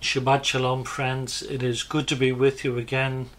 Shabbat 0.00 0.44
Shalom, 0.44 0.84
friends. 0.84 1.42
It 1.42 1.60
is 1.60 1.82
good 1.82 2.06
to 2.06 2.14
be 2.14 2.30
with 2.30 2.62
you 2.62 2.78
again. 2.78 3.30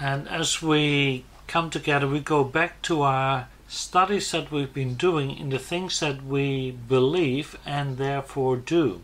And 0.00 0.28
as 0.28 0.60
we 0.60 1.24
come 1.46 1.70
together, 1.70 2.08
we 2.08 2.18
go 2.18 2.42
back 2.42 2.82
to 2.82 3.02
our 3.02 3.46
studies 3.68 4.32
that 4.32 4.50
we've 4.50 4.74
been 4.74 4.96
doing 4.96 5.30
in 5.30 5.50
the 5.50 5.60
things 5.60 6.00
that 6.00 6.24
we 6.24 6.72
believe 6.72 7.56
and 7.64 7.98
therefore 7.98 8.56
do. 8.56 9.02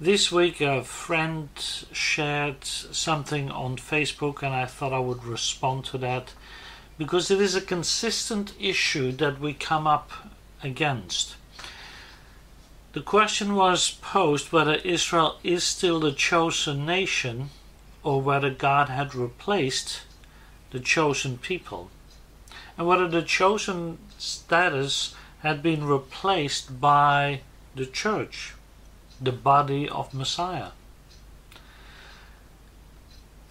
This 0.00 0.32
week, 0.32 0.60
a 0.60 0.82
friend 0.82 1.48
shared 1.92 2.64
something 2.64 3.52
on 3.52 3.76
Facebook, 3.76 4.42
and 4.42 4.52
I 4.52 4.66
thought 4.66 4.92
I 4.92 4.98
would 4.98 5.24
respond 5.24 5.84
to 5.86 5.98
that 5.98 6.34
because 6.98 7.30
it 7.30 7.40
is 7.40 7.54
a 7.54 7.60
consistent 7.60 8.54
issue 8.58 9.12
that 9.12 9.38
we 9.38 9.54
come 9.54 9.86
up 9.86 10.10
against. 10.64 11.36
The 12.92 13.02
question 13.02 13.54
was 13.54 13.90
posed 14.00 14.50
whether 14.50 14.74
Israel 14.76 15.38
is 15.44 15.62
still 15.62 16.00
the 16.00 16.12
chosen 16.12 16.86
nation 16.86 17.50
or 18.02 18.22
whether 18.22 18.48
God 18.50 18.88
had 18.88 19.14
replaced 19.14 20.02
the 20.70 20.80
chosen 20.80 21.36
people, 21.38 21.90
and 22.76 22.86
whether 22.86 23.06
the 23.06 23.22
chosen 23.22 23.98
status 24.16 25.14
had 25.40 25.62
been 25.62 25.84
replaced 25.84 26.80
by 26.80 27.40
the 27.74 27.86
church, 27.86 28.54
the 29.20 29.32
body 29.32 29.88
of 29.88 30.14
Messiah. 30.14 30.70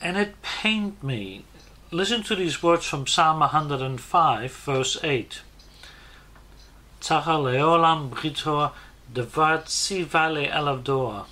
And 0.02 0.18
it 0.18 0.42
pained 0.42 1.02
me. 1.04 1.46
Listen 1.92 2.24
to 2.24 2.36
these 2.36 2.62
words 2.62 2.86
from 2.86 3.08
Psalm 3.08 3.40
105, 3.40 4.52
verse 4.52 4.98
8. 5.04 5.42
Tzachar 7.02 7.40
leolam 7.40 8.10
britor 8.10 8.72
Devat 9.14 9.70
Valley 10.06 10.48
Elavdoa. 10.48 11.26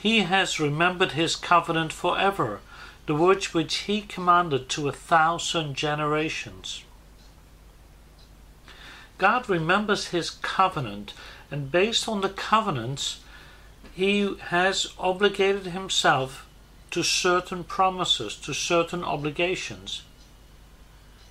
He 0.00 0.20
has 0.20 0.60
remembered 0.60 1.12
his 1.12 1.34
covenant 1.34 1.92
forever, 1.92 2.60
the 3.06 3.14
words 3.14 3.54
which 3.54 3.74
he 3.88 4.02
commanded 4.02 4.68
to 4.68 4.86
a 4.86 4.92
thousand 4.92 5.74
generations. 5.74 6.84
God 9.16 9.48
remembers 9.48 10.08
his 10.08 10.30
covenant, 10.30 11.14
and 11.50 11.72
based 11.72 12.08
on 12.08 12.20
the 12.20 12.28
covenants, 12.28 13.20
he 13.94 14.36
has 14.48 14.92
obligated 14.98 15.66
himself 15.66 16.46
to 16.90 17.02
certain 17.02 17.64
promises, 17.64 18.36
to 18.36 18.52
certain 18.52 19.02
obligations. 19.02 20.02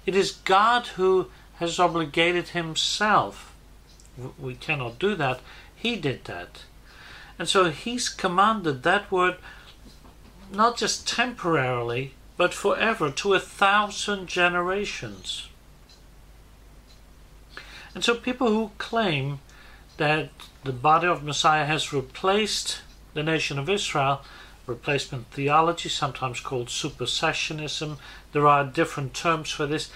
It 0.06 0.16
is 0.16 0.32
God 0.32 0.88
who 0.88 1.30
has 1.60 1.80
obligated 1.80 2.50
himself 2.50 3.54
we 4.40 4.56
cannot 4.56 5.00
do 5.00 5.16
that. 5.16 5.42
He 5.76 5.96
did 5.96 6.26
that. 6.26 6.64
And 7.40 7.48
so 7.48 7.70
he's 7.70 8.10
commanded 8.10 8.84
that 8.84 9.12
word 9.12 9.38
not 10.52 10.78
just 10.78 11.08
temporarily, 11.08 12.14
but 12.38 12.54
forever 12.54 13.12
to 13.12 13.34
a 13.34 13.40
thousand 13.40 14.28
generations. 14.28 15.50
And 17.94 18.04
so 18.04 18.16
people 18.16 18.48
who 18.48 18.72
claim 18.78 19.40
that 19.98 20.30
the 20.64 20.72
body 20.72 21.08
of 21.08 21.24
Messiah 21.24 21.66
has 21.66 21.92
replaced 21.92 22.82
the 23.14 23.24
nation 23.24 23.58
of 23.58 23.70
Israel, 23.70 24.22
replacement 24.68 25.28
theology, 25.32 25.90
sometimes 25.90 26.40
called 26.40 26.68
supersessionism, 26.68 27.98
there 28.34 28.48
are 28.48 28.64
different 28.66 29.14
terms 29.14 29.50
for 29.50 29.66
this 29.66 29.90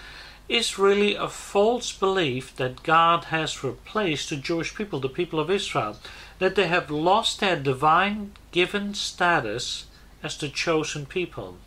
is 0.50 0.78
really 0.78 1.16
a 1.16 1.28
false 1.28 1.92
belief 1.92 2.56
that 2.58 2.84
God 2.84 3.26
has 3.26 3.64
replaced 3.64 4.30
the 4.30 4.36
Jewish 4.36 4.76
people, 4.76 5.00
the 5.00 5.10
people 5.10 5.40
of 5.40 5.50
Israel, 5.50 5.98
that 6.40 6.56
they 6.56 6.68
have 6.68 6.92
lost 6.92 7.40
their 7.40 7.56
divine 7.56 8.34
given 8.52 8.94
status 8.94 9.86
as 10.24 10.38
the 10.38 10.50
chosen 10.50 11.06
people, 11.06 11.58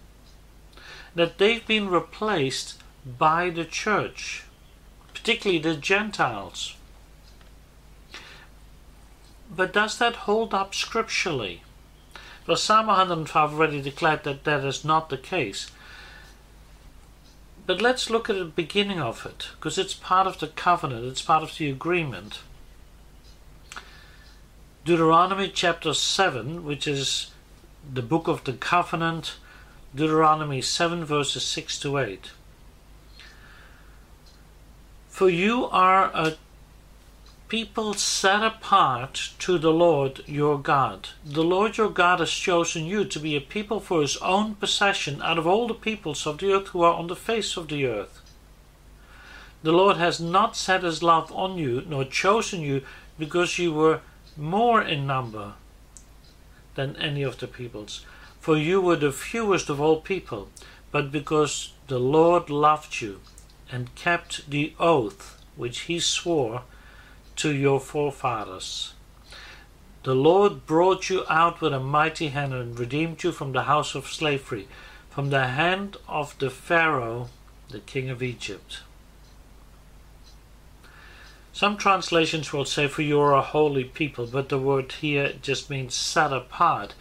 that 1.15 1.38
they've 1.38 1.66
been 1.66 1.88
replaced 1.88 2.82
by 3.06 3.50
the 3.50 3.65
church, 3.65 4.44
particularly 5.12 5.60
the 5.60 5.77
Gentiles. 5.77 6.77
But 9.50 9.72
does 9.72 9.98
that 9.98 10.16
hold 10.16 10.53
up 10.53 10.75
scripturally? 10.75 11.62
Well, 12.47 12.56
Psalm 12.56 12.88
105 12.88 13.53
already 13.54 13.81
declared 13.81 14.25
that 14.25 14.44
that 14.44 14.65
is 14.65 14.84
not 14.84 15.09
the 15.09 15.16
case. 15.16 15.71
But 17.66 17.80
let's 17.80 18.10
look 18.10 18.28
at 18.28 18.36
the 18.36 18.44
beginning 18.44 19.00
of 19.00 19.25
it, 19.25 19.48
because 19.56 19.78
it's 19.78 19.94
part 19.94 20.26
of 20.26 20.38
the 20.38 20.48
covenant, 20.48 21.06
it's 21.06 21.22
part 21.22 21.42
of 21.42 21.56
the 21.56 21.70
agreement. 21.70 22.41
Deuteronomy 24.84 25.48
chapter 25.48 25.94
7, 25.94 26.62
which 26.64 26.86
is 26.86 27.30
the 27.91 28.03
book 28.03 28.28
of 28.28 28.44
the 28.44 28.53
covenant, 28.53 29.36
Deuteronomy 29.94 30.60
7, 30.60 31.06
verses 31.06 31.42
6 31.42 31.80
to 31.80 31.97
8. 31.97 32.32
For 35.08 35.30
you 35.30 35.64
are 35.66 36.10
a 36.12 36.36
people 37.49 37.94
set 37.94 38.43
apart 38.43 39.31
to 39.38 39.59
the 39.59 39.72
Lord 39.72 40.22
your 40.27 40.59
God. 40.59 41.10
The 41.25 41.44
Lord 41.44 41.77
your 41.77 41.91
God 41.91 42.21
has 42.21 42.31
chosen 42.31 42.87
you 42.87 43.05
to 43.05 43.21
be 43.21 43.37
a 43.37 43.41
people 43.41 43.81
for 43.81 44.00
his 44.00 44.16
own 44.19 44.55
possession 44.55 45.21
out 45.21 45.38
of 45.38 45.47
all 45.47 45.69
the 45.69 45.75
peoples 45.75 46.27
of 46.27 46.38
the 46.38 46.53
earth 46.53 46.69
who 46.69 46.83
are 46.83 46.94
on 46.94 47.09
the 47.09 47.16
face 47.16 47.56
of 47.56 47.69
the 47.69 47.87
earth. 47.87 48.21
The 49.62 49.72
Lord 49.72 49.97
has 49.99 50.21
not 50.21 50.56
set 50.56 50.83
his 50.83 51.03
love 51.03 51.33
on 51.33 51.59
you, 51.59 51.83
nor 51.87 52.04
chosen 52.04 52.60
you, 52.60 52.83
because 53.19 53.59
you 53.59 53.72
were 53.72 54.00
more 54.37 54.83
in 54.83 55.06
number 55.06 55.54
than 56.75 56.97
any 56.97 57.22
of 57.22 57.38
the 57.38 57.47
peoples. 57.47 58.04
For 58.41 58.56
you 58.56 58.81
were 58.81 58.97
the 58.97 59.12
fewest 59.12 59.71
of 59.71 59.81
all 59.81 60.00
people, 60.00 60.49
but 60.91 61.12
because 61.12 61.72
the 61.88 61.99
Lord 61.99 62.50
loved 62.50 63.00
you 63.00 63.21
and 63.71 63.94
kept 63.94 64.50
the 64.50 64.75
oath 64.78 65.43
which 65.56 65.81
he 65.81 65.99
swore 65.99 66.62
to 67.37 67.53
your 67.53 67.81
forefathers. 67.81 68.95
The 70.05 70.15
Lord 70.15 70.67
brought 70.67 71.09
you 71.09 71.25
out 71.31 71.61
with 71.61 71.72
a 71.72 71.81
mighty 71.81 72.28
hand 72.28 72.53
and 72.53 72.78
redeemed 72.78 73.22
you 73.22 73.33
from 73.33 73.53
the 73.53 73.62
house 73.62 73.95
of 73.95 74.06
slavery, 74.06 74.69
from 75.09 75.31
the 75.31 75.47
hand 75.49 75.97
of 76.06 76.39
the 76.39 76.50
Pharaoh, 76.50 77.31
the 77.71 77.81
king 77.81 78.11
of 78.11 78.22
Egypt. 78.22 78.81
Some 81.55 81.77
translations 81.77 82.53
will 82.53 82.65
say, 82.65 82.89
For 82.89 83.03
you 83.03 83.21
are 83.21 83.33
a 83.33 83.41
holy 83.41 83.84
people, 83.84 84.27
but 84.27 84.49
the 84.49 84.59
word 84.59 84.91
here 84.91 85.34
just 85.41 85.71
means 85.71 85.95
set 85.95 86.33
apart. 86.33 86.95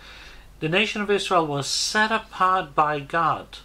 The 0.60 0.70
nation 0.70 1.02
of 1.02 1.10
Israel 1.10 1.48
was 1.48 1.68
set 1.68 2.12
apart 2.12 2.76
by 2.76 3.00
God. 3.00 3.58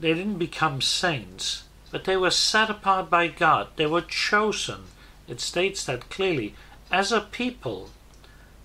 They 0.00 0.12
didn't 0.12 0.38
become 0.38 0.80
saints, 0.80 1.62
but 1.94 2.02
they 2.02 2.16
were 2.16 2.28
set 2.28 2.68
apart 2.68 3.08
by 3.08 3.28
God. 3.28 3.68
They 3.76 3.86
were 3.86 4.00
chosen. 4.00 4.86
It 5.28 5.40
states 5.40 5.84
that 5.84 6.10
clearly 6.10 6.56
as 6.90 7.12
a 7.12 7.20
people, 7.20 7.90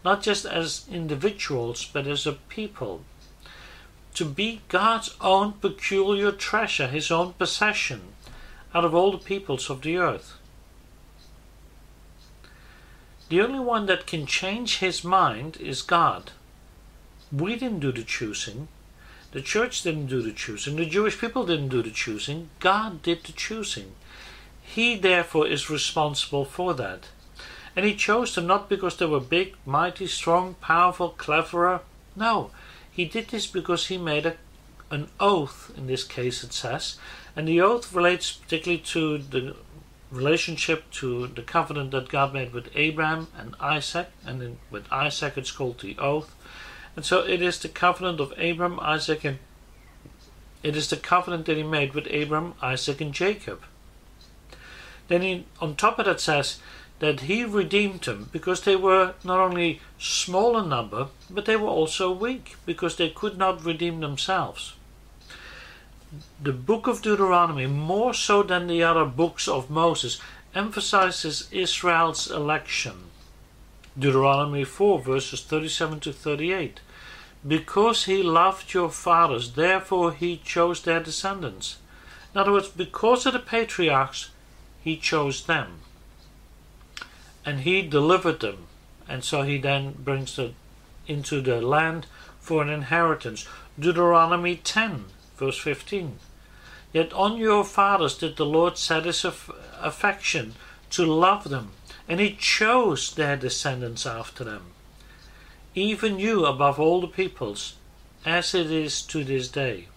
not 0.04 0.24
just 0.24 0.48
as 0.48 0.88
individuals, 0.92 1.86
but 1.86 2.08
as 2.08 2.26
a 2.26 2.34
people. 2.34 3.04
To 4.16 4.26
be 4.26 4.62
God's 4.68 5.16
own 5.22 5.52
peculiar 5.62 6.32
treasure, 6.32 6.88
his 6.88 7.12
own 7.12 7.34
possession, 7.34 8.02
out 8.74 8.84
of 8.84 8.96
all 8.96 9.12
the 9.12 9.20
peoples 9.20 9.70
of 9.70 9.84
the 9.84 9.98
earth. 9.98 10.34
The 13.30 13.42
only 13.42 13.60
one 13.60 13.86
that 13.86 14.08
can 14.08 14.26
change 14.26 14.80
his 14.80 15.04
mind 15.04 15.58
is 15.58 15.84
God. 15.84 16.32
We 17.32 17.58
didn't 17.58 17.82
do 17.82 17.92
the 17.92 18.02
choosing. 18.02 18.70
The 19.32 19.42
church 19.42 19.84
didn't 19.84 20.08
do 20.08 20.22
the 20.22 20.32
choosing. 20.32 20.76
The 20.76 20.86
Jewish 20.86 21.20
people 21.20 21.46
didn't 21.46 21.70
do 21.70 21.84
the 21.84 21.92
choosing. 21.92 22.50
God 22.60 23.02
did 23.02 23.24
the 23.24 23.32
choosing. 23.32 23.94
He 24.62 24.96
therefore 24.96 25.48
is 25.48 25.70
responsible 25.70 26.46
for 26.46 26.74
that. 26.76 27.10
And 27.76 27.86
he 27.86 27.96
chose 27.96 28.34
them 28.34 28.48
not 28.48 28.70
because 28.70 28.98
they 28.98 29.06
were 29.06 29.20
big, 29.20 29.56
mighty, 29.66 30.08
strong, 30.08 30.56
powerful, 30.56 31.10
cleverer. 31.10 31.82
No, 32.16 32.52
he 32.92 33.06
did 33.06 33.30
this 33.30 33.48
because 33.48 33.88
he 33.88 33.98
made 33.98 34.26
a, 34.26 34.36
an 34.92 35.10
oath, 35.20 35.72
in 35.78 35.88
this 35.88 36.04
case 36.04 36.44
it 36.44 36.52
says, 36.52 36.98
and 37.36 37.48
the 37.48 37.62
oath 37.62 37.94
relates 37.94 38.32
particularly 38.32 38.84
to 38.84 39.20
the 39.20 39.56
relationship 40.12 40.90
to 40.92 41.28
the 41.28 41.42
covenant 41.42 41.92
that 41.92 42.10
God 42.10 42.34
made 42.34 42.52
with 42.52 42.70
Abraham 42.76 43.28
and 43.38 43.56
Isaac, 43.60 44.08
and 44.26 44.42
in, 44.42 44.58
with 44.70 44.92
Isaac 44.92 45.38
it's 45.38 45.52
called 45.52 45.80
the 45.80 45.98
oath. 45.98 46.36
And 46.96 47.06
so 47.06 47.20
it 47.26 47.42
is 47.42 47.60
the 47.60 47.70
covenant 47.70 48.20
of 48.20 48.34
Abram, 48.38 48.80
Isaac, 48.82 49.24
and 49.24 49.40
it 50.64 50.76
is 50.76 50.90
the 50.90 50.98
covenant 50.98 51.46
that 51.46 51.58
he 51.58 51.64
made 51.64 51.94
with 51.94 52.14
Abram, 52.14 52.56
Isaac, 52.62 53.00
and 53.00 53.14
Jacob. 53.14 53.62
Then 55.08 55.22
he, 55.22 55.46
on 55.62 55.76
top 55.76 56.00
of 56.00 56.06
that 56.06 56.20
says 56.20 56.60
that 57.00 57.22
he 57.22 57.46
redeemed 57.46 58.02
them 58.02 58.30
because 58.32 58.62
they 58.62 58.76
were 58.76 59.14
not 59.24 59.40
only 59.40 59.82
small 59.98 60.58
in 60.58 60.70
number, 60.70 61.08
but 61.30 61.46
they 61.46 61.56
were 61.56 61.70
also 61.70 62.12
weak 62.12 62.58
because 62.66 62.98
they 62.98 63.10
could 63.10 63.38
not 63.38 63.64
redeem 63.64 64.02
themselves. 64.02 64.74
The 66.42 66.52
book 66.52 66.88
of 66.88 67.02
Deuteronomy, 67.02 67.68
more 67.68 68.14
so 68.14 68.44
than 68.44 68.68
the 68.68 68.84
other 68.84 69.06
books 69.06 69.48
of 69.48 69.70
Moses, 69.70 70.20
emphasizes 70.54 71.48
Israel's 71.52 72.30
election 72.30 73.09
Deuteronomy 74.00 74.64
4, 74.64 75.00
verses 75.00 75.42
37 75.44 76.00
to 76.00 76.14
38. 76.14 76.80
Because 77.46 78.06
he 78.06 78.24
loved 78.24 78.74
your 78.74 78.90
fathers, 78.90 79.54
therefore 79.54 80.14
he 80.14 80.38
chose 80.38 80.82
their 80.82 81.00
descendants. 81.00 81.78
In 82.34 82.40
other 82.40 82.52
words, 82.52 82.70
because 82.70 83.26
of 83.26 83.34
the 83.34 83.40
patriarchs, 83.40 84.30
he 84.82 84.96
chose 84.98 85.46
them. 85.46 85.80
And 87.46 87.62
he 87.62 87.82
delivered 87.82 88.40
them. 88.40 88.68
And 89.08 89.24
so 89.24 89.42
he 89.42 89.58
then 89.58 89.94
brings 89.94 90.36
them 90.36 90.56
into 91.08 91.42
the 91.42 91.62
land 91.62 92.06
for 92.40 92.62
an 92.62 92.70
inheritance. 92.70 93.48
Deuteronomy 93.80 94.56
10, 94.58 95.06
verse 95.38 95.58
15. 95.58 96.20
Yet 96.94 97.14
on 97.14 97.38
your 97.38 97.64
fathers 97.64 98.18
did 98.18 98.38
the 98.38 98.46
Lord 98.46 98.78
set 98.78 99.06
his 99.06 99.26
affection 99.26 100.56
to 100.92 101.06
love 101.06 101.50
them, 101.50 101.72
and 102.10 102.20
he 102.20 102.34
chose 102.34 103.14
their 103.14 103.38
descendants 103.38 104.06
after 104.06 104.44
them, 104.44 104.64
even 105.76 106.18
you 106.18 106.46
above 106.46 106.80
all 106.80 107.00
the 107.00 107.08
peoples, 107.08 107.76
as 108.26 108.56
it 108.56 108.72
is 108.72 109.04
to 109.04 109.24
this 109.24 109.48
day. 109.48 109.88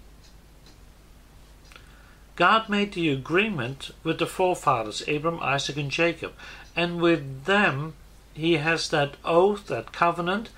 God 2.36 2.68
made 2.68 2.92
the 2.92 3.08
agreement 3.08 3.90
with 4.04 4.18
the 4.18 4.26
forefathers, 4.26 5.02
Abram, 5.08 5.40
Isaac, 5.40 5.78
and 5.78 5.90
Jacob, 5.90 6.34
and 6.76 7.00
with 7.00 7.46
them 7.46 7.94
he 8.34 8.58
has 8.58 8.90
that 8.90 9.14
oath, 9.24 9.66
that 9.68 9.92
covenant, 9.92 10.50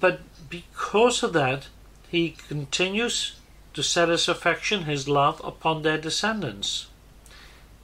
but 0.00 0.20
because 0.48 1.22
of 1.22 1.32
that, 1.32 1.68
he 2.08 2.30
continues 2.48 3.36
to 3.74 3.82
set 3.82 4.08
his 4.08 4.28
affection, 4.28 4.84
his 4.84 5.08
love 5.08 5.40
upon 5.42 5.82
their 5.82 5.98
descendants. 5.98 6.88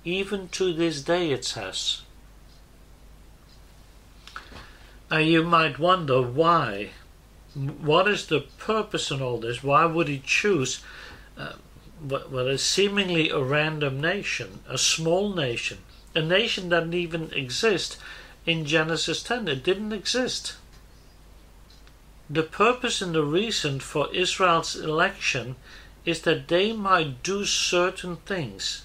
Even 0.04 0.48
to 0.48 0.72
this 0.72 1.02
day, 1.02 1.30
it 1.30 1.44
says. 1.44 2.02
Now 5.10 5.18
you 5.18 5.42
might 5.42 5.78
wonder 5.78 6.20
why. 6.20 6.90
What 7.54 8.06
is 8.06 8.26
the 8.26 8.40
purpose 8.40 9.10
in 9.10 9.22
all 9.22 9.38
this? 9.38 9.62
Why 9.62 9.86
would 9.86 10.08
he 10.08 10.22
choose 10.24 10.82
uh, 11.36 11.54
what, 12.00 12.60
seemingly 12.60 13.30
a 13.30 13.40
random 13.40 14.00
nation, 14.00 14.60
a 14.68 14.76
small 14.76 15.34
nation, 15.34 15.78
a 16.14 16.20
nation 16.20 16.68
that 16.68 16.90
didn't 16.90 16.94
even 16.94 17.32
exist 17.32 17.96
in 18.44 18.66
Genesis 18.66 19.22
10? 19.22 19.48
It 19.48 19.64
didn't 19.64 19.92
exist. 19.92 20.56
The 22.28 22.42
purpose 22.42 23.00
and 23.00 23.14
the 23.14 23.24
reason 23.24 23.80
for 23.80 24.14
Israel's 24.14 24.76
election 24.76 25.56
is 26.04 26.20
that 26.22 26.48
they 26.48 26.72
might 26.74 27.22
do 27.22 27.46
certain 27.46 28.16
things. 28.16 28.84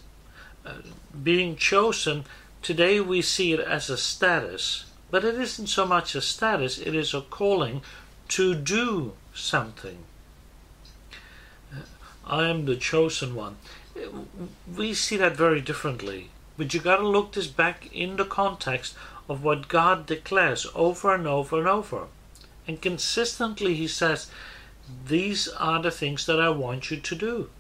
Uh, 0.66 0.76
being 1.22 1.58
chosen, 1.58 2.24
today 2.62 3.02
we 3.02 3.22
see 3.22 3.52
it 3.52 3.60
as 3.60 3.90
a 3.90 3.98
status, 3.98 4.86
but 5.14 5.24
it 5.24 5.36
isn't 5.36 5.68
so 5.68 5.86
much 5.86 6.16
a 6.16 6.22
status, 6.22 6.80
it 6.80 6.96
is 6.96 7.14
a 7.14 7.22
calling 7.22 7.84
to 8.28 8.56
do 8.56 9.14
something. 9.32 10.00
Uh, 11.72 11.82
I 12.26 12.48
am 12.48 12.66
the 12.66 12.76
chosen 12.76 13.36
one. 13.36 13.58
We 14.76 14.96
see 14.96 15.16
that 15.18 15.38
very 15.38 15.62
differently, 15.62 16.32
but 16.58 16.74
you 16.74 16.80
got 16.80 16.98
to 16.98 17.08
look 17.08 17.34
this 17.34 17.46
back 17.46 17.94
in 17.94 18.16
the 18.16 18.26
context 18.26 18.96
of 19.30 19.44
what 19.44 19.68
God 19.68 20.08
declares 20.08 20.66
over 20.74 21.14
and 21.14 21.28
over 21.28 21.60
and 21.60 21.68
over. 21.68 22.08
And 22.68 22.82
consistently 22.82 23.76
he 23.76 23.88
says, 23.88 24.32
These 25.06 25.48
are 25.48 25.80
the 25.80 25.92
things 25.92 26.26
that 26.26 26.42
I 26.42 26.50
want 26.50 26.90
you 26.90 26.98
to 26.98 27.16
do. 27.16 27.52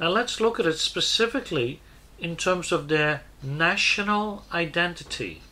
Now 0.00 0.08
let's 0.08 0.40
look 0.40 0.58
at 0.58 0.66
it 0.66 0.78
specifically 0.78 1.78
in 2.18 2.34
terms 2.34 2.72
of 2.72 2.88
their 2.88 3.22
national 3.40 4.44
identity. 4.52 5.42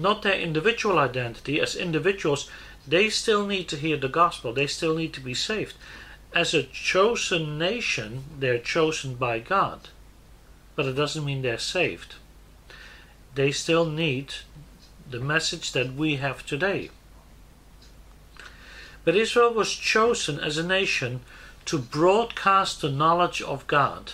Not 0.00 0.22
their 0.22 0.40
individual 0.40 0.98
identity. 0.98 1.60
As 1.60 1.76
individuals, 1.76 2.48
they 2.88 3.10
still 3.10 3.46
need 3.46 3.68
to 3.68 3.76
hear 3.76 3.98
the 3.98 4.08
gospel, 4.08 4.54
they 4.54 4.66
still 4.66 4.96
need 4.96 5.12
to 5.12 5.20
be 5.20 5.34
saved. 5.34 5.74
As 6.32 6.54
a 6.54 6.62
chosen 6.62 7.58
nation, 7.58 8.24
they're 8.38 8.58
chosen 8.58 9.16
by 9.16 9.40
God. 9.40 9.88
But 10.74 10.86
it 10.86 10.94
doesn't 10.94 11.24
mean 11.24 11.42
they're 11.42 11.58
saved. 11.58 12.14
They 13.34 13.52
still 13.52 13.84
need 13.84 14.32
the 15.10 15.20
message 15.20 15.72
that 15.72 15.92
we 15.92 16.16
have 16.16 16.46
today. 16.46 16.90
But 19.04 19.16
Israel 19.16 19.52
was 19.52 19.74
chosen 19.74 20.40
as 20.40 20.56
a 20.56 20.66
nation 20.66 21.20
to 21.66 21.78
broadcast 21.78 22.80
the 22.80 22.90
knowledge 22.90 23.42
of 23.42 23.66
God. 23.66 24.12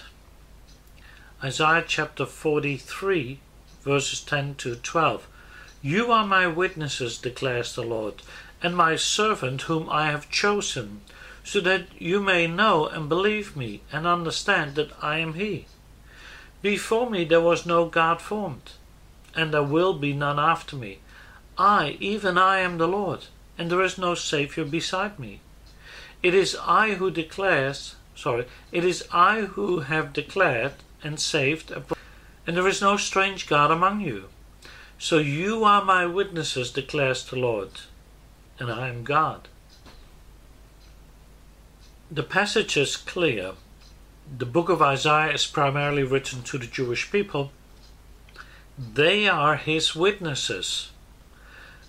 Isaiah 1.44 1.84
chapter 1.86 2.26
43, 2.26 3.38
verses 3.84 4.20
10 4.22 4.56
to 4.56 4.74
12. 4.74 5.28
You 5.86 6.10
are 6.10 6.26
my 6.26 6.48
witnesses, 6.48 7.16
declares 7.16 7.76
the 7.76 7.84
Lord, 7.84 8.14
and 8.60 8.76
my 8.76 8.96
servant 8.96 9.62
whom 9.62 9.88
I 9.88 10.06
have 10.10 10.28
chosen, 10.28 11.02
so 11.44 11.60
that 11.60 11.86
you 11.96 12.20
may 12.20 12.48
know 12.48 12.88
and 12.88 13.08
believe 13.08 13.54
me 13.54 13.82
and 13.92 14.04
understand 14.04 14.74
that 14.74 14.90
I 15.00 15.18
am 15.18 15.34
He. 15.34 15.66
Before 16.60 17.08
me 17.08 17.24
there 17.24 17.40
was 17.40 17.64
no 17.64 17.84
God 17.86 18.20
formed 18.20 18.72
and 19.32 19.54
there 19.54 19.62
will 19.62 19.92
be 19.92 20.12
none 20.12 20.40
after 20.40 20.74
me. 20.74 20.98
I, 21.56 21.96
even 22.00 22.36
I, 22.36 22.58
am 22.58 22.78
the 22.78 22.88
Lord, 22.88 23.26
and 23.56 23.70
there 23.70 23.82
is 23.82 23.96
no 23.96 24.16
Saviour 24.16 24.66
beside 24.66 25.20
me. 25.20 25.38
It 26.20 26.34
is 26.34 26.56
I 26.66 26.94
who 26.94 27.12
declares, 27.12 27.94
sorry, 28.16 28.46
it 28.72 28.84
is 28.84 29.04
I 29.12 29.42
who 29.42 29.80
have 29.80 30.12
declared 30.12 30.72
and 31.04 31.20
saved, 31.20 31.70
and 31.70 32.56
there 32.56 32.66
is 32.66 32.82
no 32.82 32.96
strange 32.96 33.46
God 33.46 33.70
among 33.70 34.00
you. 34.00 34.30
So 34.98 35.18
you 35.18 35.64
are 35.64 35.84
my 35.84 36.06
witnesses, 36.06 36.70
declares 36.70 37.24
the 37.24 37.36
Lord, 37.36 37.70
and 38.58 38.70
I 38.70 38.88
am 38.88 39.04
God. 39.04 39.48
The 42.10 42.22
passage 42.22 42.76
is 42.76 42.96
clear. 42.96 43.52
The 44.38 44.46
book 44.46 44.68
of 44.68 44.82
Isaiah 44.82 45.32
is 45.32 45.46
primarily 45.46 46.02
written 46.02 46.42
to 46.44 46.58
the 46.58 46.66
Jewish 46.66 47.10
people, 47.10 47.52
they 48.78 49.26
are 49.26 49.56
his 49.56 49.96
witnesses, 49.96 50.90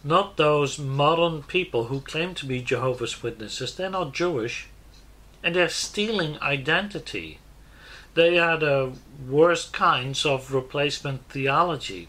not 0.05 0.37
those 0.37 0.79
modern 0.79 1.43
people 1.43 1.85
who 1.85 1.99
claim 1.99 2.33
to 2.35 2.45
be 2.45 2.61
Jehovah's 2.61 3.21
Witnesses. 3.21 3.75
They're 3.75 3.89
not 3.89 4.13
Jewish, 4.13 4.67
and 5.43 5.53
they're 5.53 5.67
stealing 5.67 6.39
identity. 6.41 7.39
They 8.13 8.39
are 8.39 8.57
the 8.57 8.93
worst 9.27 9.73
kinds 9.73 10.25
of 10.25 10.53
replacement 10.53 11.27
theology. 11.27 12.07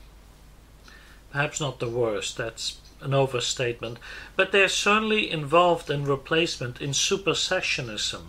Perhaps 1.30 1.60
not 1.60 1.78
the 1.78 1.88
worst, 1.88 2.36
that's 2.36 2.78
an 3.00 3.14
overstatement, 3.14 3.98
but 4.34 4.50
they're 4.50 4.68
certainly 4.68 5.30
involved 5.30 5.90
in 5.90 6.04
replacement 6.04 6.80
in 6.80 6.90
supersessionism. 6.90 8.22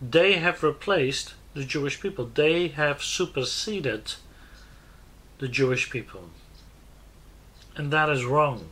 They 0.00 0.34
have 0.34 0.62
replaced 0.62 1.34
the 1.54 1.64
Jewish 1.64 2.00
people, 2.00 2.30
they 2.32 2.68
have 2.68 3.02
superseded 3.02 4.14
the 5.38 5.48
Jewish 5.48 5.90
people. 5.90 6.30
And 7.76 7.92
that 7.92 8.08
is 8.08 8.24
wrong. 8.24 8.68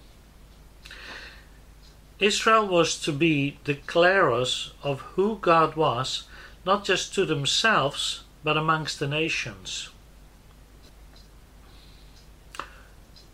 Israel 2.18 2.66
was 2.66 3.00
to 3.02 3.12
be 3.12 3.58
declarers 3.64 4.72
of 4.82 5.00
who 5.00 5.38
God 5.40 5.76
was, 5.76 6.24
not 6.64 6.84
just 6.84 7.14
to 7.14 7.24
themselves, 7.24 8.24
but 8.42 8.56
amongst 8.56 8.98
the 8.98 9.06
nations. 9.06 9.90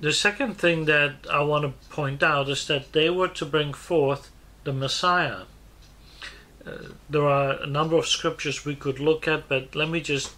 The 0.01 0.13
second 0.13 0.59
thing 0.59 0.87
that 0.87 1.15
I 1.31 1.43
want 1.43 1.65
to 1.65 1.89
point 1.89 2.23
out 2.23 2.49
is 2.49 2.67
that 2.67 2.93
they 2.93 3.11
were 3.11 3.29
to 3.29 3.47
bring 3.47 3.73
forth 3.73 4.31
the 4.65 4.73
Messiah. 4.73 5.43
Uh, 6.67 6.73
there 7.09 7.27
are 7.27 7.63
a 7.63 7.67
number 7.67 7.97
of 7.97 8.07
scriptures 8.07 8.65
we 8.65 8.75
could 8.75 8.99
look 8.99 9.29
at, 9.29 9.49
but 9.49 9.75
let 9.75 9.89
me 9.89 10.01
just 10.01 10.33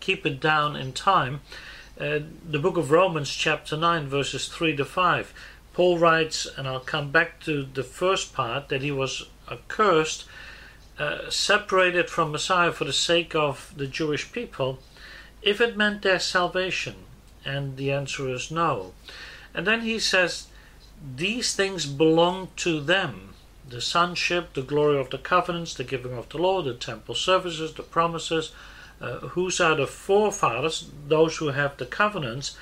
keep 0.00 0.24
it 0.24 0.40
down 0.40 0.76
in 0.76 0.92
time. 0.92 1.40
Uh, 1.98 2.20
the 2.48 2.58
book 2.58 2.76
of 2.76 2.90
Romans, 2.90 3.30
chapter 3.30 3.76
9, 3.76 4.06
verses 4.08 4.48
3 4.48 4.76
to 4.76 4.84
5. 4.84 5.34
Paul 5.72 5.98
writes, 5.98 6.46
and 6.56 6.68
I'll 6.68 6.80
come 6.80 7.10
back 7.10 7.40
to 7.44 7.64
the 7.64 7.82
first 7.82 8.32
part, 8.32 8.68
that 8.68 8.82
he 8.82 8.92
was 8.92 9.26
accursed, 9.50 10.24
uh, 10.98 11.30
separated 11.30 12.08
from 12.08 12.30
Messiah 12.30 12.72
for 12.72 12.84
the 12.84 12.92
sake 12.92 13.34
of 13.34 13.72
the 13.76 13.86
Jewish 13.86 14.30
people, 14.30 14.78
if 15.42 15.60
it 15.60 15.76
meant 15.76 16.02
their 16.02 16.20
salvation. 16.20 16.94
And 17.44 17.76
the 17.76 17.92
answer 17.92 18.28
is 18.28 18.50
no. 18.50 18.92
And 19.54 19.66
then 19.66 19.82
he 19.82 19.98
says, 19.98 20.48
These 21.16 21.54
things 21.54 21.86
belong 21.86 22.48
to 22.56 22.80
them 22.80 23.34
the 23.68 23.80
sonship, 23.80 24.52
the 24.54 24.62
glory 24.62 24.98
of 24.98 25.10
the 25.10 25.18
covenants, 25.18 25.74
the 25.74 25.84
giving 25.84 26.12
of 26.12 26.28
the 26.28 26.38
law, 26.38 26.62
the 26.62 26.74
temple 26.74 27.14
services, 27.14 27.72
the 27.74 27.82
promises 27.82 28.52
uh, 29.00 29.18
whose 29.18 29.60
are 29.60 29.74
the 29.74 29.86
forefathers, 29.86 30.90
those 31.08 31.38
who 31.38 31.48
have 31.48 31.76
the 31.76 31.86
covenants, 31.86 32.56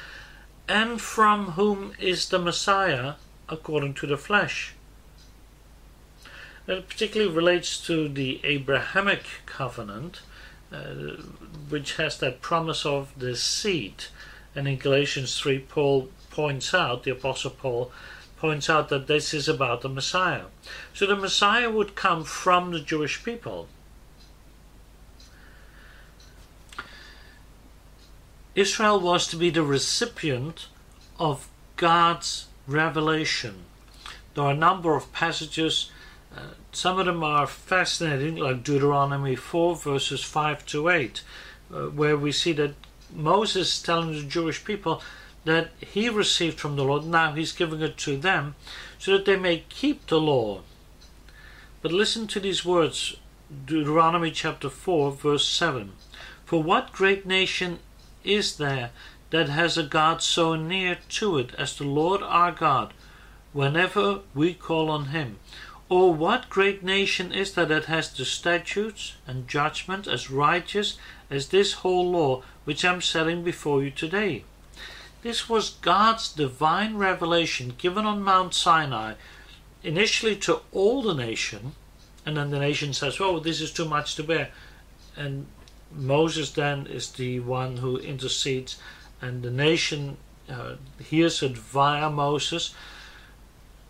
and 0.68 1.00
from 1.00 1.52
whom 1.52 1.92
is 1.98 2.28
the 2.28 2.38
Messiah 2.38 3.14
according 3.48 3.94
to 3.94 4.06
the 4.06 4.16
flesh. 4.16 4.74
It 6.66 6.88
particularly 6.88 7.32
relates 7.32 7.84
to 7.86 8.08
the 8.08 8.40
Abrahamic 8.44 9.24
covenant, 9.46 10.20
uh, 10.72 11.16
which 11.68 11.96
has 11.96 12.18
that 12.18 12.40
promise 12.40 12.86
of 12.86 13.12
the 13.18 13.36
seed. 13.36 14.04
And 14.54 14.68
in 14.68 14.76
Galatians 14.76 15.38
3, 15.38 15.60
Paul 15.60 16.08
points 16.30 16.74
out, 16.74 17.04
the 17.04 17.10
Apostle 17.12 17.50
Paul 17.50 17.90
points 18.36 18.68
out 18.68 18.88
that 18.88 19.06
this 19.06 19.32
is 19.32 19.48
about 19.48 19.82
the 19.82 19.88
Messiah. 19.88 20.46
So 20.92 21.06
the 21.06 21.16
Messiah 21.16 21.70
would 21.70 21.94
come 21.94 22.24
from 22.24 22.72
the 22.72 22.80
Jewish 22.80 23.24
people. 23.24 23.68
Israel 28.54 29.00
was 29.00 29.26
to 29.28 29.36
be 29.36 29.48
the 29.48 29.62
recipient 29.62 30.66
of 31.18 31.48
God's 31.76 32.48
revelation. 32.66 33.64
There 34.34 34.44
are 34.44 34.52
a 34.52 34.56
number 34.56 34.96
of 34.96 35.12
passages, 35.12 35.90
uh, 36.36 36.54
some 36.72 36.98
of 36.98 37.06
them 37.06 37.22
are 37.22 37.46
fascinating, 37.46 38.36
like 38.36 38.62
Deuteronomy 38.62 39.36
4, 39.36 39.76
verses 39.76 40.22
5 40.22 40.66
to 40.66 40.88
8, 40.88 41.22
uh, 41.72 41.86
where 41.86 42.16
we 42.16 42.32
see 42.32 42.52
that 42.54 42.74
Moses 43.14 43.76
is 43.76 43.82
telling 43.82 44.12
the 44.12 44.22
Jewish 44.22 44.64
people 44.64 45.02
that 45.44 45.70
he 45.80 46.08
received 46.08 46.60
from 46.60 46.76
the 46.76 46.84
Lord, 46.84 47.04
now 47.04 47.32
he's 47.32 47.52
giving 47.52 47.82
it 47.82 47.96
to 47.98 48.16
them, 48.16 48.54
so 48.98 49.12
that 49.12 49.24
they 49.24 49.36
may 49.36 49.64
keep 49.68 50.06
the 50.06 50.20
law. 50.20 50.60
But 51.82 51.92
listen 51.92 52.26
to 52.28 52.40
these 52.40 52.64
words 52.64 53.16
Deuteronomy 53.66 54.30
chapter 54.30 54.70
4, 54.70 55.12
verse 55.12 55.46
7. 55.46 55.92
For 56.44 56.62
what 56.62 56.92
great 56.92 57.26
nation 57.26 57.80
is 58.24 58.56
there 58.56 58.90
that 59.30 59.48
has 59.48 59.76
a 59.76 59.82
God 59.82 60.22
so 60.22 60.54
near 60.54 60.98
to 61.08 61.38
it 61.38 61.54
as 61.56 61.76
the 61.76 61.84
Lord 61.84 62.22
our 62.22 62.52
God, 62.52 62.94
whenever 63.52 64.20
we 64.34 64.54
call 64.54 64.90
on 64.90 65.06
him? 65.06 65.38
Or 65.88 66.14
what 66.14 66.48
great 66.48 66.82
nation 66.82 67.32
is 67.32 67.54
there 67.54 67.66
that 67.66 67.84
has 67.86 68.10
the 68.10 68.24
statutes 68.24 69.16
and 69.26 69.48
judgment 69.48 70.06
as 70.06 70.30
righteous 70.30 70.96
as 71.30 71.48
this 71.48 71.72
whole 71.74 72.10
law 72.10 72.42
which 72.64 72.84
I'm 72.84 73.00
setting 73.00 73.42
before 73.42 73.82
you 73.82 73.90
today? 73.90 74.44
This 75.22 75.48
was 75.48 75.70
God's 75.70 76.32
divine 76.32 76.96
revelation 76.96 77.74
given 77.78 78.04
on 78.06 78.22
Mount 78.22 78.54
Sinai, 78.54 79.14
initially 79.82 80.36
to 80.36 80.60
all 80.72 81.02
the 81.02 81.14
nation, 81.14 81.72
and 82.26 82.36
then 82.36 82.50
the 82.50 82.58
nation 82.58 82.92
says, 82.92 83.20
Oh, 83.20 83.38
this 83.38 83.60
is 83.60 83.72
too 83.72 83.84
much 83.84 84.16
to 84.16 84.24
bear. 84.24 84.50
And 85.16 85.46
Moses 85.94 86.50
then 86.50 86.86
is 86.86 87.10
the 87.12 87.40
one 87.40 87.78
who 87.78 87.98
intercedes, 87.98 88.78
and 89.20 89.42
the 89.42 89.50
nation 89.50 90.16
uh, 90.48 90.74
hears 91.02 91.42
it 91.42 91.56
via 91.56 92.10
Moses. 92.10 92.74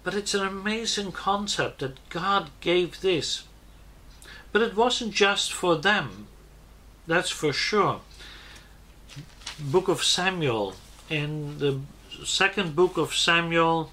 But 0.05 0.14
it's 0.14 0.35
an 0.35 0.47
amazing 0.47 1.12
concept 1.12 1.79
that 1.79 2.09
God 2.09 2.50
gave 2.61 3.00
this. 3.00 3.45
But 4.50 4.62
it 4.62 4.76
wasn't 4.76 5.14
just 5.14 5.52
for 5.52 5.76
them, 5.76 6.26
that's 7.07 7.31
for 7.31 7.52
sure. 7.52 8.00
Book 9.59 9.88
of 9.88 10.02
Samuel, 10.02 10.75
in 11.09 11.59
the 11.59 11.80
second 12.25 12.75
book 12.75 12.97
of 12.97 13.14
Samuel, 13.14 13.90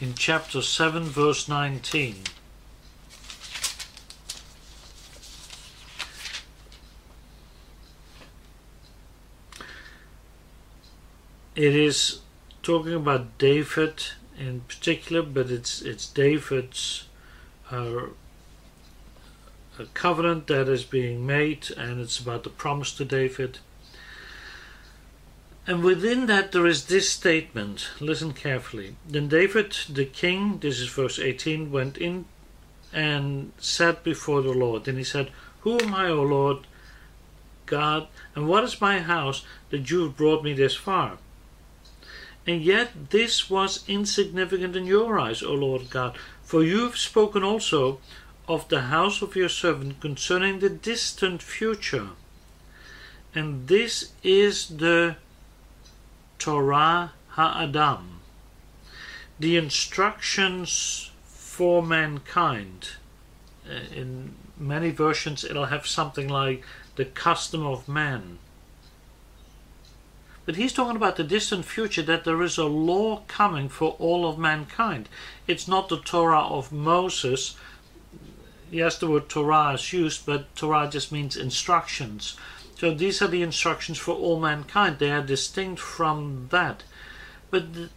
in 0.00 0.14
chapter 0.14 0.62
7, 0.62 1.04
verse 1.04 1.48
19. 1.48 2.24
it 11.56 11.74
is 11.74 12.20
talking 12.62 12.92
about 12.92 13.38
David 13.38 14.04
in 14.38 14.60
particular, 14.60 15.22
but 15.22 15.50
it's 15.50 15.80
it's 15.80 16.06
David's 16.06 17.08
uh, 17.70 18.08
covenant 19.84 20.46
that 20.46 20.68
is 20.68 20.84
being 20.84 21.26
made, 21.26 21.70
and 21.76 22.00
it's 22.00 22.18
about 22.18 22.42
the 22.44 22.50
promise 22.50 22.92
to 22.94 23.04
David. 23.04 23.58
And 25.66 25.82
within 25.82 26.26
that, 26.26 26.52
there 26.52 26.66
is 26.66 26.86
this 26.86 27.10
statement. 27.10 27.90
Listen 28.00 28.32
carefully. 28.32 28.96
Then 29.06 29.28
David, 29.28 29.76
the 29.88 30.04
king, 30.04 30.58
this 30.60 30.80
is 30.80 30.88
verse 30.88 31.18
18, 31.18 31.70
went 31.70 31.98
in 31.98 32.24
and 32.92 33.52
sat 33.58 34.02
before 34.02 34.42
the 34.42 34.52
Lord. 34.52 34.86
And 34.86 34.96
he 34.96 35.04
said, 35.04 35.30
Who 35.60 35.78
am 35.80 35.92
I, 35.92 36.08
O 36.08 36.22
Lord 36.22 36.66
God, 37.66 38.06
and 38.34 38.48
what 38.48 38.64
is 38.64 38.80
my 38.80 39.00
house 39.00 39.44
that 39.70 39.90
you 39.90 40.04
have 40.04 40.16
brought 40.16 40.44
me 40.44 40.52
this 40.52 40.76
far? 40.76 41.18
And 42.46 42.62
yet 42.62 43.10
this 43.10 43.50
was 43.50 43.84
insignificant 43.88 44.76
in 44.76 44.86
your 44.86 45.18
eyes, 45.18 45.42
O 45.42 45.52
Lord 45.52 45.90
God, 45.90 46.16
for 46.42 46.62
you 46.62 46.84
have 46.84 46.96
spoken 46.96 47.42
also 47.42 47.98
of 48.48 48.68
the 48.68 48.82
house 48.82 49.22
of 49.22 49.36
your 49.36 49.48
servant 49.48 50.00
concerning 50.00 50.58
the 50.58 50.68
distant 50.68 51.42
future. 51.42 52.10
And 53.34 53.68
this 53.68 54.12
is 54.22 54.68
the 54.68 55.16
Torah 56.38 57.12
Ha'adam, 57.30 58.20
the 59.38 59.56
instructions 59.56 61.10
for 61.24 61.82
mankind. 61.82 62.90
Uh, 63.68 63.94
in 63.94 64.34
many 64.56 64.90
versions, 64.90 65.44
it'll 65.44 65.66
have 65.66 65.86
something 65.86 66.28
like 66.28 66.64
the 66.96 67.04
custom 67.04 67.66
of 67.66 67.88
man. 67.88 68.38
But 70.46 70.54
he's 70.54 70.72
talking 70.72 70.96
about 70.96 71.16
the 71.16 71.24
distant 71.24 71.64
future 71.64 72.02
that 72.02 72.24
there 72.24 72.40
is 72.40 72.56
a 72.56 72.66
law 72.66 73.22
coming 73.26 73.68
for 73.68 73.96
all 73.98 74.28
of 74.28 74.38
mankind. 74.38 75.08
It's 75.48 75.66
not 75.66 75.88
the 75.88 75.98
Torah 75.98 76.46
of 76.46 76.70
Moses. 76.70 77.56
Yes, 78.70 78.98
the 78.98 79.08
word 79.08 79.28
Torah 79.28 79.74
is 79.74 79.92
used, 79.92 80.26
but 80.26 80.54
Torah 80.56 80.88
just 80.90 81.12
means 81.12 81.36
instructions. 81.36 82.36
So 82.78 82.92
these 82.92 83.22
are 83.22 83.28
the 83.28 83.42
instructions 83.42 83.98
for 83.98 84.14
all 84.14 84.40
mankind. 84.40 84.98
They 84.98 85.10
are 85.10 85.22
distinct 85.22 85.80
from 85.80 86.48
that. 86.50 86.82
But 87.50 87.74
th- 87.74 87.90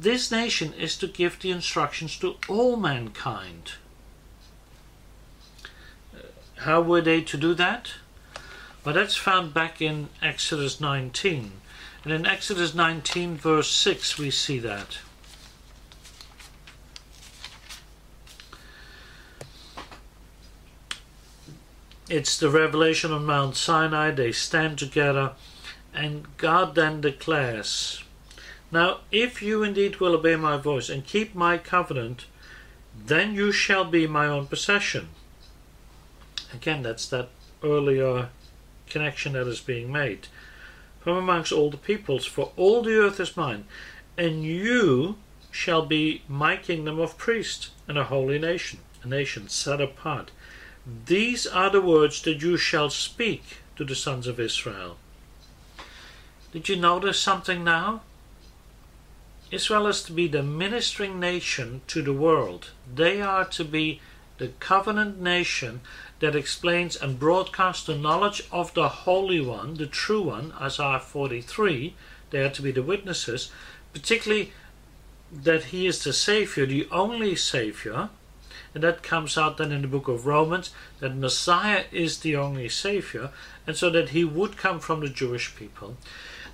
this 0.00 0.30
nation 0.30 0.72
is 0.74 0.96
to 0.98 1.06
give 1.06 1.38
the 1.38 1.50
instructions 1.50 2.18
to 2.18 2.36
all 2.48 2.76
mankind. 2.76 3.72
Uh, 6.14 6.18
how 6.62 6.80
were 6.80 7.02
they 7.02 7.20
to 7.20 7.36
do 7.36 7.54
that? 7.54 7.92
Well, 8.84 8.94
that's 8.94 9.16
found 9.16 9.54
back 9.54 9.80
in 9.80 10.08
Exodus 10.20 10.80
19. 10.80 11.52
And 12.02 12.12
in 12.12 12.26
Exodus 12.26 12.74
19, 12.74 13.36
verse 13.36 13.70
6, 13.70 14.18
we 14.18 14.30
see 14.30 14.58
that. 14.58 14.98
It's 22.14 22.38
the 22.38 22.48
revelation 22.48 23.10
on 23.10 23.24
Mount 23.24 23.56
Sinai. 23.56 24.12
They 24.12 24.30
stand 24.30 24.78
together, 24.78 25.32
and 25.92 26.28
God 26.36 26.76
then 26.76 27.00
declares, 27.00 28.04
Now, 28.70 29.00
if 29.10 29.42
you 29.42 29.64
indeed 29.64 29.96
will 29.96 30.14
obey 30.14 30.36
my 30.36 30.56
voice 30.56 30.88
and 30.88 31.04
keep 31.04 31.34
my 31.34 31.58
covenant, 31.58 32.26
then 32.96 33.34
you 33.34 33.50
shall 33.50 33.84
be 33.84 34.06
my 34.06 34.26
own 34.26 34.46
possession. 34.46 35.08
Again, 36.52 36.82
that's 36.82 37.08
that 37.08 37.30
earlier 37.64 38.28
connection 38.88 39.32
that 39.32 39.48
is 39.48 39.58
being 39.58 39.90
made 39.90 40.28
from 41.00 41.16
amongst 41.16 41.50
all 41.50 41.68
the 41.68 41.76
peoples, 41.76 42.26
for 42.26 42.52
all 42.56 42.84
the 42.84 42.94
earth 42.94 43.18
is 43.18 43.36
mine, 43.36 43.64
and 44.16 44.44
you 44.44 45.16
shall 45.50 45.84
be 45.84 46.22
my 46.28 46.56
kingdom 46.56 47.00
of 47.00 47.18
priests 47.18 47.72
and 47.88 47.98
a 47.98 48.04
holy 48.04 48.38
nation, 48.38 48.78
a 49.02 49.08
nation 49.08 49.48
set 49.48 49.80
apart. 49.80 50.30
These 50.86 51.46
are 51.46 51.70
the 51.70 51.80
words 51.80 52.20
that 52.22 52.42
you 52.42 52.56
shall 52.56 52.90
speak 52.90 53.58
to 53.76 53.84
the 53.84 53.94
sons 53.94 54.26
of 54.26 54.38
Israel. 54.38 54.98
Did 56.52 56.68
you 56.68 56.76
notice 56.76 57.18
something 57.18 57.64
now? 57.64 58.02
Israel 59.50 59.86
is 59.86 60.02
to 60.04 60.12
be 60.12 60.26
the 60.26 60.42
ministering 60.42 61.18
nation 61.18 61.80
to 61.86 62.02
the 62.02 62.12
world. 62.12 62.70
They 62.92 63.22
are 63.22 63.44
to 63.46 63.64
be 63.64 64.00
the 64.38 64.48
covenant 64.60 65.20
nation 65.20 65.80
that 66.20 66.36
explains 66.36 66.96
and 66.96 67.18
broadcasts 67.18 67.86
the 67.86 67.96
knowledge 67.96 68.42
of 68.50 68.74
the 68.74 68.88
Holy 68.88 69.40
One, 69.40 69.74
the 69.74 69.86
true 69.86 70.22
one, 70.22 70.52
Isaiah 70.60 71.00
43. 71.00 71.94
They 72.30 72.42
are 72.42 72.50
to 72.50 72.62
be 72.62 72.72
the 72.72 72.82
witnesses, 72.82 73.50
particularly 73.92 74.52
that 75.32 75.64
he 75.64 75.86
is 75.86 76.04
the 76.04 76.12
Savior, 76.12 76.66
the 76.66 76.88
only 76.90 77.36
Savior. 77.36 78.10
And 78.74 78.82
that 78.82 79.04
comes 79.04 79.38
out 79.38 79.56
then 79.56 79.70
in 79.70 79.82
the 79.82 79.88
book 79.88 80.08
of 80.08 80.26
Romans 80.26 80.70
that 80.98 81.16
Messiah 81.16 81.84
is 81.92 82.18
the 82.18 82.34
only 82.36 82.68
Savior, 82.68 83.30
and 83.66 83.76
so 83.76 83.88
that 83.90 84.10
he 84.10 84.24
would 84.24 84.56
come 84.56 84.80
from 84.80 85.00
the 85.00 85.08
Jewish 85.08 85.54
people, 85.54 85.96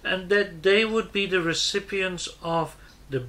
and 0.04 0.28
that 0.28 0.62
they 0.62 0.84
would 0.84 1.12
be 1.12 1.26
the 1.26 1.40
recipients 1.40 2.28
of 2.42 2.76
the 3.08 3.24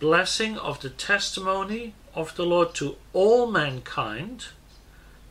blessing 0.00 0.58
of 0.58 0.80
the 0.80 0.90
testimony 0.90 1.94
of 2.14 2.34
the 2.36 2.44
Lord 2.44 2.74
to 2.74 2.96
all 3.12 3.50
mankind 3.50 4.46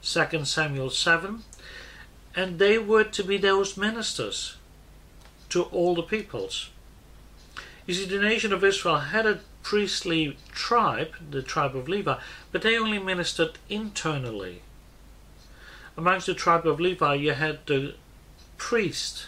2 0.03 0.45
Samuel 0.45 0.89
7, 0.89 1.43
and 2.35 2.57
they 2.57 2.77
were 2.77 3.03
to 3.03 3.23
be 3.23 3.37
those 3.37 3.77
ministers 3.77 4.57
to 5.49 5.63
all 5.63 5.95
the 5.95 6.03
peoples. 6.03 6.69
You 7.85 7.93
see, 7.93 8.05
the 8.05 8.19
nation 8.19 8.53
of 8.53 8.63
Israel 8.63 8.97
had 8.97 9.25
a 9.25 9.41
priestly 9.63 10.37
tribe, 10.51 11.13
the 11.29 11.43
tribe 11.43 11.75
of 11.75 11.87
Levi, 11.87 12.17
but 12.51 12.61
they 12.61 12.77
only 12.77 12.99
ministered 12.99 13.57
internally. 13.69 14.61
Amongst 15.97 16.25
the 16.27 16.33
tribe 16.33 16.65
of 16.65 16.79
Levi, 16.79 17.15
you 17.15 17.33
had 17.33 17.65
the 17.65 17.95
priest, 18.57 19.27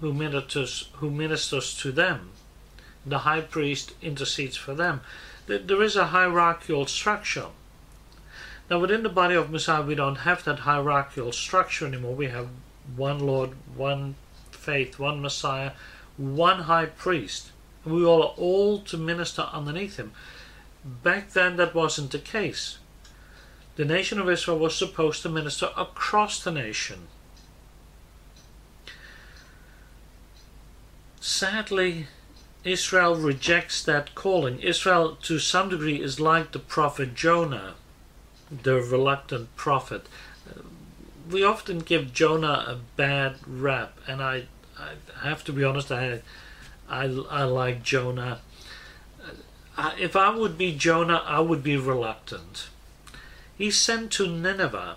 who 0.00 0.12
ministers, 0.12 0.88
who 0.94 1.10
ministers 1.10 1.76
to 1.78 1.92
them. 1.92 2.30
The 3.06 3.20
high 3.20 3.40
priest 3.40 3.94
intercedes 4.02 4.56
for 4.56 4.74
them. 4.74 5.00
There 5.46 5.82
is 5.82 5.96
a 5.96 6.06
hierarchical 6.06 6.86
structure. 6.86 7.46
Now, 8.70 8.78
within 8.78 9.02
the 9.02 9.08
body 9.08 9.34
of 9.34 9.50
Messiah, 9.50 9.82
we 9.82 9.94
don't 9.94 10.16
have 10.16 10.44
that 10.44 10.60
hierarchical 10.60 11.32
structure 11.32 11.86
anymore. 11.86 12.14
We 12.14 12.26
have 12.26 12.48
one 12.96 13.18
Lord, 13.18 13.52
one 13.74 14.16
faith, 14.50 14.98
one 14.98 15.22
Messiah, 15.22 15.72
one 16.18 16.60
high 16.60 16.86
priest. 16.86 17.50
And 17.84 17.94
we 17.94 18.04
all 18.04 18.22
are 18.22 18.34
all 18.36 18.80
to 18.80 18.98
minister 18.98 19.48
underneath 19.52 19.96
him. 19.96 20.12
Back 20.84 21.32
then, 21.32 21.56
that 21.56 21.74
wasn't 21.74 22.12
the 22.12 22.18
case. 22.18 22.78
The 23.76 23.84
nation 23.84 24.18
of 24.18 24.28
Israel 24.28 24.58
was 24.58 24.74
supposed 24.74 25.22
to 25.22 25.28
minister 25.28 25.70
across 25.76 26.42
the 26.42 26.50
nation. 26.50 27.08
Sadly, 31.20 32.06
Israel 32.64 33.14
rejects 33.14 33.82
that 33.84 34.14
calling. 34.14 34.60
Israel, 34.60 35.16
to 35.22 35.38
some 35.38 35.68
degree, 35.68 36.02
is 36.02 36.18
like 36.18 36.52
the 36.52 36.58
prophet 36.58 37.14
Jonah, 37.14 37.74
the 38.50 38.80
reluctant 38.82 39.54
prophet. 39.56 40.06
Uh, 40.48 40.62
we 41.30 41.44
often 41.44 41.80
give 41.80 42.12
Jonah 42.12 42.64
a 42.66 42.78
bad 42.96 43.36
rap, 43.46 43.98
and 44.06 44.22
I, 44.22 44.44
I 44.78 45.28
have 45.28 45.44
to 45.44 45.52
be 45.52 45.64
honest, 45.64 45.92
I, 45.92 46.22
I, 46.88 47.04
I 47.30 47.44
like 47.44 47.82
Jonah. 47.82 48.40
If 49.78 50.16
I 50.16 50.30
would 50.30 50.58
be 50.58 50.76
Jonah, 50.76 51.22
I 51.24 51.40
would 51.40 51.62
be 51.62 51.76
reluctant. 51.76 52.68
He's 53.56 53.76
sent 53.76 54.10
to 54.12 54.26
Nineveh. 54.26 54.96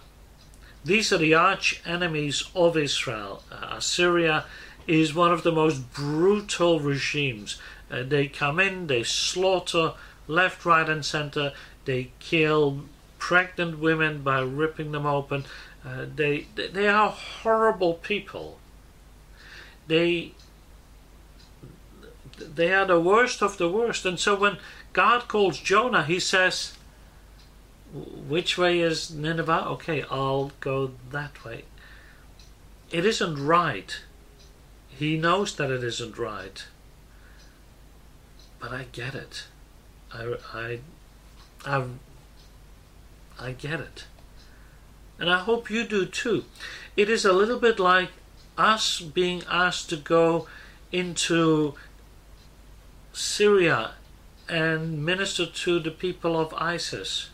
These 0.83 1.13
are 1.13 1.17
the 1.17 1.35
arch 1.35 1.81
enemies 1.85 2.43
of 2.55 2.75
Israel. 2.75 3.43
Uh, 3.51 3.75
Assyria 3.77 4.45
is 4.87 5.13
one 5.13 5.31
of 5.31 5.43
the 5.43 5.51
most 5.51 5.93
brutal 5.93 6.79
regimes. 6.79 7.61
Uh, 7.91 8.01
they 8.01 8.27
come 8.27 8.59
in, 8.59 8.87
they 8.87 9.03
slaughter 9.03 9.93
left, 10.27 10.65
right, 10.65 10.89
and 10.89 11.05
center. 11.05 11.53
They 11.85 12.11
kill 12.19 12.85
pregnant 13.19 13.77
women 13.77 14.23
by 14.23 14.39
ripping 14.41 14.91
them 14.91 15.05
open. 15.05 15.45
Uh, 15.85 16.05
they 16.15 16.47
they 16.55 16.87
are 16.87 17.09
horrible 17.09 17.95
people. 17.95 18.57
They 19.87 20.33
they 22.37 22.73
are 22.73 22.85
the 22.85 22.99
worst 22.99 23.41
of 23.41 23.57
the 23.57 23.69
worst. 23.69 24.05
And 24.05 24.19
so 24.19 24.35
when 24.35 24.57
God 24.93 25.27
calls 25.27 25.59
Jonah, 25.59 26.03
he 26.03 26.19
says, 26.19 26.73
Which 27.93 28.57
way 28.57 28.79
is 28.79 29.11
Nineveh? 29.11 29.65
Okay, 29.67 30.03
I'll 30.09 30.51
go 30.59 30.91
that 31.11 31.43
way. 31.43 31.65
It 32.91 33.05
isn't 33.05 33.45
right. 33.45 34.01
He 34.89 35.17
knows 35.17 35.55
that 35.55 35.71
it 35.71 35.83
isn't 35.83 36.17
right. 36.17 36.65
But 38.59 38.71
I 38.71 38.85
get 38.91 39.15
it. 39.15 39.45
I, 40.13 40.35
I, 40.53 40.79
I, 41.65 41.83
I 43.39 43.51
get 43.53 43.79
it. 43.79 44.05
And 45.17 45.29
I 45.29 45.39
hope 45.39 45.69
you 45.69 45.85
do 45.85 46.05
too. 46.05 46.45
It 46.97 47.09
is 47.09 47.25
a 47.25 47.33
little 47.33 47.59
bit 47.59 47.79
like 47.79 48.09
us 48.57 48.99
being 48.99 49.43
asked 49.49 49.89
to 49.89 49.97
go 49.97 50.47
into 50.91 51.75
Syria 53.13 53.93
and 54.47 55.05
minister 55.05 55.45
to 55.45 55.79
the 55.79 55.91
people 55.91 56.39
of 56.39 56.53
ISIS. 56.55 57.29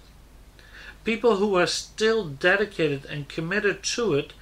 People 1.03 1.37
who 1.37 1.55
are 1.55 1.67
still 1.67 2.25
dedicated 2.25 3.05
and 3.05 3.29
committed 3.29 3.83
to 3.83 4.13
it 4.13 4.33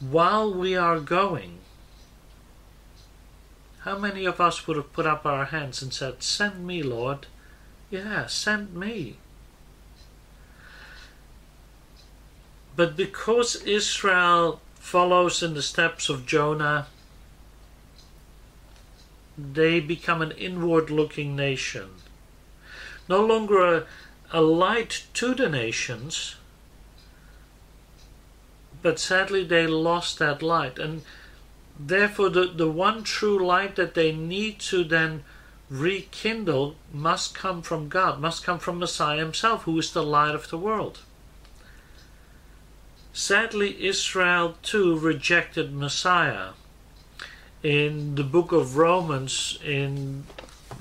while 0.00 0.52
we 0.52 0.74
are 0.74 0.98
going. 0.98 1.58
How 3.80 3.98
many 3.98 4.24
of 4.24 4.40
us 4.40 4.66
would 4.66 4.76
have 4.76 4.92
put 4.92 5.06
up 5.06 5.24
our 5.24 5.46
hands 5.46 5.82
and 5.82 5.92
said, 5.92 6.22
Send 6.22 6.66
me, 6.66 6.82
Lord? 6.82 7.26
Yeah, 7.90 8.26
send 8.26 8.74
me. 8.74 9.16
But 12.76 12.96
because 12.96 13.56
Israel 13.56 14.60
follows 14.74 15.42
in 15.42 15.54
the 15.54 15.62
steps 15.62 16.08
of 16.08 16.26
Jonah, 16.26 16.86
they 19.52 19.80
become 19.80 20.22
an 20.22 20.32
inward 20.32 20.90
looking 20.90 21.34
nation. 21.36 21.90
No 23.08 23.24
longer 23.24 23.74
a, 23.74 23.86
a 24.32 24.40
light 24.40 25.04
to 25.14 25.34
the 25.34 25.48
nations, 25.48 26.36
but 28.82 28.98
sadly 28.98 29.44
they 29.44 29.66
lost 29.66 30.18
that 30.18 30.42
light. 30.42 30.78
And 30.78 31.02
therefore, 31.78 32.30
the, 32.30 32.46
the 32.46 32.70
one 32.70 33.02
true 33.02 33.44
light 33.44 33.76
that 33.76 33.94
they 33.94 34.12
need 34.12 34.58
to 34.60 34.84
then 34.84 35.24
rekindle 35.68 36.76
must 36.92 37.34
come 37.34 37.62
from 37.62 37.88
God, 37.88 38.20
must 38.20 38.44
come 38.44 38.58
from 38.58 38.78
Messiah 38.78 39.18
Himself, 39.18 39.64
who 39.64 39.78
is 39.78 39.92
the 39.92 40.02
light 40.02 40.34
of 40.34 40.50
the 40.50 40.58
world. 40.58 41.00
Sadly, 43.12 43.84
Israel 43.84 44.56
too 44.62 44.98
rejected 44.98 45.72
Messiah 45.72 46.50
in 47.62 48.14
the 48.14 48.24
book 48.24 48.52
of 48.52 48.76
Romans, 48.76 49.58
in 49.64 50.24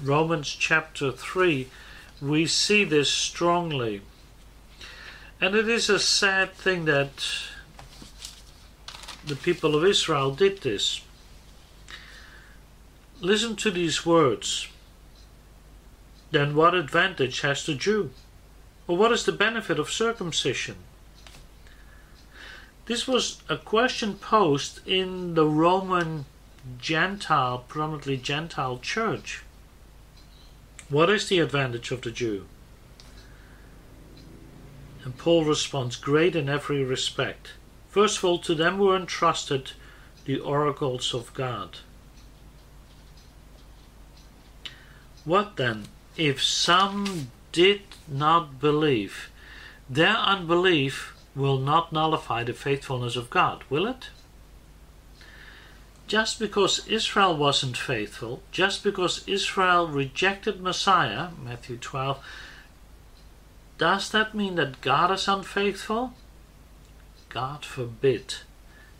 Romans 0.02 0.48
chapter 0.48 1.12
3, 1.12 1.68
we 2.22 2.46
see 2.46 2.84
this 2.84 3.12
strongly. 3.12 4.02
And 5.42 5.56
it 5.56 5.68
is 5.68 5.90
a 5.90 6.00
sad 6.00 6.54
thing 6.54 6.86
that 6.86 7.26
the 9.26 9.36
people 9.36 9.76
of 9.76 9.86
Israel 9.86 10.32
did 10.32 10.62
this. 10.62 11.02
Listen 13.22 13.56
to 13.58 13.72
these 13.72 14.06
words. 14.06 14.68
Then 16.32 16.56
what 16.56 16.74
advantage 16.74 17.42
has 17.42 17.66
the 17.66 17.76
Jew? 17.76 18.12
Or 18.88 18.96
what 18.96 19.12
is 19.12 19.26
the 19.26 19.32
benefit 19.32 19.80
of 19.80 19.92
circumcision? 19.92 20.76
This 22.86 23.08
was 23.08 23.42
a 23.50 23.58
question 23.58 24.16
posed 24.16 24.86
in 24.88 25.36
the 25.36 25.46
Roman 25.46 26.26
Gentile, 26.78 27.66
predominantly 27.68 28.18
Gentile 28.18 28.78
church. 28.80 29.44
What 30.90 31.10
is 31.10 31.30
the 31.30 31.40
advantage 31.40 31.92
of 31.92 32.02
the 32.02 32.12
Jew? 32.12 32.46
And 35.04 35.18
Paul 35.18 35.46
responds, 35.46 35.96
Great 35.96 36.36
in 36.36 36.50
every 36.50 36.84
respect. 36.84 37.52
First 37.90 38.20
of 38.20 38.26
all, 38.26 38.40
to 38.40 38.54
them 38.54 38.78
were 38.78 38.96
entrusted 38.96 39.72
the 40.26 40.40
oracles 40.40 41.14
of 41.14 41.34
God. 41.34 41.78
What 45.26 45.56
then? 45.58 45.86
If 46.18 46.42
some 46.42 47.32
did 47.52 47.82
not 48.08 48.60
believe, 48.60 49.30
their 49.90 50.16
unbelief 50.16 51.16
will 51.36 51.58
not 51.58 51.94
nullify 51.94 52.44
the 52.44 52.54
faithfulness 52.54 53.16
of 53.16 53.30
God, 53.30 53.64
will 53.70 53.88
it? 53.88 54.10
Just 56.10 56.40
because 56.40 56.86
Israel 56.88 57.38
wasn't 57.38 57.78
faithful, 57.78 58.42
just 58.52 58.84
because 58.84 59.24
Israel 59.28 59.88
rejected 59.88 60.60
Messiah, 60.60 61.28
Matthew 61.42 61.78
12, 61.78 62.20
does 63.78 64.10
that 64.10 64.34
mean 64.34 64.56
that 64.56 64.82
God 64.82 65.12
is 65.12 65.28
unfaithful? 65.28 66.14
God 67.30 67.64
forbid. 67.64 68.38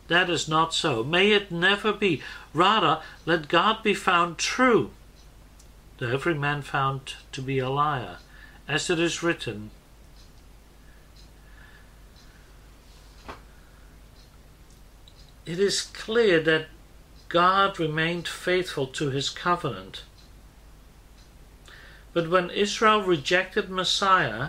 That 0.06 0.30
is 0.30 0.48
not 0.48 0.72
so. 0.72 1.02
May 1.02 1.32
it 1.32 1.50
never 1.50 1.92
be. 1.92 2.22
Rather, 2.54 3.02
let 3.26 3.48
God 3.48 3.82
be 3.82 3.92
found 3.92 4.38
true, 4.38 4.92
though 5.98 6.12
every 6.12 6.34
man 6.34 6.62
found 6.62 7.14
to 7.32 7.42
be 7.42 7.58
a 7.58 7.68
liar, 7.68 8.18
as 8.68 8.88
it 8.88 9.00
is 9.00 9.20
written. 9.20 9.72
It 15.44 15.58
is 15.58 15.82
clear 15.82 16.38
that 16.42 16.66
God 17.30 17.78
remained 17.78 18.26
faithful 18.26 18.88
to 18.88 19.10
his 19.10 19.30
covenant. 19.30 20.02
But 22.12 22.28
when 22.28 22.50
Israel 22.50 23.02
rejected 23.02 23.70
Messiah, 23.70 24.48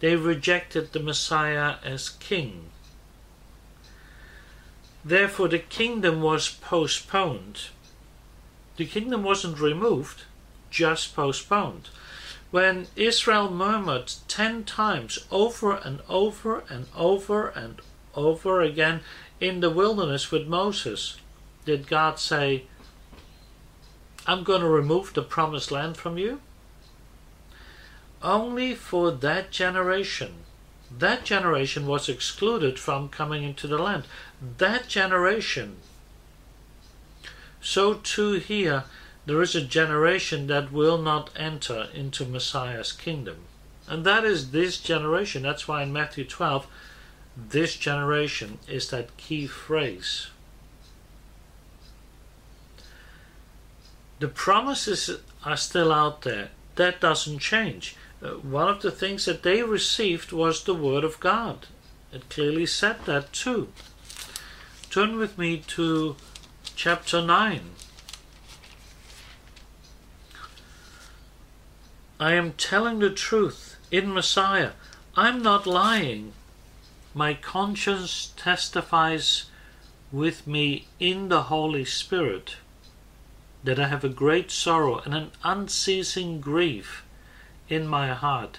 they 0.00 0.14
rejected 0.14 0.92
the 0.92 1.00
Messiah 1.00 1.76
as 1.82 2.10
king. 2.10 2.66
Therefore, 5.02 5.48
the 5.48 5.58
kingdom 5.58 6.20
was 6.20 6.50
postponed. 6.50 7.68
The 8.76 8.84
kingdom 8.84 9.22
wasn't 9.22 9.58
removed, 9.58 10.24
just 10.68 11.16
postponed. 11.16 11.88
When 12.50 12.88
Israel 12.94 13.50
murmured 13.50 14.12
ten 14.28 14.64
times 14.64 15.18
over 15.30 15.72
and 15.72 16.00
over 16.10 16.62
and 16.68 16.88
over 16.94 17.48
and 17.48 17.80
over 18.14 18.60
again 18.60 19.00
in 19.40 19.60
the 19.60 19.70
wilderness 19.70 20.30
with 20.30 20.46
Moses, 20.46 21.16
did 21.66 21.86
God 21.86 22.18
say, 22.18 22.64
I'm 24.26 24.42
going 24.42 24.62
to 24.62 24.68
remove 24.68 25.12
the 25.12 25.22
promised 25.22 25.70
land 25.70 25.98
from 25.98 26.16
you? 26.16 26.40
Only 28.22 28.74
for 28.74 29.10
that 29.10 29.50
generation. 29.50 30.36
That 30.96 31.24
generation 31.24 31.86
was 31.86 32.08
excluded 32.08 32.78
from 32.78 33.10
coming 33.10 33.42
into 33.44 33.66
the 33.66 33.78
land. 33.78 34.04
That 34.58 34.88
generation 34.88 35.76
so 37.66 37.94
too 37.94 38.34
here 38.34 38.84
there 39.26 39.42
is 39.42 39.56
a 39.56 39.60
generation 39.60 40.46
that 40.46 40.70
will 40.70 40.98
not 40.98 41.30
enter 41.34 41.88
into 41.92 42.24
Messiah's 42.24 42.92
kingdom. 42.92 43.38
And 43.88 44.04
that 44.04 44.24
is 44.24 44.52
this 44.52 44.78
generation. 44.78 45.42
That's 45.42 45.66
why 45.66 45.82
in 45.82 45.92
Matthew 45.92 46.24
12, 46.24 46.68
this 47.36 47.74
generation 47.74 48.58
is 48.68 48.90
that 48.90 49.16
key 49.16 49.48
phrase. 49.48 50.28
The 54.18 54.28
promises 54.28 55.10
are 55.44 55.56
still 55.56 55.92
out 55.92 56.22
there. 56.22 56.48
That 56.76 57.00
doesn't 57.00 57.40
change. 57.40 57.96
Uh, 58.22 58.30
one 58.30 58.68
of 58.68 58.80
the 58.80 58.90
things 58.90 59.26
that 59.26 59.42
they 59.42 59.62
received 59.62 60.32
was 60.32 60.64
the 60.64 60.74
Word 60.74 61.04
of 61.04 61.20
God. 61.20 61.66
It 62.12 62.30
clearly 62.30 62.66
said 62.66 63.04
that 63.04 63.32
too. 63.32 63.68
Turn 64.90 65.16
with 65.16 65.36
me 65.36 65.58
to 65.68 66.16
chapter 66.74 67.20
9. 67.20 67.60
I 72.18 72.32
am 72.32 72.52
telling 72.52 73.00
the 73.00 73.10
truth 73.10 73.76
in 73.90 74.14
Messiah. 74.14 74.70
I'm 75.14 75.42
not 75.42 75.66
lying. 75.66 76.32
My 77.12 77.34
conscience 77.34 78.32
testifies 78.36 79.50
with 80.10 80.46
me 80.46 80.88
in 80.98 81.28
the 81.28 81.44
Holy 81.44 81.84
Spirit 81.84 82.56
that 83.64 83.78
I 83.78 83.88
have 83.88 84.04
a 84.04 84.08
great 84.08 84.50
sorrow 84.50 84.98
and 84.98 85.14
an 85.14 85.30
unceasing 85.42 86.40
grief 86.40 87.04
in 87.68 87.86
my 87.86 88.08
heart. 88.14 88.58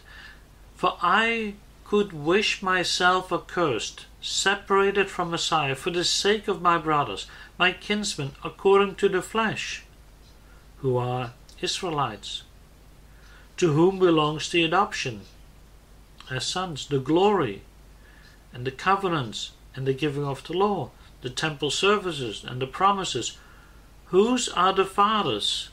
For 0.76 0.98
I 1.02 1.56
could 1.86 2.12
wish 2.12 2.62
myself 2.62 3.32
accursed, 3.32 4.06
separated 4.22 5.10
from 5.10 5.32
Messiah, 5.32 5.76
for 5.76 5.90
the 5.90 6.04
sake 6.04 6.48
of 6.48 6.62
my 6.62 6.78
brothers, 6.78 7.28
my 7.58 7.72
kinsmen, 7.72 8.34
according 8.44 8.96
to 8.96 9.08
the 9.08 9.22
flesh, 9.22 9.84
who 10.80 10.98
are 10.98 11.34
Israelites, 11.62 12.44
to 13.56 13.74
whom 13.74 14.00
belongs 14.00 14.50
the 14.50 14.64
adoption 14.64 15.22
as 16.30 16.46
sons, 16.46 16.88
the 16.88 17.00
glory, 17.00 17.62
and 18.54 18.66
the 18.66 18.72
covenants, 18.72 19.52
and 19.76 19.88
the 19.88 19.94
giving 19.94 20.26
of 20.26 20.44
the 20.46 20.54
law, 20.54 20.92
the 21.22 21.30
temple 21.30 21.72
services, 21.72 22.44
and 22.44 22.62
the 22.62 22.68
promises, 22.68 23.38
whose 24.10 24.48
are 24.50 24.74
the 24.74 24.86
fathers, 24.86 25.70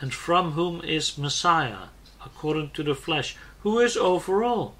and 0.00 0.12
from 0.12 0.52
whom 0.52 0.82
is 0.82 1.18
Messiah, 1.18 1.88
according 2.24 2.70
to 2.70 2.82
the 2.82 2.94
flesh, 2.94 3.36
who 3.62 3.78
is 3.78 3.96
over 3.96 4.44
all, 4.44 4.74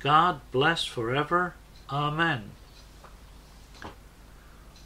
God 0.00 0.40
bless 0.52 0.84
forever. 0.84 1.54
Amen. 1.90 2.50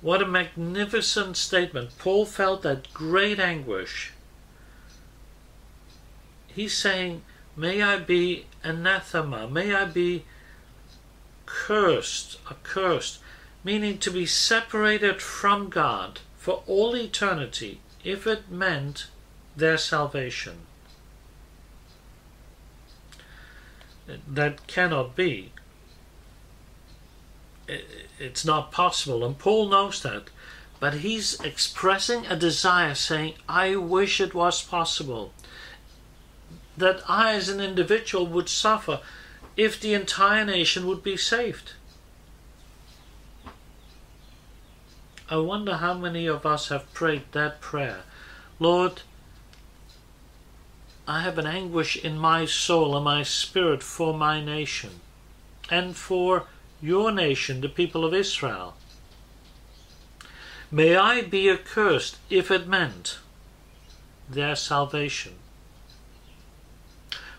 What 0.01 0.23
a 0.23 0.27
magnificent 0.27 1.37
statement. 1.37 1.97
Paul 1.99 2.27
felt 2.27 2.63
that 2.63 2.93
great 2.93 3.39
anguish. 3.39 4.13
He's 6.49 6.77
saying, 6.77 7.23
May 7.57 7.83
I 7.83 7.99
be 7.99 8.47
anathema, 8.65 9.49
may 9.49 9.75
I 9.75 9.85
be 9.85 10.25
cursed, 11.47 12.39
accursed, 12.51 13.19
meaning 13.63 13.99
to 13.99 14.11
be 14.11 14.27
separated 14.27 15.21
from 15.21 15.69
God 15.69 16.21
for 16.43 16.65
all 16.67 16.97
eternity 16.97 17.81
if 18.03 18.27
it 18.27 18.51
meant 18.51 19.07
their 19.57 19.79
salvation. 19.79 20.59
that 24.27 24.67
cannot 24.67 25.15
be. 25.15 25.53
It's 28.19 28.45
not 28.45 28.73
possible, 28.73 29.25
and 29.25 29.39
Paul 29.39 29.69
knows 29.69 30.03
that. 30.03 30.25
But 30.81 30.95
he's 30.95 31.41
expressing 31.43 32.27
a 32.27 32.35
desire, 32.35 32.97
saying, 32.97 33.35
I 33.49 33.77
wish 33.77 34.21
it 34.21 34.35
was 34.35 34.61
possible 34.61 35.33
that 36.77 37.09
I, 37.09 37.35
as 37.35 37.49
an 37.49 37.61
individual, 37.61 38.27
would 38.27 38.49
suffer 38.49 39.01
if 39.57 39.81
the 39.81 39.95
entire 39.95 40.45
nation 40.45 40.89
would 40.89 41.05
be 41.05 41.17
saved. 41.17 41.75
I 45.33 45.37
wonder 45.37 45.79
how 45.79 45.95
many 45.95 46.27
of 46.27 46.45
us 46.45 46.69
have 46.69 46.93
prayed 46.93 47.23
that 47.33 47.63
prayer. 47.63 48.03
Lord, 48.59 49.01
I 51.09 51.23
have 51.23 51.39
an 51.39 51.47
anguish 51.47 51.97
in 51.97 52.19
my 52.19 52.45
soul 52.45 52.95
and 52.95 53.07
my 53.07 53.23
spirit 53.23 53.83
for 53.83 54.13
my 54.13 54.45
nation 54.45 55.01
and 55.71 55.97
for 55.97 56.49
your 56.83 57.11
nation, 57.11 57.63
the 57.63 57.71
people 57.71 58.05
of 58.05 58.13
Israel. 58.13 58.75
May 60.71 60.97
I 60.97 61.23
be 61.23 61.49
accursed 61.49 62.19
if 62.29 62.51
it 62.51 62.69
meant 62.69 63.19
their 64.29 64.55
salvation. 64.55 65.37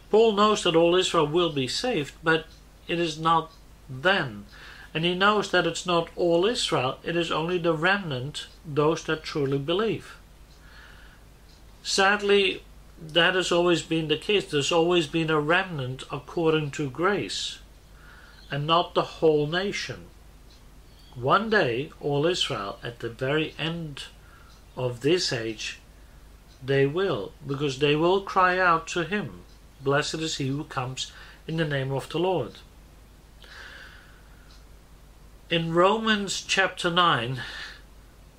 Paul 0.09 0.31
knows 0.31 0.63
that 0.63 0.75
all 0.75 0.95
Israel 0.95 1.27
will 1.27 1.51
be 1.51 1.67
saved, 1.67 2.15
but 2.23 2.47
it 2.87 2.99
is 2.99 3.19
not 3.19 3.51
then. 3.87 4.47
And 4.93 5.03
he 5.03 5.15
knows 5.15 5.49
that 5.51 5.65
it's 5.65 5.85
not 5.85 6.09
all 6.15 6.45
Israel, 6.45 6.99
it 7.03 7.15
is 7.15 7.31
only 7.31 7.57
the 7.57 7.73
remnant, 7.73 8.47
those 8.65 9.03
that 9.05 9.23
truly 9.23 9.57
believe. 9.57 10.17
Sadly, 11.81 12.61
that 13.01 13.35
has 13.35 13.51
always 13.51 13.81
been 13.81 14.07
the 14.07 14.17
case. 14.17 14.45
There's 14.45 14.71
always 14.71 15.07
been 15.07 15.29
a 15.29 15.39
remnant 15.39 16.03
according 16.11 16.71
to 16.71 16.89
grace, 16.89 17.59
and 18.51 18.67
not 18.67 18.93
the 18.93 19.01
whole 19.01 19.47
nation. 19.47 20.05
One 21.15 21.49
day, 21.49 21.91
all 21.99 22.25
Israel, 22.25 22.79
at 22.83 22.99
the 22.99 23.09
very 23.09 23.53
end 23.59 24.03
of 24.77 25.01
this 25.01 25.33
age, 25.33 25.79
they 26.63 26.85
will, 26.85 27.33
because 27.45 27.79
they 27.79 27.95
will 27.95 28.21
cry 28.21 28.57
out 28.57 28.87
to 28.89 29.03
him, 29.03 29.41
Blessed 29.81 30.15
is 30.15 30.37
he 30.37 30.47
who 30.47 30.63
comes 30.63 31.11
in 31.47 31.57
the 31.57 31.65
name 31.65 31.91
of 31.91 32.07
the 32.09 32.19
Lord. 32.19 32.53
In 35.49 35.73
Romans 35.73 36.41
chapter 36.41 36.89
9, 36.89 37.41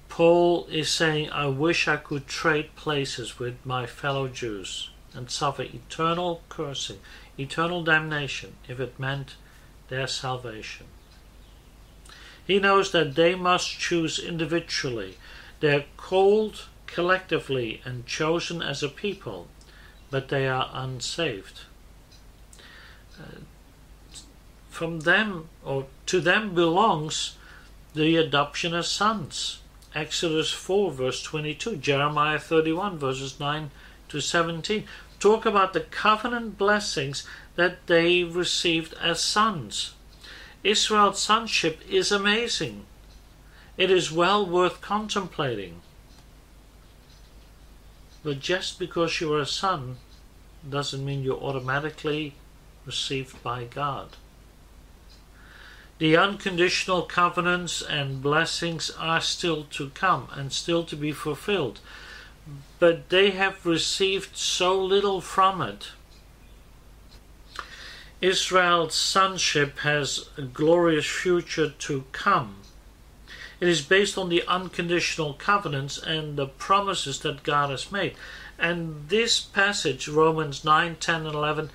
Paul 0.08 0.66
is 0.70 0.88
saying, 0.88 1.30
I 1.30 1.46
wish 1.46 1.86
I 1.86 1.96
could 1.96 2.26
trade 2.26 2.74
places 2.76 3.38
with 3.38 3.64
my 3.64 3.84
fellow 3.84 4.26
Jews 4.26 4.88
and 5.12 5.30
suffer 5.30 5.62
eternal 5.62 6.42
cursing, 6.48 7.00
eternal 7.38 7.84
damnation, 7.84 8.54
if 8.68 8.80
it 8.80 8.98
meant 8.98 9.36
their 9.88 10.06
salvation. 10.06 10.86
He 12.46 12.58
knows 12.58 12.90
that 12.92 13.14
they 13.14 13.34
must 13.34 13.78
choose 13.78 14.18
individually. 14.18 15.18
They 15.60 15.76
are 15.76 15.84
called 15.98 16.66
collectively 16.86 17.82
and 17.84 18.06
chosen 18.06 18.62
as 18.62 18.82
a 18.82 18.88
people, 18.88 19.48
but 20.10 20.30
they 20.30 20.48
are 20.48 20.70
unsaved. 20.72 21.60
Uh, 23.20 23.40
from 24.74 25.00
them, 25.00 25.48
or 25.64 25.86
to 26.06 26.20
them, 26.20 26.54
belongs 26.54 27.36
the 27.94 28.16
adoption 28.16 28.74
as 28.74 28.88
sons 28.88 29.60
Exodus 29.94 30.50
4, 30.50 30.90
verse 30.90 31.22
22, 31.22 31.76
Jeremiah 31.76 32.40
31, 32.40 32.98
verses 32.98 33.38
9 33.38 33.70
to 34.08 34.20
17, 34.20 34.84
talk 35.20 35.46
about 35.46 35.72
the 35.72 35.80
covenant 35.80 36.58
blessings 36.58 37.24
that 37.54 37.86
they 37.86 38.24
received 38.24 38.94
as 38.94 39.22
sons. 39.22 39.94
Israel's 40.64 41.22
sonship 41.22 41.80
is 41.88 42.10
amazing. 42.10 42.86
It 43.76 43.88
is 43.88 44.10
well 44.10 44.44
worth 44.44 44.80
contemplating. 44.80 45.80
But 48.24 48.40
just 48.40 48.80
because 48.80 49.20
you 49.20 49.32
are 49.34 49.40
a 49.40 49.46
son 49.46 49.98
doesn't 50.68 51.04
mean 51.04 51.22
you're 51.22 51.38
automatically 51.38 52.34
received 52.84 53.40
by 53.44 53.64
God. 53.64 54.16
The 56.04 56.18
unconditional 56.18 57.00
covenants 57.00 57.80
and 57.80 58.22
blessings 58.22 58.90
are 58.90 59.22
still 59.22 59.64
to 59.70 59.88
come 59.88 60.28
and 60.34 60.52
still 60.52 60.84
to 60.84 60.96
be 60.96 61.12
fulfilled, 61.12 61.80
but 62.78 63.08
they 63.08 63.30
have 63.30 63.64
received 63.64 64.36
so 64.36 64.78
little 64.78 65.22
from 65.22 65.62
it. 65.62 65.92
Israel's 68.20 68.94
sonship 68.94 69.78
has 69.78 70.28
a 70.36 70.42
glorious 70.42 71.06
future 71.06 71.70
to 71.70 72.04
come. 72.12 72.56
It 73.58 73.68
is 73.68 73.80
based 73.80 74.18
on 74.18 74.28
the 74.28 74.44
unconditional 74.46 75.32
covenants 75.32 75.96
and 75.96 76.36
the 76.36 76.48
promises 76.48 77.20
that 77.20 77.44
God 77.44 77.70
has 77.70 77.90
made. 77.90 78.14
And 78.58 79.08
this 79.08 79.40
passage, 79.40 80.06
Romans 80.06 80.66
9, 80.66 80.96
10, 80.96 81.24
and 81.24 81.34
11, 81.34 81.70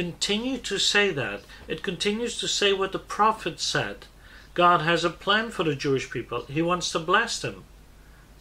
continue 0.00 0.56
to 0.56 0.78
say 0.78 1.10
that. 1.10 1.42
It 1.68 1.82
continues 1.82 2.38
to 2.38 2.48
say 2.48 2.72
what 2.72 2.92
the 2.92 2.98
prophet 2.98 3.60
said. 3.60 4.06
God 4.54 4.80
has 4.80 5.04
a 5.04 5.10
plan 5.10 5.50
for 5.50 5.62
the 5.64 5.74
Jewish 5.74 6.10
people. 6.10 6.46
He 6.46 6.62
wants 6.62 6.90
to 6.92 6.98
bless 6.98 7.38
them. 7.38 7.64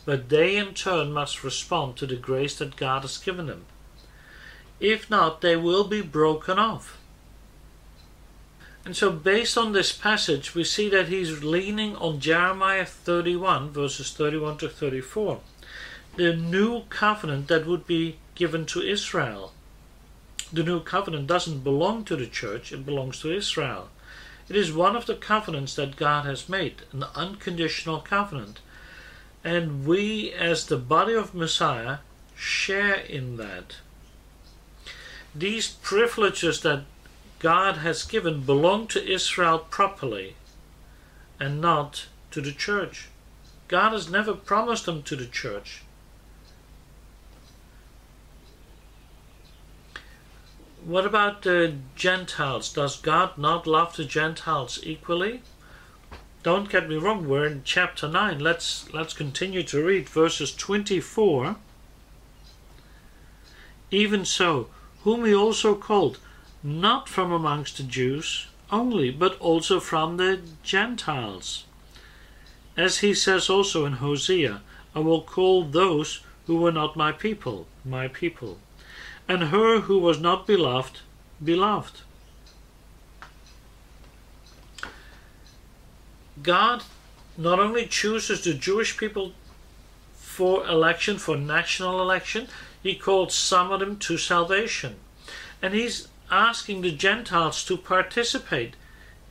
But 0.06 0.30
they 0.30 0.56
in 0.56 0.74
turn 0.74 1.12
must 1.12 1.44
respond 1.44 1.98
to 1.98 2.08
the 2.08 2.16
grace 2.16 2.56
that 2.60 2.78
God 2.78 3.02
has 3.02 3.18
given 3.18 3.48
them. 3.48 3.66
If 4.80 5.10
not, 5.10 5.42
they 5.42 5.58
will 5.58 5.84
be 5.84 6.02
broken 6.02 6.58
off. 6.58 6.98
And 8.86 8.96
so, 8.96 9.12
based 9.12 9.58
on 9.58 9.74
this 9.74 9.92
passage, 9.92 10.56
we 10.56 10.64
see 10.64 10.88
that 10.90 11.10
he's 11.10 11.44
leaning 11.44 11.94
on 11.98 12.22
Jeremiah 12.22 12.86
31, 12.86 13.72
verses 13.72 14.14
31 14.14 14.58
to 14.60 14.70
34. 14.70 15.42
the 16.16 16.36
new 16.36 16.84
covenant 16.90 17.48
that 17.50 17.68
would 17.68 17.86
be 17.86 18.18
given 18.36 18.66
to 18.66 18.82
Israel. 18.82 19.52
The 20.52 20.64
new 20.64 20.80
covenant 20.82 21.28
doesn't 21.28 21.64
belong 21.64 22.06
to 22.06 22.16
the 22.16 22.28
church, 22.28 22.72
it 22.72 22.86
belongs 22.86 23.20
to 23.22 23.32
Israel. 23.32 23.90
It 24.48 24.56
is 24.56 24.74
one 24.74 24.96
of 24.96 25.06
the 25.06 25.16
covenants 25.16 25.76
that 25.76 25.96
God 25.96 26.26
has 26.26 26.50
made, 26.50 26.82
an 26.92 27.04
unconditional 27.14 28.00
covenant. 28.00 28.60
And 29.44 29.86
we, 29.86 30.34
as 30.34 30.66
the 30.66 30.78
body 30.78 31.14
of 31.14 31.36
Messiah, 31.36 32.00
share 32.36 32.96
in 32.96 33.38
that. 33.38 33.76
These 35.36 35.68
privileges 35.68 36.62
that 36.62 36.86
God 37.38 37.78
has 37.78 38.04
given 38.04 38.42
belong 38.42 38.88
to 38.88 39.08
Israel 39.08 39.60
properly 39.60 40.36
and 41.40 41.62
not 41.62 42.08
to 42.32 42.42
the 42.42 42.52
church. 42.52 43.08
God 43.68 43.94
has 43.94 44.10
never 44.10 44.34
promised 44.34 44.86
them 44.86 45.04
to 45.04 45.16
the 45.16 45.28
church. 45.28 45.84
What 50.90 51.06
about 51.06 51.44
the 51.44 51.76
Gentiles? 51.96 52.74
Does 52.74 53.00
God 53.00 53.38
not 53.38 53.68
love 53.68 53.96
the 53.96 54.06
Gentiles 54.06 54.80
equally? 54.82 55.44
Don't 56.42 56.68
get 56.68 56.90
me 56.90 56.96
wrong, 56.96 57.30
we're 57.30 57.46
in 57.46 57.62
chapter 57.64 58.08
9. 58.08 58.40
Let's 58.40 58.92
let's 58.92 59.14
continue 59.14 59.62
to 59.62 59.84
read 59.84 60.10
verses 60.10 60.52
24. 60.52 61.58
Even 63.92 64.26
so, 64.26 64.70
whom 65.04 65.26
he 65.26 65.36
also 65.36 65.76
called, 65.76 66.18
not 66.64 67.08
from 67.08 67.32
amongst 67.32 67.78
the 67.78 67.84
Jews 67.84 68.48
only, 68.72 69.12
but 69.12 69.40
also 69.40 69.80
from 69.80 70.18
the 70.18 70.42
Gentiles. 70.64 71.66
As 72.76 73.02
he 73.06 73.14
says 73.14 73.48
also 73.48 73.86
in 73.86 74.02
Hosea, 74.02 74.62
I 74.96 75.00
will 75.02 75.22
call 75.22 75.66
those 75.66 76.22
who 76.48 76.58
were 76.58 76.72
not 76.72 76.96
my 76.96 77.12
people, 77.12 77.68
my 77.86 78.08
people 78.08 78.58
and 79.30 79.44
her 79.44 79.82
who 79.82 80.00
was 80.00 80.20
not 80.20 80.48
beloved, 80.48 81.02
beloved. 81.42 82.02
God 86.42 86.84
not 87.38 87.60
only 87.60 87.86
chooses 87.86 88.44
the 88.44 88.56
Jewish 88.56 88.98
people 88.98 89.34
for 90.16 90.66
election, 90.68 91.20
for 91.20 91.38
national 91.38 92.02
election, 92.02 92.48
he 92.82 92.96
called 92.96 93.32
some 93.32 93.72
of 93.72 93.80
them 93.82 93.98
to 94.00 94.18
salvation. 94.18 94.96
And 95.62 95.76
he's 95.76 96.08
asking 96.32 96.82
the 96.82 96.92
Gentiles 96.92 97.64
to 97.66 97.78
participate. 97.78 98.74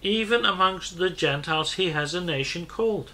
Even 0.01 0.45
amongst 0.45 0.99
the 0.99 1.11
Gentiles, 1.11 1.73
he 1.73 1.91
has 1.91 2.15
a 2.15 2.21
nation 2.21 2.67
called. 2.67 3.11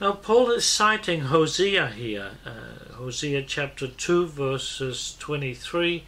Now, 0.00 0.12
Paul 0.12 0.50
is 0.50 0.64
citing 0.64 1.20
Hosea 1.20 1.86
here, 1.86 2.32
uh, 2.44 2.94
Hosea 2.94 3.42
chapter 3.42 3.86
2, 3.86 4.26
verses 4.26 5.16
23, 5.20 6.04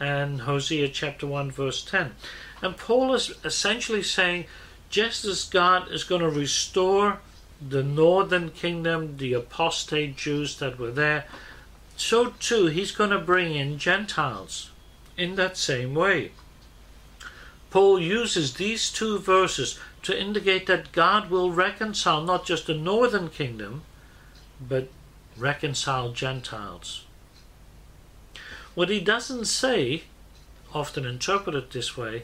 and 0.00 0.40
Hosea 0.40 0.88
chapter 0.88 1.24
1, 1.24 1.52
verse 1.52 1.84
10. 1.84 2.16
And 2.62 2.76
Paul 2.76 3.14
is 3.14 3.32
essentially 3.44 4.02
saying, 4.02 4.46
just 4.90 5.24
as 5.24 5.44
God 5.44 5.88
is 5.92 6.02
going 6.02 6.20
to 6.20 6.28
restore 6.28 7.20
the 7.60 7.84
northern 7.84 8.50
kingdom, 8.50 9.18
the 9.18 9.34
apostate 9.34 10.16
Jews 10.16 10.58
that 10.58 10.76
were 10.76 10.90
there, 10.90 11.24
so 11.96 12.30
too 12.40 12.66
he's 12.66 12.90
going 12.90 13.10
to 13.10 13.18
bring 13.20 13.54
in 13.54 13.78
Gentiles 13.78 14.70
in 15.16 15.36
that 15.36 15.56
same 15.56 15.94
way. 15.94 16.32
Paul 17.70 18.00
uses 18.00 18.54
these 18.54 18.90
two 18.90 19.18
verses 19.18 19.78
to 20.08 20.18
indicate 20.18 20.66
that 20.66 20.90
God 20.92 21.28
will 21.28 21.52
reconcile 21.52 22.22
not 22.22 22.46
just 22.46 22.66
the 22.66 22.72
northern 22.72 23.28
kingdom, 23.28 23.82
but 24.58 24.88
reconcile 25.36 26.12
Gentiles. 26.12 27.04
What 28.74 28.88
he 28.88 29.00
doesn't 29.00 29.44
say, 29.44 30.04
often 30.72 31.04
interpreted 31.04 31.70
this 31.70 31.94
way, 31.94 32.22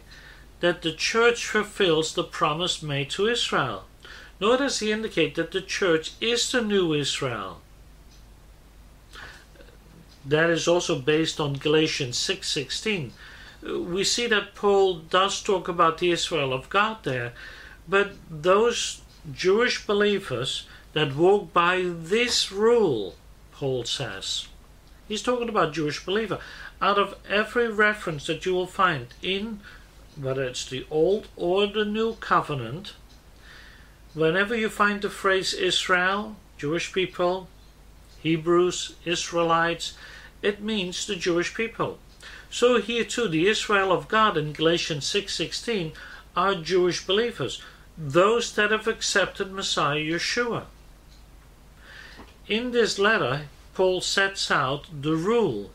that 0.60 0.80
the 0.80 0.94
church 0.94 1.44
fulfills 1.44 2.14
the 2.14 2.24
promise 2.24 2.82
made 2.82 3.10
to 3.10 3.28
Israel. 3.28 3.84
Nor 4.40 4.56
does 4.56 4.78
he 4.78 4.90
indicate 4.90 5.34
that 5.34 5.52
the 5.52 5.60
church 5.60 6.12
is 6.22 6.50
the 6.50 6.62
new 6.62 6.94
Israel. 6.94 7.60
That 10.24 10.48
is 10.48 10.66
also 10.66 10.98
based 10.98 11.38
on 11.38 11.52
Galatians 11.66 12.16
6:16. 12.16 13.12
we 13.62 14.04
see 14.04 14.26
that 14.28 14.54
Paul 14.54 15.00
does 15.18 15.42
talk 15.42 15.68
about 15.68 15.98
the 15.98 16.10
Israel 16.10 16.54
of 16.54 16.70
God 16.70 16.96
there, 17.02 17.34
but 17.88 18.12
those 18.30 19.02
Jewish 19.32 19.86
believers 19.86 20.66
that 20.92 21.16
walk 21.16 21.52
by 21.52 21.82
this 21.84 22.52
rule, 22.52 23.16
Paul 23.52 23.84
says, 23.84 24.48
he's 25.08 25.22
talking 25.22 25.48
about 25.48 25.72
Jewish 25.72 26.04
believer. 26.04 26.38
Out 26.80 26.98
of 26.98 27.16
every 27.28 27.68
reference 27.68 28.26
that 28.26 28.44
you 28.46 28.54
will 28.54 28.66
find 28.66 29.08
in 29.22 29.60
whether 30.20 30.44
it's 30.44 30.68
the 30.68 30.86
old 30.90 31.28
or 31.36 31.66
the 31.66 31.84
new 31.84 32.14
covenant, 32.14 32.94
whenever 34.12 34.54
you 34.54 34.68
find 34.68 35.02
the 35.02 35.10
phrase 35.10 35.52
Israel, 35.54 36.36
Jewish 36.56 36.92
people, 36.92 37.48
Hebrews, 38.20 38.94
Israelites, 39.04 39.94
it 40.42 40.62
means 40.62 41.06
the 41.06 41.16
Jewish 41.16 41.54
people. 41.54 41.98
So 42.50 42.80
here 42.80 43.04
too, 43.04 43.28
the 43.28 43.48
Israel 43.48 43.90
of 43.90 44.08
God 44.08 44.36
in 44.36 44.52
Galatians 44.52 45.04
6:16 45.06 45.92
are 46.36 46.54
Jewish 46.54 47.04
believers 47.04 47.60
those 47.96 48.54
that 48.54 48.70
have 48.70 48.86
accepted 48.88 49.52
Messiah 49.52 49.98
Yeshua. 49.98 50.64
In 52.48 52.72
this 52.72 52.98
letter, 52.98 53.46
Paul 53.74 54.00
sets 54.00 54.50
out 54.50 54.86
the 55.02 55.16
rule. 55.16 55.70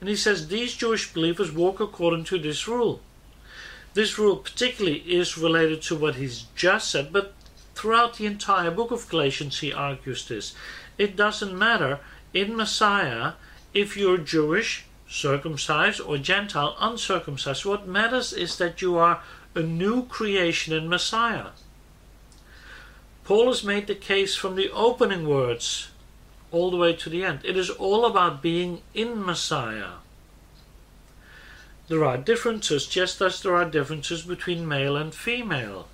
And 0.00 0.08
he 0.08 0.16
says 0.16 0.48
these 0.48 0.74
Jewish 0.74 1.12
believers 1.12 1.52
walk 1.52 1.80
according 1.80 2.24
to 2.24 2.38
this 2.38 2.66
rule. 2.68 3.00
This 3.92 4.18
rule, 4.18 4.36
particularly, 4.36 4.98
is 5.00 5.36
related 5.36 5.82
to 5.82 5.96
what 5.96 6.14
he's 6.14 6.46
just 6.54 6.90
said, 6.90 7.12
but 7.12 7.34
throughout 7.74 8.16
the 8.16 8.26
entire 8.26 8.70
book 8.70 8.90
of 8.90 9.08
Galatians, 9.08 9.60
he 9.60 9.72
argues 9.72 10.28
this. 10.28 10.54
It 10.96 11.16
doesn't 11.16 11.58
matter 11.58 11.98
in 12.32 12.56
Messiah 12.56 13.32
if 13.74 13.96
you're 13.96 14.18
Jewish, 14.18 14.84
circumcised, 15.08 16.00
or 16.00 16.18
Gentile, 16.18 16.76
uncircumcised. 16.78 17.64
What 17.64 17.88
matters 17.88 18.32
is 18.32 18.58
that 18.58 18.80
you 18.80 18.96
are 18.96 19.22
a 19.54 19.62
new 19.62 20.06
creation 20.06 20.72
in 20.72 20.88
Messiah. 20.88 21.48
Paul 23.24 23.48
has 23.48 23.64
made 23.64 23.86
the 23.86 23.94
case 23.94 24.34
from 24.34 24.56
the 24.56 24.70
opening 24.70 25.28
words 25.28 25.90
all 26.50 26.70
the 26.70 26.76
way 26.76 26.92
to 26.94 27.08
the 27.08 27.24
end. 27.24 27.40
It 27.44 27.56
is 27.56 27.70
all 27.70 28.04
about 28.04 28.42
being 28.42 28.82
in 28.94 29.24
Messiah. 29.24 30.00
There 31.88 32.04
are 32.04 32.16
differences, 32.16 32.86
just 32.86 33.20
as 33.20 33.42
there 33.42 33.56
are 33.56 33.64
differences 33.64 34.22
between 34.22 34.66
male 34.68 34.96
and 34.96 35.14
female. 35.14 35.88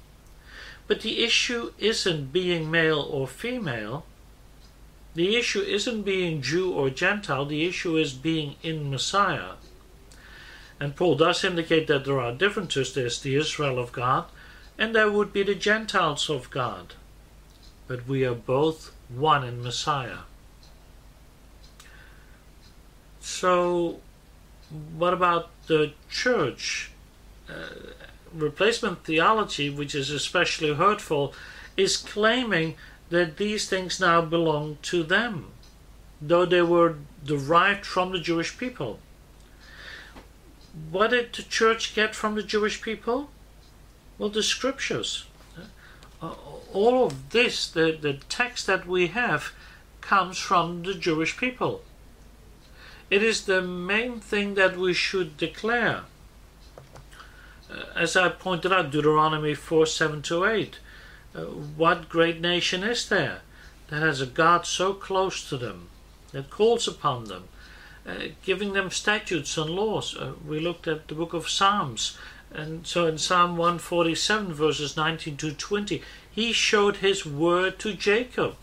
But 0.87 1.01
the 1.01 1.25
issue 1.25 1.73
isn't 1.79 2.33
being 2.33 2.71
male 2.71 3.01
or 3.01 3.27
female. 3.27 4.05
The 5.15 5.37
issue 5.37 5.61
isn't 5.61 6.03
being 6.03 6.43
Jew 6.43 6.73
or 6.73 6.91
Gentile. 6.91 7.47
The 7.47 7.67
issue 7.67 7.97
is 7.97 8.13
being 8.13 8.57
in 8.63 8.91
Messiah. 8.91 9.53
And 10.79 10.95
Paul 10.95 11.15
does 11.15 11.45
indicate 11.45 11.87
that 11.87 12.05
there 12.05 12.21
are 12.21 12.33
differences. 12.33 12.93
There's 12.93 13.21
the 13.21 13.37
Israel 13.37 13.79
of 13.79 13.93
God, 13.93 14.27
and 14.79 14.95
there 14.95 15.11
would 15.11 15.33
be 15.33 15.43
the 15.43 15.55
Gentiles 15.55 16.29
of 16.29 16.51
God. 16.51 16.95
But 17.87 18.07
we 18.07 18.25
are 18.25 18.35
both 18.35 18.93
one 19.09 19.45
in 19.45 19.63
Messiah. 19.63 20.19
So, 23.21 24.01
what 24.97 25.15
about 25.15 25.51
the 25.67 25.93
church? 26.11 26.91
Uh, 27.49 27.93
replacement 28.35 29.05
theology, 29.05 29.71
which 29.71 29.95
is 29.95 30.11
especially 30.11 30.75
hurtful, 30.75 31.33
is 31.77 31.97
claiming 31.97 32.75
that 33.09 33.37
these 33.37 33.69
things 33.69 34.01
now 34.01 34.21
belong 34.21 34.79
to 34.83 35.03
them, 35.03 35.53
though 36.21 36.45
they 36.45 36.63
were 36.63 36.97
derived 37.25 37.87
from 37.87 38.13
the 38.13 38.19
Jewish 38.19 38.59
people 38.59 38.99
what 40.91 41.11
did 41.11 41.33
the 41.33 41.43
church 41.43 41.95
get 41.95 42.15
from 42.15 42.35
the 42.35 42.43
Jewish 42.43 42.83
people? 42.83 43.31
Well, 44.19 44.29
the 44.29 44.43
scriptures. 44.43 45.25
Uh, 46.23 46.35
all 46.73 47.07
of 47.07 47.31
this, 47.31 47.69
the, 47.69 47.97
the 48.01 48.15
text 48.29 48.67
that 48.67 48.87
we 48.87 49.09
have, 49.09 49.53
comes 50.01 50.39
from 50.39 50.83
the 50.83 50.95
Jewish 50.95 51.37
people. 51.37 51.83
It 53.11 53.23
is 53.23 53.45
the 53.45 53.63
main 53.63 54.21
thing 54.21 54.55
that 54.55 54.77
we 54.77 54.93
should 54.93 55.37
declare. 55.37 56.03
Uh, 57.71 57.85
as 57.95 58.17
I 58.17 58.29
pointed 58.29 58.73
out, 58.73 58.91
Deuteronomy 58.91 59.55
4 59.55 59.87
7 59.87 60.23
to 60.23 60.45
8. 60.45 60.79
Uh, 61.35 61.41
what 61.43 62.09
great 62.09 62.41
nation 62.41 62.83
is 62.83 63.09
there 63.09 63.41
that 63.89 64.03
has 64.03 64.21
a 64.21 64.27
God 64.27 64.67
so 64.67 64.95
close 64.95 65.49
to 65.49 65.57
them, 65.57 65.89
that 66.33 66.51
calls 66.51 66.89
upon 66.89 67.25
them, 67.25 67.49
uh, 68.07 68.15
giving 68.43 68.73
them 68.73 68.91
statutes 68.91 69.57
and 69.59 69.71
laws. 69.71 70.17
Uh, 70.17 70.33
we 70.47 70.61
looked 70.61 70.87
at 70.87 71.09
the 71.09 71.15
book 71.15 71.33
of 71.35 71.49
Psalms, 71.49 72.17
and 72.51 72.87
so 72.87 73.07
in 73.07 73.19
Psalm 73.19 73.57
147, 73.57 74.53
verses 74.55 74.97
19 74.97 75.37
to 75.39 75.53
20, 75.53 76.03
he 76.31 76.53
showed 76.53 76.97
his 76.99 77.27
word 77.27 77.79
to 77.81 77.95
Jacob. 77.95 78.57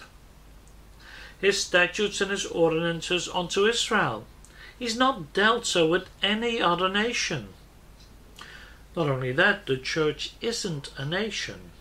his 1.43 1.61
statutes 1.61 2.21
and 2.21 2.31
his 2.31 2.45
ordinances 2.45 3.27
unto 3.27 3.65
Israel. 3.65 4.23
He's 4.79 4.95
not 4.95 5.33
dealt 5.33 5.65
so 5.65 5.85
with 5.85 6.09
any 6.21 6.61
other 6.61 6.87
nation. 6.87 7.49
Not 8.95 9.09
only 9.09 9.33
that, 9.33 9.65
the 9.65 9.75
church 9.75 10.35
isn't 10.39 10.91
a 10.97 11.03
nation. 11.03 11.71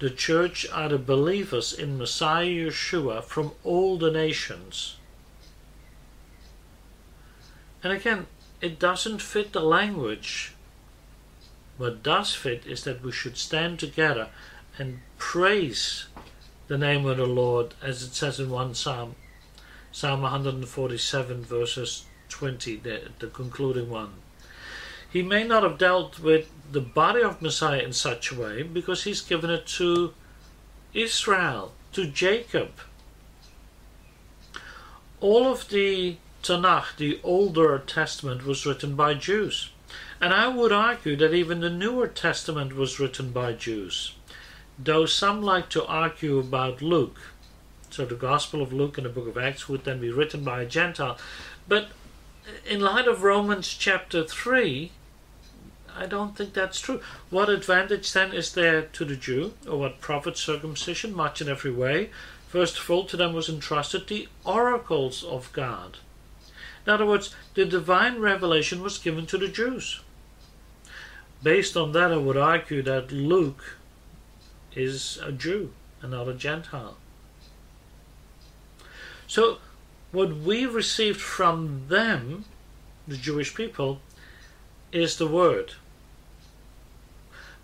The 0.00 0.10
church 0.10 0.66
are 0.72 0.88
the 0.88 0.98
believers 0.98 1.72
in 1.72 1.96
Messiah 1.96 2.66
Yeshua 2.66 3.22
from 3.22 3.52
all 3.62 3.98
the 3.98 4.10
nations. 4.10 4.96
And 7.86 7.94
again, 7.94 8.26
it 8.60 8.80
doesn't 8.80 9.22
fit 9.22 9.52
the 9.52 9.60
language. 9.60 10.54
What 11.78 12.02
does 12.02 12.34
fit 12.34 12.66
is 12.66 12.82
that 12.82 13.00
we 13.00 13.12
should 13.12 13.36
stand 13.36 13.78
together 13.78 14.30
and 14.76 15.02
praise 15.18 16.06
the 16.66 16.78
name 16.78 17.06
of 17.06 17.18
the 17.18 17.26
Lord, 17.26 17.74
as 17.80 18.02
it 18.02 18.12
says 18.12 18.40
in 18.40 18.50
one 18.50 18.74
Psalm, 18.74 19.14
Psalm 19.92 20.22
147, 20.22 21.44
verses 21.44 22.06
20, 22.28 22.74
the, 22.78 23.02
the 23.20 23.28
concluding 23.28 23.88
one. 23.88 24.14
He 25.08 25.22
may 25.22 25.44
not 25.44 25.62
have 25.62 25.78
dealt 25.78 26.18
with 26.18 26.50
the 26.72 26.80
body 26.80 27.22
of 27.22 27.40
Messiah 27.40 27.82
in 27.82 27.92
such 27.92 28.32
a 28.32 28.34
way 28.34 28.64
because 28.64 29.04
he's 29.04 29.20
given 29.20 29.48
it 29.48 29.64
to 29.78 30.12
Israel, 30.92 31.70
to 31.92 32.08
Jacob. 32.08 32.72
All 35.20 35.46
of 35.46 35.68
the 35.68 36.16
Tanakh, 36.46 36.96
the 36.96 37.18
Older 37.24 37.78
Testament, 37.78 38.46
was 38.46 38.64
written 38.64 38.94
by 38.94 39.14
Jews. 39.14 39.70
And 40.20 40.32
I 40.32 40.46
would 40.46 40.70
argue 40.70 41.16
that 41.16 41.34
even 41.34 41.60
the 41.60 41.70
Newer 41.70 42.06
Testament 42.06 42.76
was 42.76 43.00
written 43.00 43.32
by 43.32 43.52
Jews. 43.52 44.14
Though 44.78 45.06
some 45.06 45.42
like 45.42 45.68
to 45.70 45.84
argue 45.84 46.38
about 46.38 46.80
Luke. 46.80 47.18
So 47.90 48.04
the 48.04 48.14
Gospel 48.14 48.62
of 48.62 48.72
Luke 48.72 48.96
and 48.96 49.06
the 49.06 49.10
book 49.10 49.26
of 49.26 49.36
Acts 49.36 49.68
would 49.68 49.84
then 49.84 50.00
be 50.00 50.10
written 50.10 50.44
by 50.44 50.62
a 50.62 50.66
Gentile. 50.66 51.18
But 51.66 51.88
in 52.64 52.80
light 52.80 53.08
of 53.08 53.24
Romans 53.24 53.68
chapter 53.68 54.22
3, 54.22 54.92
I 55.96 56.06
don't 56.06 56.36
think 56.36 56.52
that's 56.52 56.80
true. 56.80 57.00
What 57.28 57.48
advantage 57.48 58.12
then 58.12 58.32
is 58.32 58.52
there 58.52 58.82
to 58.82 59.04
the 59.04 59.16
Jew, 59.16 59.54
or 59.68 59.78
what 59.78 60.00
profit 60.00 60.36
circumcision? 60.36 61.12
Much 61.12 61.40
in 61.40 61.48
every 61.48 61.72
way. 61.72 62.10
First 62.46 62.78
of 62.78 62.88
all, 62.88 63.04
to 63.06 63.16
them 63.16 63.32
was 63.32 63.48
entrusted 63.48 64.06
the 64.06 64.28
oracles 64.44 65.24
of 65.24 65.52
God. 65.52 65.98
In 66.86 66.92
other 66.92 67.06
words, 67.06 67.34
the 67.54 67.64
divine 67.64 68.20
revelation 68.20 68.82
was 68.82 68.98
given 68.98 69.26
to 69.26 69.38
the 69.38 69.48
Jews. 69.48 70.00
Based 71.42 71.76
on 71.76 71.92
that, 71.92 72.12
I 72.12 72.16
would 72.16 72.36
argue 72.36 72.80
that 72.82 73.10
Luke 73.10 73.78
is 74.74 75.18
a 75.22 75.32
Jew 75.32 75.72
and 76.00 76.12
not 76.12 76.28
a 76.28 76.34
Gentile. 76.34 76.96
So, 79.26 79.58
what 80.12 80.36
we 80.36 80.64
received 80.64 81.20
from 81.20 81.88
them, 81.88 82.44
the 83.08 83.16
Jewish 83.16 83.54
people, 83.54 84.00
is 84.92 85.16
the 85.16 85.26
Word. 85.26 85.72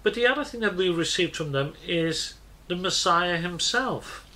But 0.02 0.14
the 0.14 0.26
other 0.26 0.44
thing 0.44 0.60
that 0.60 0.74
we 0.74 0.90
received 0.90 1.36
from 1.36 1.52
them 1.52 1.74
is 1.86 2.34
the 2.66 2.74
Messiah 2.74 3.36
himself. 3.36 4.26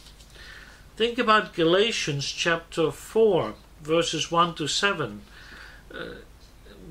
Think 0.97 1.19
about 1.19 1.55
Galatians 1.55 2.31
chapter 2.31 2.93
4, 2.93 3.55
verses 3.87 4.31
1 4.31 4.55
to 4.57 4.67
7. 4.67 5.23
Uh, 5.93 6.05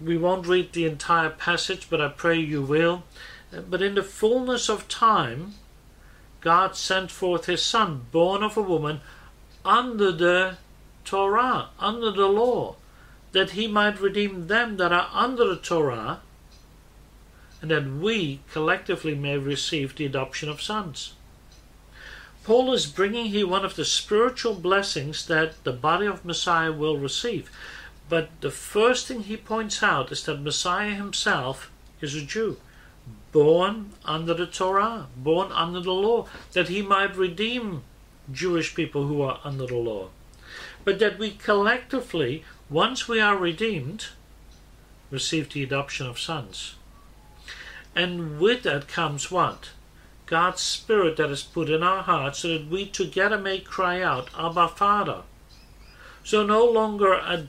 we 0.04 0.18
won't 0.18 0.48
read 0.48 0.74
the 0.74 0.86
entire 0.86 1.30
passage, 1.30 1.88
but 1.90 2.02
I 2.02 2.10
pray 2.10 2.40
you 2.40 2.62
will. 2.62 3.04
Uh, 3.54 3.62
but 3.62 3.82
in 3.82 3.96
the 3.96 4.04
fullness 4.04 4.70
of 4.70 4.88
time, 4.88 5.56
God 6.42 6.76
sent 6.76 7.10
forth 7.12 7.48
his 7.48 7.64
Son, 7.64 8.06
born 8.12 8.44
of 8.44 8.56
a 8.56 8.62
woman, 8.62 9.02
under 9.66 10.12
the 10.12 10.58
Torah, 11.04 11.70
under 11.80 12.12
the 12.12 12.28
law, 12.28 12.76
that 13.32 13.52
he 13.52 13.68
might 13.68 14.00
redeem 14.00 14.48
them 14.48 14.78
that 14.78 14.94
are 14.94 15.10
under 15.12 15.44
the 15.46 15.58
Torah, 15.58 16.22
and 17.62 17.72
that 17.72 17.88
we 17.88 18.42
collectively 18.52 19.16
may 19.16 19.38
receive 19.38 19.96
the 19.96 20.06
adoption 20.06 20.48
of 20.50 20.62
sons. 20.62 21.15
Paul 22.46 22.74
is 22.74 22.86
bringing 22.86 23.26
here 23.26 23.48
one 23.48 23.66
of 23.66 23.76
the 23.76 23.84
spiritual 23.84 24.54
blessings 24.54 25.26
that 25.26 25.64
the 25.64 25.74
body 25.74 26.06
of 26.06 26.24
Messiah 26.24 26.72
will 26.72 26.96
receive. 26.96 27.50
But 28.08 28.30
the 28.42 28.52
first 28.52 29.08
thing 29.08 29.24
he 29.24 29.36
points 29.36 29.82
out 29.82 30.12
is 30.12 30.24
that 30.26 30.44
Messiah 30.44 30.94
himself 30.94 31.72
is 32.02 32.14
a 32.14 32.22
Jew, 32.22 32.58
born 33.32 33.94
under 34.06 34.36
the 34.36 34.46
Torah, 34.46 35.08
born 35.18 35.52
under 35.52 35.80
the 35.80 35.92
law, 35.92 36.28
that 36.54 36.68
he 36.68 36.84
might 36.84 37.18
redeem 37.18 37.82
Jewish 38.32 38.76
people 38.76 39.08
who 39.08 39.24
are 39.24 39.40
under 39.44 39.66
the 39.66 39.78
law. 39.78 40.10
But 40.84 41.00
that 41.00 41.18
we 41.18 41.32
collectively, 41.32 42.44
once 42.70 43.08
we 43.08 43.20
are 43.20 43.36
redeemed, 43.36 44.10
receive 45.10 45.50
the 45.50 45.64
adoption 45.64 46.06
of 46.06 46.20
sons. 46.20 46.76
And 47.96 48.40
with 48.40 48.62
that 48.64 48.88
comes 48.88 49.32
what? 49.32 49.70
God's 50.26 50.62
Spirit 50.62 51.18
that 51.18 51.30
is 51.30 51.44
put 51.44 51.70
in 51.70 51.84
our 51.84 52.04
hearts 52.04 52.40
so 52.40 52.50
that 52.50 52.68
we 52.68 52.86
together 52.86 53.38
may 53.38 53.60
cry 53.60 54.02
out, 54.02 54.30
Abba 54.38 54.70
Father. 54.70 55.22
So 56.24 56.46
no 56.46 56.66
longer 56.66 57.14
a, 57.14 57.48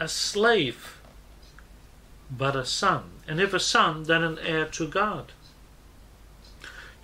a 0.00 0.08
slave, 0.08 0.98
but 2.30 2.56
a 2.56 2.64
son. 2.64 3.04
And 3.28 3.40
if 3.40 3.54
a 3.54 3.60
son, 3.60 4.04
then 4.04 4.22
an 4.22 4.38
heir 4.40 4.64
to 4.66 4.88
God. 4.88 5.32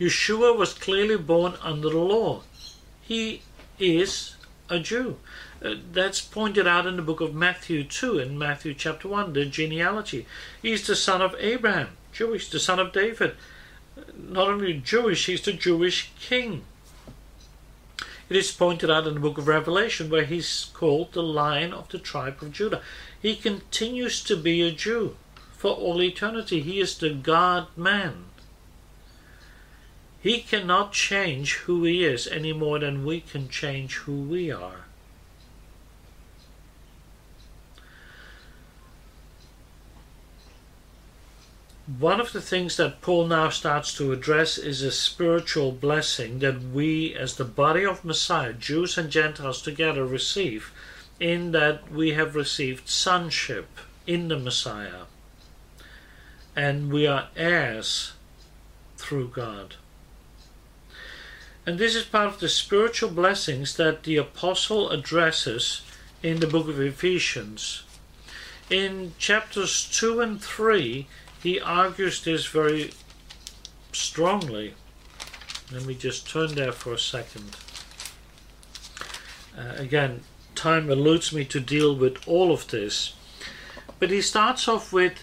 Yeshua 0.00 0.56
was 0.56 0.74
clearly 0.74 1.16
born 1.16 1.54
under 1.62 1.88
the 1.88 1.98
law. 1.98 2.42
He 3.00 3.42
is 3.78 4.34
a 4.68 4.80
Jew. 4.80 5.18
Uh, 5.64 5.76
that's 5.92 6.20
pointed 6.20 6.66
out 6.66 6.86
in 6.86 6.96
the 6.96 7.02
book 7.02 7.20
of 7.20 7.34
Matthew 7.34 7.84
2, 7.84 8.18
in 8.18 8.38
Matthew 8.38 8.74
chapter 8.74 9.08
1, 9.08 9.32
the 9.32 9.44
genealogy. 9.44 10.26
He's 10.60 10.86
the 10.86 10.96
son 10.96 11.22
of 11.22 11.34
Abraham. 11.38 11.90
Jewish, 12.12 12.50
the 12.50 12.60
son 12.60 12.78
of 12.78 12.92
David. 12.92 13.34
Not 14.16 14.48
only 14.48 14.74
Jewish, 14.74 15.26
he's 15.26 15.42
the 15.42 15.52
Jewish 15.52 16.10
king. 16.18 16.64
It 18.28 18.36
is 18.36 18.50
pointed 18.52 18.90
out 18.90 19.06
in 19.06 19.14
the 19.14 19.20
book 19.20 19.38
of 19.38 19.48
Revelation 19.48 20.08
where 20.08 20.24
he's 20.24 20.70
called 20.72 21.12
the 21.12 21.22
Lion 21.22 21.72
of 21.72 21.88
the 21.88 21.98
tribe 21.98 22.42
of 22.42 22.52
Judah. 22.52 22.80
He 23.20 23.36
continues 23.36 24.22
to 24.24 24.36
be 24.36 24.62
a 24.62 24.72
Jew 24.72 25.16
for 25.56 25.72
all 25.72 26.02
eternity. 26.02 26.60
He 26.60 26.80
is 26.80 26.98
the 26.98 27.10
God 27.10 27.68
man. 27.76 28.24
He 30.20 30.40
cannot 30.40 30.92
change 30.92 31.54
who 31.54 31.84
he 31.84 32.04
is 32.04 32.26
any 32.26 32.54
more 32.54 32.78
than 32.78 33.04
we 33.04 33.20
can 33.20 33.48
change 33.50 33.96
who 33.96 34.22
we 34.22 34.50
are. 34.50 34.83
One 41.86 42.18
of 42.18 42.32
the 42.32 42.40
things 42.40 42.78
that 42.78 43.02
Paul 43.02 43.26
now 43.26 43.50
starts 43.50 43.92
to 43.98 44.10
address 44.10 44.56
is 44.56 44.80
a 44.80 44.90
spiritual 44.90 45.70
blessing 45.70 46.38
that 46.38 46.62
we, 46.62 47.14
as 47.14 47.36
the 47.36 47.44
body 47.44 47.84
of 47.84 48.06
Messiah, 48.06 48.54
Jews 48.54 48.96
and 48.96 49.10
Gentiles 49.10 49.60
together, 49.60 50.06
receive, 50.06 50.72
in 51.20 51.52
that 51.52 51.92
we 51.92 52.14
have 52.14 52.34
received 52.34 52.88
sonship 52.88 53.68
in 54.06 54.28
the 54.28 54.38
Messiah. 54.38 55.02
And 56.56 56.90
we 56.90 57.06
are 57.06 57.28
heirs 57.36 58.12
through 58.96 59.28
God. 59.28 59.74
And 61.66 61.78
this 61.78 61.94
is 61.94 62.04
part 62.04 62.28
of 62.28 62.40
the 62.40 62.48
spiritual 62.48 63.10
blessings 63.10 63.76
that 63.76 64.04
the 64.04 64.16
apostle 64.16 64.88
addresses 64.88 65.82
in 66.22 66.40
the 66.40 66.46
book 66.46 66.66
of 66.66 66.80
Ephesians. 66.80 67.82
In 68.70 69.12
chapters 69.18 69.86
2 69.92 70.22
and 70.22 70.42
3, 70.42 71.06
he 71.44 71.60
argues 71.60 72.24
this 72.24 72.46
very 72.46 72.92
strongly. 73.92 74.72
Let 75.70 75.84
me 75.84 75.94
just 75.94 76.26
turn 76.26 76.54
there 76.54 76.72
for 76.72 76.94
a 76.94 76.98
second. 76.98 77.54
Uh, 79.56 79.74
again, 79.76 80.22
time 80.54 80.90
eludes 80.90 81.34
me 81.34 81.44
to 81.44 81.60
deal 81.60 81.94
with 81.94 82.26
all 82.26 82.50
of 82.50 82.68
this. 82.68 83.12
But 83.98 84.10
he 84.10 84.22
starts 84.22 84.66
off 84.66 84.90
with 84.90 85.18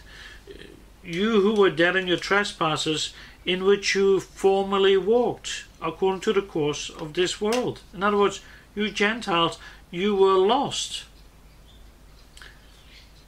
You 1.04 1.42
who 1.42 1.56
were 1.56 1.72
dead 1.72 1.96
in 1.96 2.06
your 2.06 2.18
trespasses, 2.18 3.14
in 3.44 3.64
which 3.64 3.96
you 3.96 4.20
formerly 4.20 4.98
walked, 4.98 5.66
according 5.82 6.22
to 6.22 6.34
the 6.34 6.44
course 6.44 6.92
of 6.92 7.14
this 7.16 7.42
world. 7.42 7.82
In 7.96 8.04
other 8.04 8.18
words, 8.18 8.42
you 8.76 8.92
Gentiles, 8.92 9.58
you 9.90 10.16
were 10.16 10.38
lost. 10.38 11.06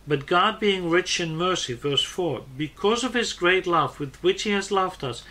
But 0.06 0.26
God 0.26 0.60
being 0.60 0.90
rich 0.90 1.20
in 1.20 1.38
mercy, 1.38 1.74
verse 1.74 2.04
4, 2.04 2.44
because 2.58 3.04
of 3.04 3.14
his 3.14 3.32
great 3.32 3.66
love 3.66 4.00
with 4.00 4.22
which 4.22 4.44
he 4.44 4.52
has 4.52 4.72
loved 4.72 5.04
us, 5.04 5.24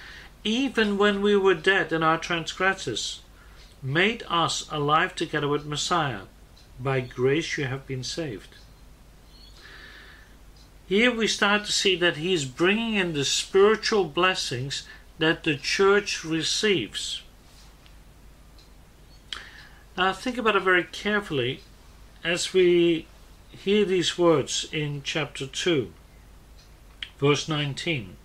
even 0.44 0.98
when 0.98 1.20
we 1.20 1.36
were 1.36 1.54
dead 1.54 1.92
in 1.92 2.02
our 2.02 2.18
transgressions, 2.18 3.20
made 3.82 4.22
us 4.28 4.66
alive 4.70 5.14
together 5.14 5.48
with 5.48 5.66
Messiah. 5.66 6.22
By 6.80 7.00
grace 7.00 7.58
you 7.58 7.66
have 7.66 7.86
been 7.86 8.02
saved. 8.02 8.48
Here 10.86 11.14
we 11.14 11.26
start 11.26 11.64
to 11.66 11.72
see 11.72 11.96
that 11.96 12.16
he 12.16 12.32
is 12.32 12.44
bringing 12.44 12.94
in 12.94 13.12
the 13.12 13.24
spiritual 13.24 14.04
blessings 14.04 14.86
that 15.18 15.44
the 15.44 15.56
church 15.56 16.24
receives. 16.24 17.22
Now 19.96 20.12
think 20.12 20.38
about 20.38 20.56
it 20.56 20.62
very 20.62 20.84
carefully 20.84 21.60
as 22.24 22.52
we 22.52 23.06
hear 23.52 23.84
these 23.84 24.18
words 24.18 24.66
in 24.72 25.02
chapter 25.02 25.46
2, 25.46 25.92
verse 27.18 27.48
19. 27.48 28.16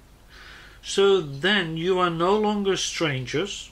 So 0.81 1.21
then 1.21 1.77
you 1.77 1.99
are 1.99 2.09
no 2.09 2.35
longer 2.37 2.77
strangers 2.77 3.71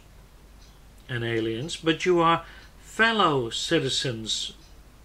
and 1.08 1.24
aliens, 1.24 1.76
but 1.76 2.06
you 2.06 2.20
are 2.20 2.46
fellow 2.82 3.50
citizens 3.50 4.54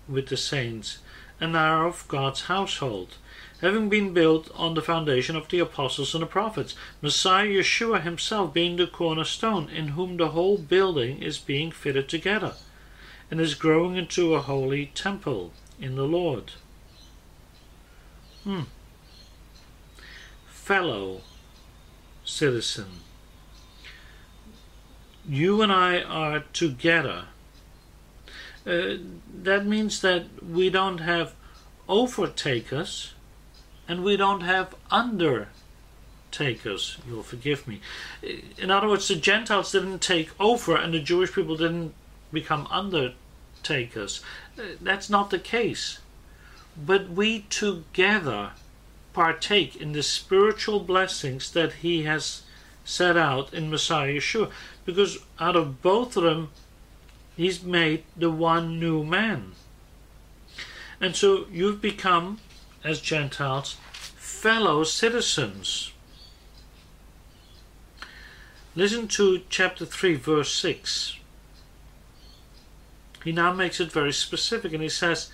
with 0.08 0.28
the 0.28 0.36
saints 0.36 0.98
and 1.40 1.56
are 1.56 1.86
of 1.86 2.06
God's 2.08 2.42
household, 2.42 3.16
having 3.60 3.88
been 3.88 4.12
built 4.12 4.50
on 4.54 4.74
the 4.74 4.82
foundation 4.82 5.36
of 5.36 5.48
the 5.48 5.60
apostles 5.60 6.14
and 6.14 6.22
the 6.22 6.26
prophets, 6.26 6.74
Messiah 7.00 7.46
Yeshua 7.46 8.02
himself 8.02 8.52
being 8.52 8.76
the 8.76 8.86
cornerstone, 8.86 9.68
in 9.70 9.88
whom 9.88 10.16
the 10.16 10.28
whole 10.28 10.58
building 10.58 11.22
is 11.22 11.38
being 11.38 11.70
fitted 11.70 12.08
together 12.08 12.54
and 13.30 13.40
is 13.40 13.54
growing 13.54 13.96
into 13.96 14.34
a 14.34 14.42
holy 14.42 14.86
temple 14.94 15.52
in 15.80 15.96
the 15.96 16.04
Lord. 16.04 16.52
Hmm. 18.44 18.62
Fellow 20.48 21.22
citizen. 22.24 22.86
You 25.28 25.62
and 25.62 25.72
I 25.72 26.02
are 26.02 26.40
together. 26.52 27.24
Uh, 28.66 28.96
that 29.42 29.66
means 29.66 30.00
that 30.02 30.26
we 30.42 30.70
don't 30.70 30.98
have 30.98 31.34
overtakers 31.88 33.12
and 33.88 34.04
we 34.04 34.16
don't 34.16 34.42
have 34.42 34.74
undertakers. 34.90 36.98
You'll 37.06 37.22
forgive 37.22 37.66
me. 37.66 37.80
In 38.58 38.70
other 38.70 38.88
words, 38.88 39.08
the 39.08 39.16
Gentiles 39.16 39.72
didn't 39.72 40.00
take 40.00 40.30
over 40.38 40.76
and 40.76 40.94
the 40.94 41.00
Jewish 41.00 41.34
people 41.34 41.56
didn't 41.56 41.94
become 42.32 42.68
undertakers. 42.70 44.22
That's 44.80 45.10
not 45.10 45.30
the 45.30 45.38
case. 45.38 45.98
But 46.76 47.10
we 47.10 47.40
together 47.50 48.50
partake 49.12 49.76
in 49.76 49.92
the 49.92 50.02
spiritual 50.02 50.80
blessings 50.80 51.52
that 51.52 51.74
He 51.74 52.04
has 52.04 52.42
set 52.84 53.16
out 53.16 53.52
in 53.52 53.70
Messiah 53.70 54.14
Yeshua. 54.14 54.50
Because 54.84 55.18
out 55.38 55.56
of 55.56 55.82
both 55.82 56.16
of 56.16 56.24
them, 56.24 56.50
He's 57.36 57.62
made 57.62 58.04
the 58.16 58.30
one 58.30 58.78
new 58.78 59.02
man. 59.04 59.52
And 61.00 61.16
so 61.16 61.46
you've 61.50 61.80
become, 61.80 62.40
as 62.84 63.00
Gentiles, 63.00 63.76
fellow 63.92 64.84
citizens. 64.84 65.92
Listen 68.74 69.08
to 69.08 69.42
chapter 69.48 69.86
3, 69.86 70.14
verse 70.16 70.52
6 70.54 71.16
he 73.24 73.32
now 73.32 73.52
makes 73.52 73.80
it 73.80 73.92
very 73.92 74.12
specific 74.12 74.72
and 74.72 74.82
he 74.82 74.88
says 74.88 75.30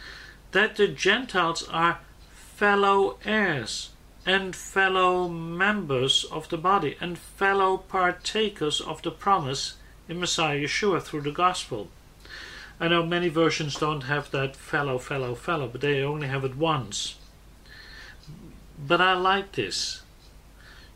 that 0.52 0.76
the 0.76 0.88
Gentiles 0.88 1.66
are 1.68 2.00
fellow 2.32 3.18
heirs 3.24 3.90
and 4.24 4.56
fellow 4.56 5.28
members 5.28 6.24
of 6.24 6.48
the 6.48 6.58
body 6.58 6.96
and 7.00 7.16
fellow 7.16 7.76
partakers 7.76 8.80
of 8.80 9.02
the 9.02 9.10
promise 9.10 9.74
in 10.08 10.18
Messiah 10.18 10.58
Yeshua 10.58 11.02
through 11.02 11.20
the 11.20 11.30
gospel. 11.30 11.88
I 12.80 12.88
know 12.88 13.06
many 13.06 13.28
versions 13.28 13.76
don't 13.76 14.02
have 14.02 14.30
that 14.32 14.56
fellow, 14.56 14.98
fellow, 14.98 15.34
fellow, 15.34 15.68
but 15.68 15.80
they 15.80 16.02
only 16.02 16.26
have 16.26 16.44
it 16.44 16.56
once. 16.56 17.16
But 18.78 19.00
I 19.00 19.14
like 19.14 19.52
this. 19.52 20.02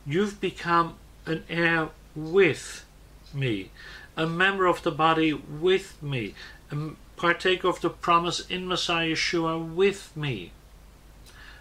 You've 0.05 0.41
become 0.41 0.97
an 1.25 1.45
heir 1.49 1.91
with 2.15 2.85
me, 3.33 3.71
a 4.17 4.27
member 4.27 4.67
of 4.67 4.83
the 4.83 4.91
body 4.91 5.33
with 5.33 6.03
me, 6.03 6.35
and 6.71 6.97
partake 7.17 7.65
of 7.65 7.81
the 7.81 7.91
promise 7.91 8.41
in 8.49 8.67
Messiah 8.67 9.13
Yeshua 9.13 9.75
with 9.75 10.17
me. 10.17 10.53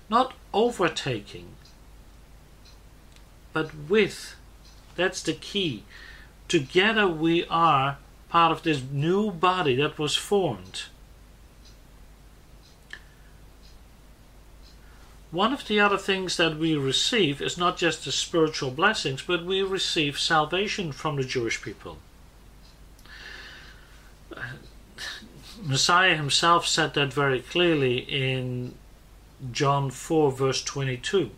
Not 0.10 0.34
overtaking, 0.53 1.55
but 3.53 3.72
with. 3.89 4.36
That's 4.95 5.22
the 5.22 5.34
key. 5.34 5.84
Together 6.47 7.07
we 7.07 7.45
are 7.45 7.97
part 8.30 8.51
of 8.51 8.64
this 8.64 8.82
new 8.91 9.32
body 9.32 9.76
that 9.76 9.99
was 9.99 10.16
formed. 10.16 10.84
One 15.32 15.53
of 15.53 15.68
the 15.68 15.80
other 15.80 15.97
things 15.97 16.38
that 16.38 16.57
we 16.57 16.76
receive 16.76 17.39
is 17.39 17.57
not 17.57 17.78
just 17.78 18.03
the 18.03 18.12
spiritual 18.12 18.72
blessings, 18.72 19.22
but 19.22 19.45
we 19.45 19.62
receive 19.62 20.18
salvation 20.18 20.91
from 20.91 21.18
the 21.18 21.24
Jewish 21.24 21.62
people. 21.62 21.97
Messiah 25.70 26.15
himself 26.15 26.65
said 26.65 26.95
that 26.95 27.13
very 27.13 27.41
clearly 27.41 27.99
in 27.99 28.74
John 29.51 29.91
4, 29.91 30.32
verse 30.32 30.63
22, 30.63 31.30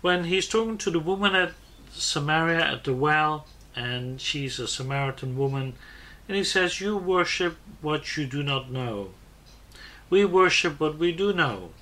when 0.00 0.24
he's 0.24 0.48
talking 0.48 0.78
to 0.78 0.90
the 0.90 0.98
woman 0.98 1.34
at 1.34 1.52
Samaria 1.92 2.64
at 2.64 2.84
the 2.84 2.94
well, 2.94 3.46
and 3.76 4.18
she's 4.22 4.58
a 4.58 4.66
Samaritan 4.66 5.36
woman, 5.36 5.74
and 6.26 6.36
he 6.38 6.44
says, 6.44 6.80
You 6.80 6.96
worship 6.96 7.58
what 7.82 8.16
you 8.16 8.24
do 8.24 8.42
not 8.42 8.70
know. 8.70 9.10
We 10.08 10.24
worship 10.24 10.80
what 10.80 10.96
we 10.96 11.12
do 11.12 11.34
know. 11.34 11.72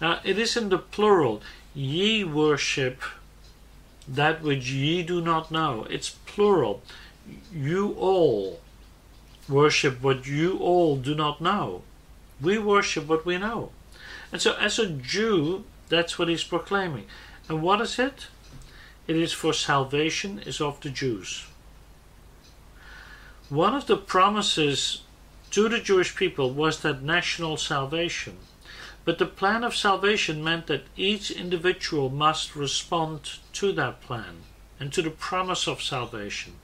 Now, 0.00 0.20
it 0.24 0.38
is 0.38 0.56
in 0.56 0.70
the 0.70 0.78
plural. 0.78 1.42
Ye 1.74 2.24
worship 2.24 3.02
that 4.08 4.40
which 4.40 4.70
ye 4.70 5.02
do 5.02 5.20
not 5.20 5.50
know. 5.50 5.86
It's 5.90 6.16
plural. 6.24 6.82
You 7.52 7.94
all 7.98 8.60
worship 9.48 10.02
what 10.02 10.26
you 10.26 10.58
all 10.58 10.96
do 10.96 11.14
not 11.14 11.40
know. 11.40 11.82
We 12.40 12.58
worship 12.58 13.06
what 13.06 13.24
we 13.24 13.38
know. 13.38 13.70
And 14.30 14.40
so, 14.40 14.54
as 14.54 14.78
a 14.78 14.88
Jew, 14.88 15.64
that's 15.88 16.18
what 16.18 16.28
he's 16.28 16.44
proclaiming. 16.44 17.06
And 17.48 17.62
what 17.62 17.80
is 17.80 17.98
it? 17.98 18.26
It 19.06 19.16
is 19.16 19.32
for 19.32 19.52
salvation 19.52 20.38
is 20.40 20.60
of 20.60 20.80
the 20.80 20.90
Jews. 20.90 21.46
One 23.48 23.74
of 23.74 23.86
the 23.86 23.96
promises 23.96 25.02
to 25.52 25.68
the 25.68 25.80
Jewish 25.80 26.14
people 26.14 26.50
was 26.50 26.80
that 26.80 27.02
national 27.02 27.56
salvation. 27.56 28.36
But 29.06 29.16
the 29.18 29.24
plan 29.24 29.64
of 29.64 29.74
salvation 29.74 30.44
meant 30.44 30.66
that 30.66 30.84
each 30.94 31.30
individual 31.30 32.10
must 32.10 32.54
respond 32.54 33.38
to 33.54 33.72
that 33.72 34.02
plan 34.02 34.42
and 34.78 34.92
to 34.92 35.00
the 35.00 35.10
promise 35.10 35.66
of 35.66 35.82
salvation 35.82 36.56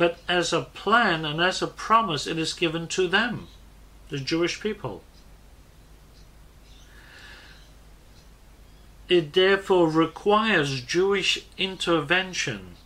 but 0.00 0.16
as 0.26 0.50
a 0.50 0.62
plan 0.62 1.26
and 1.26 1.42
as 1.42 1.60
a 1.60 1.66
promise, 1.66 2.26
it 2.26 2.38
is 2.38 2.54
given 2.54 2.88
to 2.88 3.06
them, 3.06 3.48
the 4.08 4.16
Jewish 4.16 4.58
people. 4.58 5.02
It 9.10 9.34
therefore 9.34 9.90
requires 9.90 10.80
Jewish 10.80 11.44
intervention. 11.58 12.76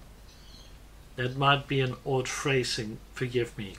That 1.15 1.37
might 1.37 1.69
be 1.69 1.81
an 1.81 1.95
odd 2.05 2.27
phrasing, 2.27 2.99
forgive 3.12 3.57
me. 3.57 3.77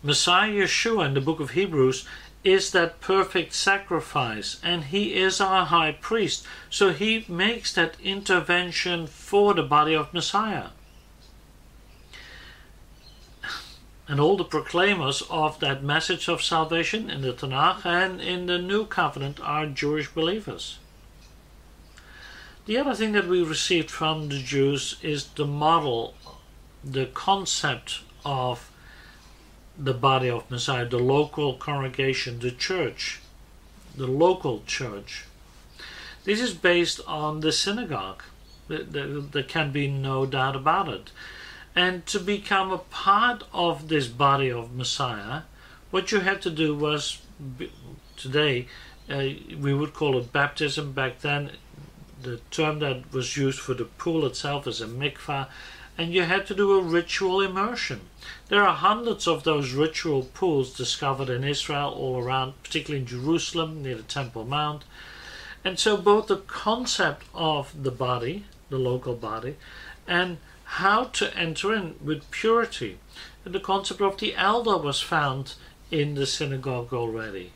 Messiah 0.00 0.52
Yeshua 0.52 1.06
in 1.06 1.14
the 1.14 1.20
book 1.20 1.40
of 1.40 1.50
Hebrews 1.50 2.06
is 2.44 2.70
that 2.70 3.00
perfect 3.00 3.52
sacrifice, 3.52 4.60
and 4.62 4.84
he 4.84 5.14
is 5.14 5.40
our 5.40 5.66
high 5.66 5.90
priest. 5.90 6.46
So 6.70 6.92
he 6.92 7.24
makes 7.28 7.74
that 7.74 7.96
intervention 8.00 9.08
for 9.08 9.54
the 9.54 9.64
body 9.64 9.94
of 9.94 10.14
Messiah. 10.14 10.68
And 14.08 14.20
all 14.20 14.36
the 14.36 14.44
proclaimers 14.44 15.22
of 15.30 15.58
that 15.60 15.82
message 15.82 16.28
of 16.28 16.42
salvation 16.42 17.10
in 17.10 17.22
the 17.22 17.32
Tanakh 17.32 17.84
and 17.84 18.20
in 18.20 18.46
the 18.46 18.58
New 18.58 18.86
Covenant 18.86 19.40
are 19.40 19.66
Jewish 19.66 20.08
believers. 20.08 20.78
The 22.66 22.78
other 22.78 22.94
thing 22.94 23.12
that 23.12 23.28
we 23.28 23.42
received 23.42 23.90
from 23.90 24.28
the 24.28 24.38
Jews 24.38 24.96
is 25.02 25.26
the 25.26 25.46
model, 25.46 26.14
the 26.84 27.06
concept 27.06 28.00
of 28.24 28.70
the 29.78 29.94
body 29.94 30.30
of 30.30 30.50
Messiah, 30.50 30.86
the 30.86 30.98
local 30.98 31.54
congregation, 31.54 32.38
the 32.38 32.50
church, 32.50 33.20
the 33.94 34.06
local 34.06 34.62
church. 34.66 35.24
This 36.24 36.40
is 36.40 36.54
based 36.54 37.00
on 37.06 37.40
the 37.40 37.52
synagogue. 37.52 38.22
There 38.68 39.42
can 39.42 39.70
be 39.70 39.86
no 39.86 40.26
doubt 40.26 40.56
about 40.56 40.88
it. 40.88 41.10
And 41.76 42.06
to 42.06 42.18
become 42.18 42.72
a 42.72 42.78
part 42.78 43.44
of 43.52 43.88
this 43.88 44.08
body 44.08 44.50
of 44.50 44.74
Messiah, 44.74 45.42
what 45.90 46.10
you 46.10 46.20
had 46.20 46.40
to 46.42 46.50
do 46.50 46.74
was 46.74 47.20
today 48.16 48.66
uh, 49.10 49.28
we 49.60 49.74
would 49.74 49.92
call 49.92 50.18
it 50.18 50.32
baptism. 50.32 50.92
Back 50.92 51.20
then, 51.20 51.50
the 52.22 52.38
term 52.50 52.78
that 52.80 53.12
was 53.12 53.36
used 53.36 53.60
for 53.60 53.74
the 53.74 53.84
pool 53.84 54.24
itself 54.26 54.66
is 54.66 54.80
a 54.80 54.86
mikvah, 54.86 55.48
and 55.98 56.12
you 56.12 56.22
had 56.22 56.46
to 56.46 56.54
do 56.54 56.78
a 56.78 56.82
ritual 56.82 57.40
immersion. 57.40 58.00
There 58.48 58.62
are 58.62 58.74
hundreds 58.74 59.26
of 59.26 59.44
those 59.44 59.72
ritual 59.72 60.22
pools 60.22 60.76
discovered 60.76 61.28
in 61.28 61.44
Israel 61.44 61.90
all 61.90 62.18
around, 62.18 62.54
particularly 62.62 63.02
in 63.02 63.06
Jerusalem 63.06 63.82
near 63.82 63.96
the 63.96 64.02
Temple 64.02 64.44
Mount. 64.44 64.84
And 65.62 65.78
so, 65.78 65.96
both 65.96 66.28
the 66.28 66.38
concept 66.38 67.26
of 67.34 67.82
the 67.82 67.90
body, 67.90 68.44
the 68.70 68.78
local 68.78 69.14
body, 69.14 69.56
and 70.06 70.38
how 70.66 71.04
to 71.04 71.36
enter 71.36 71.74
in 71.74 71.94
with 72.02 72.30
purity. 72.30 72.98
And 73.44 73.54
the 73.54 73.60
concept 73.60 74.00
of 74.00 74.18
the 74.18 74.34
elder 74.34 74.76
was 74.76 75.00
found 75.00 75.54
in 75.90 76.14
the 76.14 76.26
synagogue 76.26 76.92
already. 76.92 77.52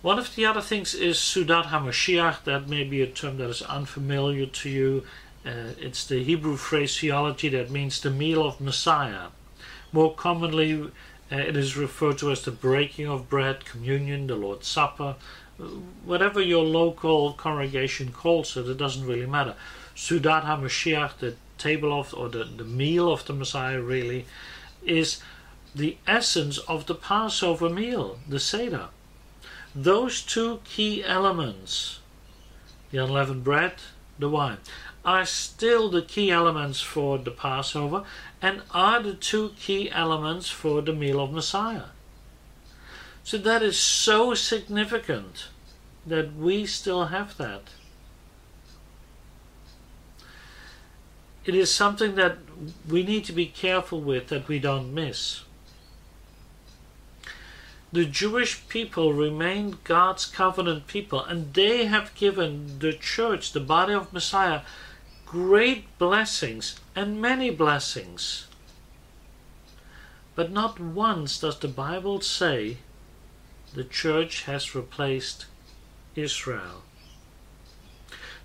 One 0.00 0.18
of 0.18 0.34
the 0.34 0.46
other 0.46 0.62
things 0.62 0.94
is 0.94 1.18
Sudat 1.18 1.66
HaMashiach. 1.66 2.44
That 2.44 2.68
may 2.68 2.82
be 2.82 3.02
a 3.02 3.06
term 3.06 3.36
that 3.36 3.50
is 3.50 3.62
unfamiliar 3.62 4.46
to 4.46 4.68
you. 4.68 5.04
Uh, 5.44 5.74
it's 5.78 6.06
the 6.06 6.24
Hebrew 6.24 6.56
phraseology 6.56 7.48
that 7.50 7.70
means 7.70 8.00
the 8.00 8.10
meal 8.10 8.44
of 8.44 8.60
Messiah. 8.60 9.28
More 9.92 10.14
commonly, 10.14 10.90
uh, 11.30 11.36
it 11.36 11.56
is 11.56 11.76
referred 11.76 12.18
to 12.18 12.32
as 12.32 12.42
the 12.42 12.50
breaking 12.50 13.06
of 13.06 13.28
bread, 13.28 13.64
communion, 13.64 14.26
the 14.26 14.34
Lord's 14.34 14.66
Supper, 14.66 15.16
whatever 16.04 16.40
your 16.40 16.64
local 16.64 17.34
congregation 17.34 18.12
calls 18.12 18.56
it, 18.56 18.68
it 18.68 18.78
doesn't 18.78 19.06
really 19.06 19.26
matter. 19.26 19.54
Sudat 20.02 20.42
HaMashiach, 20.44 21.18
the 21.18 21.36
table 21.58 21.96
of, 21.96 22.12
or 22.12 22.28
the, 22.28 22.42
the 22.42 22.64
meal 22.64 23.12
of 23.12 23.24
the 23.26 23.32
Messiah, 23.32 23.80
really, 23.80 24.26
is 24.84 25.22
the 25.76 25.96
essence 26.08 26.58
of 26.58 26.86
the 26.86 26.94
Passover 26.96 27.68
meal, 27.68 28.18
the 28.28 28.40
Seder. 28.40 28.88
Those 29.76 30.20
two 30.20 30.58
key 30.64 31.04
elements, 31.04 32.00
the 32.90 32.98
unleavened 32.98 33.44
bread, 33.44 33.74
the 34.18 34.28
wine, 34.28 34.58
are 35.04 35.24
still 35.24 35.88
the 35.88 36.02
key 36.02 36.32
elements 36.32 36.80
for 36.80 37.16
the 37.16 37.30
Passover 37.30 38.02
and 38.42 38.62
are 38.72 39.00
the 39.00 39.14
two 39.14 39.50
key 39.50 39.88
elements 39.88 40.48
for 40.50 40.82
the 40.82 40.92
meal 40.92 41.20
of 41.20 41.30
Messiah. 41.30 41.90
So 43.22 43.38
that 43.38 43.62
is 43.62 43.78
so 43.78 44.34
significant 44.34 45.46
that 46.04 46.34
we 46.34 46.66
still 46.66 47.04
have 47.06 47.36
that. 47.36 47.62
It 51.44 51.54
is 51.54 51.74
something 51.74 52.14
that 52.14 52.38
we 52.88 53.02
need 53.02 53.24
to 53.24 53.32
be 53.32 53.46
careful 53.46 54.00
with 54.00 54.28
that 54.28 54.48
we 54.48 54.58
don't 54.58 54.94
miss 54.94 55.42
the 57.92 58.06
Jewish 58.06 58.66
people 58.68 59.12
remain 59.12 59.76
God's 59.84 60.24
covenant 60.24 60.86
people, 60.86 61.22
and 61.22 61.52
they 61.52 61.84
have 61.84 62.14
given 62.14 62.78
the 62.78 62.94
church, 62.94 63.52
the 63.52 63.60
body 63.60 63.92
of 63.92 64.12
Messiah, 64.14 64.62
great 65.26 65.98
blessings 65.98 66.80
and 66.96 67.20
many 67.20 67.50
blessings. 67.50 68.46
But 70.34 70.50
not 70.50 70.80
once 70.80 71.38
does 71.38 71.58
the 71.58 71.68
Bible 71.68 72.22
say 72.22 72.78
the 73.74 73.84
church 73.84 74.44
has 74.44 74.74
replaced 74.74 75.44
Israel. 76.16 76.82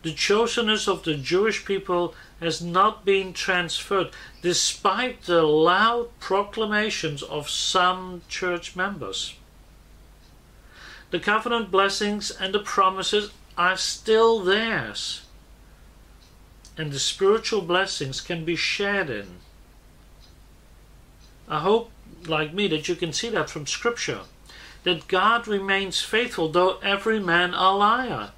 The 0.04 0.14
chosenness 0.14 0.88
of 0.88 1.04
the 1.04 1.16
Jewish 1.16 1.66
people 1.66 2.14
has 2.40 2.62
not 2.62 3.04
been 3.04 3.34
transferred, 3.34 4.12
despite 4.42 5.24
the 5.24 5.42
loud 5.42 6.10
proclamations 6.20 7.24
of 7.24 7.50
some 7.50 8.22
church 8.30 8.76
members. 8.76 9.34
The 11.10 11.20
covenant 11.20 11.72
blessings 11.72 12.30
and 12.32 12.54
the 12.54 12.60
promises 12.60 13.32
are 13.58 13.78
still 13.78 14.40
theirs, 14.42 15.24
and 16.78 16.92
the 16.92 17.00
spiritual 17.00 17.62
blessings 17.62 18.22
can 18.22 18.46
be 18.46 18.56
shared 18.56 19.10
in. 19.10 19.40
I 21.48 21.62
hope, 21.62 21.92
like 22.28 22.54
me, 22.54 22.68
that 22.68 22.88
you 22.88 22.96
can 22.96 23.14
see 23.14 23.30
that 23.30 23.50
from 23.50 23.66
Scripture, 23.66 24.22
that 24.84 25.08
God 25.08 25.48
remains 25.48 26.02
faithful, 26.02 26.50
though 26.50 26.78
every 26.84 27.20
man 27.20 27.54
a 27.54 27.72
liar 27.76 28.32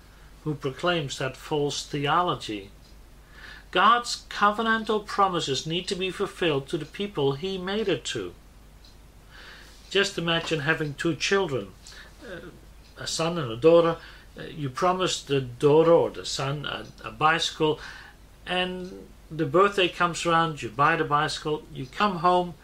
who 0.49 0.55
proclaims 0.55 1.19
that 1.19 1.37
false 1.37 1.85
theology. 1.85 2.71
God's 3.69 4.25
covenantal 4.31 5.05
promises 5.05 5.67
need 5.67 5.87
to 5.89 5.95
be 5.95 6.09
fulfilled 6.09 6.67
to 6.69 6.77
the 6.79 6.85
people 6.85 7.33
He 7.33 7.59
made 7.59 7.87
it 7.87 8.03
to. 8.05 8.33
Just 9.91 10.17
imagine 10.17 10.61
having 10.61 10.95
two 10.95 11.15
children, 11.15 11.67
uh, 12.25 12.47
a 12.97 13.05
son 13.05 13.37
and 13.37 13.51
a 13.51 13.57
daughter. 13.57 13.97
Uh, 14.35 14.45
you 14.45 14.71
promise 14.71 15.21
the 15.21 15.39
daughter 15.39 15.91
or 15.91 16.09
the 16.09 16.25
son 16.25 16.65
a, 16.65 16.87
a 17.05 17.11
bicycle, 17.11 17.79
and 18.47 19.05
the 19.29 19.45
birthday 19.45 19.87
comes 19.87 20.25
around, 20.25 20.63
you 20.63 20.69
buy 20.69 20.95
the 20.95 21.03
bicycle, 21.03 21.61
you 21.71 21.85
come 21.85 22.17
home, 22.17 22.55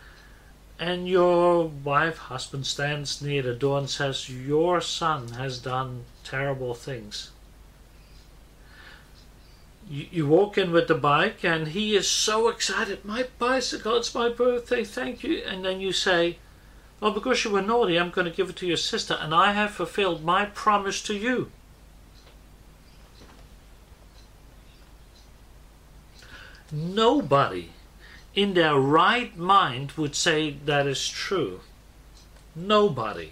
and 0.80 1.08
your 1.08 1.68
wife, 1.68 2.18
husband 2.18 2.66
stands 2.66 3.22
near 3.22 3.44
the 3.44 3.54
door 3.54 3.78
and 3.78 3.92
says, 3.92 4.28
Your 4.28 4.82
son 4.82 5.34
has 5.34 5.60
done 5.60 6.06
terrible 6.24 6.74
things 6.74 7.30
you, 9.90 10.08
you 10.12 10.28
walk 10.28 10.58
in 10.58 10.72
with 10.72 10.88
the 10.88 10.96
bike 10.96 11.44
and 11.44 11.70
he 11.70 11.96
is 11.96 12.10
so 12.10 12.50
excited. 12.50 13.06
My 13.06 13.28
bicycle 13.38 13.98
it's 13.98 14.16
my 14.16 14.30
birthday 14.30 14.84
thank 14.84 15.24
you. 15.24 15.44
And 15.46 15.64
then 15.64 15.80
you 15.80 15.92
say 15.92 16.38
oh 17.02 17.12
because 17.12 17.44
you 17.44 17.52
were 17.52 17.62
naughty 17.62 18.00
i'm 18.00 18.10
going 18.10 18.26
to 18.30 18.36
give 18.36 18.50
it 18.50 18.56
to 18.56 18.66
your 18.66 18.78
sister 18.78 19.18
and 19.20 19.36
i 19.36 19.52
have 19.52 19.72
fulfilled 19.72 20.24
my 20.24 20.46
promise 20.46 21.02
to 21.04 21.14
you. 21.14 21.52
Nobody 26.72 27.70
in 28.34 28.54
their 28.54 28.76
right 28.76 29.38
mind 29.38 29.92
would 29.94 30.16
say 30.16 30.58
that 30.66 30.88
is 30.88 31.08
true. 31.08 31.62
Nobody. 32.56 33.32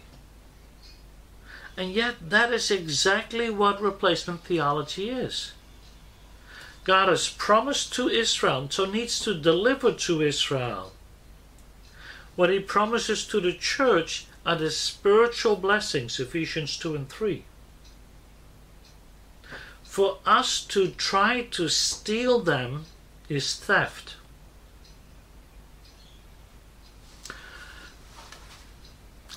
And 1.75 1.91
yet 1.91 2.29
that 2.29 2.53
is 2.53 2.69
exactly 2.69 3.49
what 3.49 3.81
replacement 3.81 4.43
theology 4.43 5.09
is 5.09 5.53
God 6.83 7.07
has 7.07 7.29
promised 7.29 7.93
to 7.93 8.09
Israel, 8.09 8.67
so 8.69 8.85
needs 8.85 9.19
to 9.21 9.33
deliver 9.33 9.93
to 9.93 10.21
Israel. 10.21 10.91
What 12.35 12.49
he 12.49 12.59
promises 12.59 13.25
to 13.27 13.39
the 13.39 13.53
church 13.53 14.25
are 14.45 14.55
the 14.55 14.71
spiritual 14.71 15.55
blessings, 15.55 16.19
Ephesians 16.19 16.77
2 16.77 16.95
and 16.95 17.09
3. 17.09 17.45
For 19.83 20.17
us 20.25 20.63
to 20.65 20.89
try 20.89 21.43
to 21.51 21.69
steal 21.69 22.39
them 22.39 22.85
is 23.29 23.55
theft. 23.55 24.15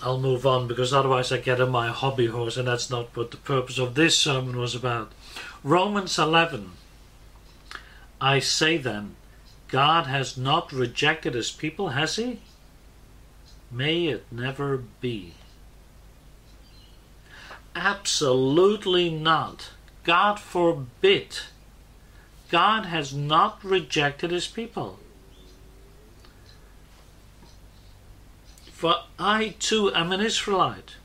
I'll 0.03 0.21
move 0.21 0.47
on 0.47 0.67
because 0.67 0.93
otherwise 0.93 1.31
I 1.31 1.39
get 1.39 1.61
on 1.61 1.71
my 1.71 1.89
hobby 1.89 2.27
horse, 2.27 2.57
and 2.57 2.67
that's 2.67 2.91
not 2.91 3.17
what 3.17 3.31
the 3.31 3.37
purpose 3.37 3.79
of 3.79 3.95
this 3.95 4.17
sermon 4.17 4.57
was 4.57 4.75
about. 4.75 5.13
Romans 5.63 6.19
11 6.19 6.73
I 8.21 8.39
say 8.39 8.77
then, 8.77 9.17
God 9.69 10.07
has 10.07 10.37
not 10.37 10.73
rejected 10.73 11.35
his 11.35 11.51
people, 11.51 11.91
has 11.91 12.17
he? 12.17 12.41
May 13.71 14.07
it 14.07 14.25
never 14.31 14.79
be. 15.01 15.35
Absolutely 17.75 19.11
not. 19.11 19.71
God 20.05 20.41
forbid. 20.41 21.41
God 22.49 22.87
has 22.87 23.13
not 23.13 23.63
rejected 23.63 24.31
his 24.31 24.47
people. 24.47 24.99
For 28.73 28.97
I 29.19 29.57
too 29.59 29.93
am 29.95 30.13
an 30.13 30.21
Israelite, 30.21 30.97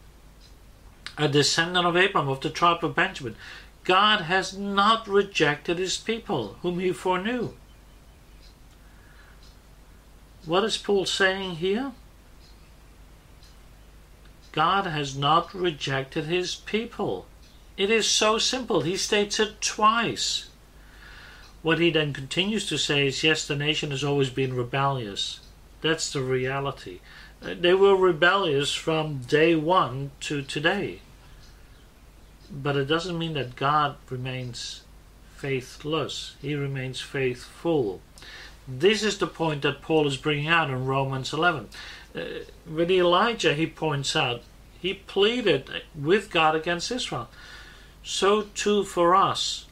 a 1.18 1.28
descendant 1.28 1.88
of 1.88 1.98
Abraham 1.98 2.30
of 2.30 2.42
the 2.42 2.50
tribe 2.50 2.84
of 2.84 2.96
Benjamin. 2.96 3.36
God 3.84 4.22
has 4.22 4.56
not 4.56 5.08
rejected 5.08 5.80
his 5.80 5.98
people, 5.98 6.58
whom 6.62 6.80
he 6.80 6.92
foreknew. 6.92 7.54
What 10.46 10.64
is 10.64 10.78
Paul 10.78 11.06
saying 11.06 11.56
here? 11.56 11.92
God 14.52 14.86
has 14.86 15.18
not 15.18 15.54
rejected 15.54 16.26
his 16.26 16.56
people. 16.56 17.26
It 17.78 17.90
is 17.90 18.08
so 18.08 18.38
simple. 18.38 18.82
He 18.82 18.98
states 18.98 19.40
it 19.40 19.62
twice. 19.62 20.50
What 21.62 21.80
he 21.80 21.90
then 21.92 22.12
continues 22.12 22.68
to 22.68 22.78
say 22.78 23.08
is 23.08 23.24
yes, 23.24 23.48
the 23.48 23.56
nation 23.56 23.92
has 23.92 24.04
always 24.04 24.30
been 24.30 24.56
rebellious. 24.56 25.40
That's 25.82 26.12
the 26.12 26.22
reality. 26.22 27.00
Uh, 27.42 27.54
they 27.60 27.74
were 27.74 27.96
rebellious 27.96 28.74
from 28.74 29.20
day 29.20 29.56
one 29.56 30.12
to 30.22 30.42
today. 30.42 31.02
But 32.52 32.76
it 32.76 32.86
doesn't 32.86 33.18
mean 33.18 33.34
that 33.34 33.56
God 33.56 33.96
remains 34.10 34.82
faithless, 35.38 36.36
He 36.42 36.54
remains 36.54 37.00
faithful. 37.00 38.02
This 38.68 39.04
is 39.04 39.18
the 39.18 39.28
point 39.28 39.64
that 39.64 39.82
Paul 39.82 40.08
is 40.08 40.18
bringing 40.18 40.48
out 40.48 40.70
in 40.70 40.86
Romans 40.86 41.34
11. 41.34 41.70
Uh, 42.14 42.20
with 42.70 42.92
Elijah, 42.92 43.54
he 43.54 43.66
points 43.66 44.16
out, 44.16 44.44
he 44.80 44.94
pleaded 44.94 45.70
with 45.96 46.30
God 46.30 46.56
against 46.56 46.92
Israel. 46.92 47.30
So 48.04 48.44
too 48.56 48.84
for 48.84 49.16
us. 49.16 49.66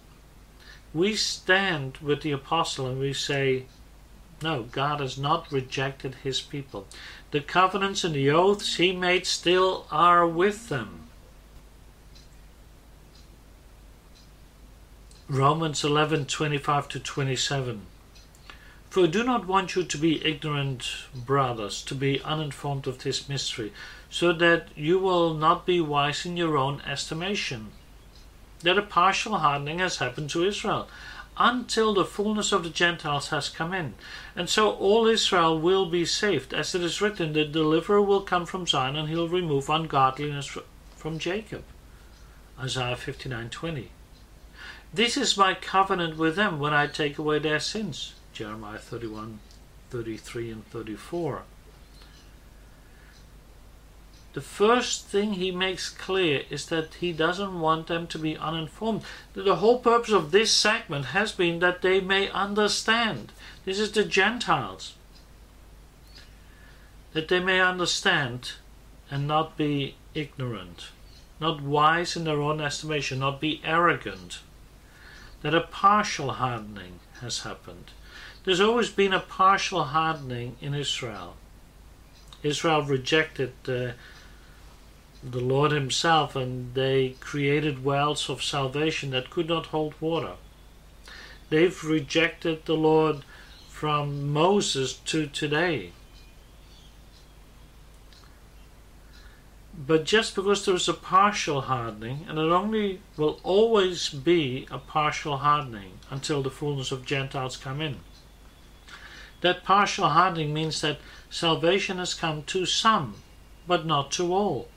We 0.93 1.15
stand 1.15 1.97
with 1.97 2.21
the 2.21 2.31
apostle 2.31 2.87
and 2.87 2.99
we 2.99 3.13
say, 3.13 3.65
no, 4.41 4.63
God 4.63 5.01
has 5.01 5.17
not 5.17 5.51
rejected 5.51 6.15
his 6.23 6.41
people. 6.41 6.87
The 7.31 7.41
covenants 7.41 8.03
and 8.03 8.15
the 8.15 8.31
oaths 8.31 8.75
he 8.75 8.91
made 8.91 9.27
still 9.27 9.85
are 9.91 10.25
with 10.25 10.69
them. 10.69 10.98
Romans 15.31 15.83
11:25 15.83 16.87
to 16.87 16.99
27. 16.99 17.85
For 18.89 19.03
I 19.03 19.05
do 19.05 19.23
not 19.23 19.45
want 19.45 19.75
you 19.75 19.83
to 19.83 19.97
be 19.99 20.25
ignorant, 20.25 20.91
brothers, 21.13 21.83
to 21.83 21.93
be 21.93 22.19
uninformed 22.23 22.87
of 22.87 23.03
this 23.03 23.29
mystery, 23.29 23.71
so 24.09 24.33
that 24.33 24.69
you 24.75 24.97
will 24.97 25.35
not 25.35 25.67
be 25.67 25.79
wise 25.81 26.25
in 26.25 26.35
your 26.35 26.57
own 26.57 26.81
estimation. 26.81 27.71
That 28.63 28.79
a 28.79 28.81
partial 28.81 29.37
hardening 29.37 29.77
has 29.77 29.97
happened 29.97 30.31
to 30.31 30.43
Israel 30.43 30.89
until 31.37 31.93
the 31.93 32.05
fullness 32.05 32.51
of 32.51 32.63
the 32.63 32.71
Gentiles 32.71 33.29
has 33.29 33.49
come 33.49 33.71
in. 33.71 33.93
And 34.35 34.49
so 34.49 34.71
all 34.71 35.05
Israel 35.05 35.59
will 35.59 35.85
be 35.85 36.05
saved. 36.05 36.55
As 36.55 36.73
it 36.73 36.81
is 36.81 37.01
written, 37.01 37.33
the 37.33 37.45
deliverer 37.45 38.01
will 38.01 38.21
come 38.21 38.47
from 38.47 38.65
Zion 38.65 38.95
and 38.95 39.07
he'll 39.07 39.29
remove 39.29 39.69
ungodliness 39.69 40.57
from 40.97 41.19
Jacob. 41.19 41.65
Isaiah 42.59 42.95
59:20. 42.95 43.89
This 44.93 45.17
is 45.17 45.37
my 45.37 45.53
covenant 45.53 46.17
with 46.17 46.35
them 46.35 46.59
when 46.59 46.73
I 46.73 46.87
take 46.87 47.17
away 47.17 47.39
their 47.39 47.59
sins. 47.59 48.13
Jeremiah 48.33 48.79
31, 48.79 49.39
33, 49.91 50.51
and 50.51 50.65
34. 50.67 51.43
The 54.33 54.41
first 54.41 55.07
thing 55.07 55.33
he 55.33 55.51
makes 55.51 55.89
clear 55.89 56.43
is 56.49 56.67
that 56.67 56.95
he 56.95 57.11
doesn't 57.11 57.59
want 57.59 57.87
them 57.87 58.07
to 58.07 58.19
be 58.19 58.37
uninformed. 58.37 59.03
The 59.33 59.55
whole 59.55 59.79
purpose 59.79 60.11
of 60.11 60.31
this 60.31 60.51
segment 60.51 61.05
has 61.05 61.31
been 61.31 61.59
that 61.59 61.81
they 61.81 61.99
may 61.99 62.29
understand. 62.29 63.31
This 63.65 63.79
is 63.79 63.91
the 63.91 64.05
Gentiles. 64.05 64.93
That 67.13 67.27
they 67.27 67.39
may 67.39 67.59
understand 67.59 68.53
and 69.09 69.27
not 69.27 69.57
be 69.57 69.95
ignorant, 70.13 70.89
not 71.39 71.61
wise 71.61 72.15
in 72.15 72.23
their 72.23 72.41
own 72.41 72.61
estimation, 72.61 73.19
not 73.19 73.41
be 73.41 73.61
arrogant. 73.63 74.39
That 75.41 75.55
a 75.55 75.61
partial 75.61 76.31
hardening 76.31 76.99
has 77.21 77.39
happened. 77.39 77.91
There's 78.43 78.59
always 78.59 78.89
been 78.89 79.13
a 79.13 79.19
partial 79.19 79.83
hardening 79.85 80.57
in 80.61 80.73
Israel. 80.73 81.35
Israel 82.43 82.83
rejected 82.83 83.53
uh, 83.67 83.91
the 85.23 85.39
Lord 85.39 85.71
Himself 85.71 86.35
and 86.35 86.73
they 86.73 87.15
created 87.19 87.83
wells 87.83 88.29
of 88.29 88.43
salvation 88.43 89.11
that 89.11 89.29
could 89.29 89.47
not 89.47 89.67
hold 89.67 89.93
water. 89.99 90.33
They've 91.49 91.83
rejected 91.83 92.65
the 92.65 92.75
Lord 92.75 93.23
from 93.69 94.31
Moses 94.31 94.93
to 94.93 95.27
today. 95.27 95.91
But 99.87 100.03
just 100.03 100.35
because 100.35 100.65
there 100.65 100.75
is 100.75 100.89
a 100.89 100.93
partial 100.93 101.61
hardening, 101.61 102.25
and 102.27 102.37
it 102.37 102.51
only 102.51 103.01
will 103.15 103.39
always 103.43 104.09
be 104.09 104.67
a 104.69 104.77
partial 104.77 105.37
hardening 105.37 105.99
until 106.09 106.43
the 106.43 106.51
fullness 106.51 106.91
of 106.91 107.05
Gentiles 107.05 107.55
come 107.55 107.79
in. 107.79 108.01
That 109.39 109.63
partial 109.63 110.09
hardening 110.09 110.53
means 110.53 110.81
that 110.81 110.99
salvation 111.29 111.97
has 111.97 112.13
come 112.13 112.43
to 112.43 112.65
some, 112.65 113.15
but 113.67 113.85
not 113.85 114.11
to 114.11 114.33
all. 114.33 114.67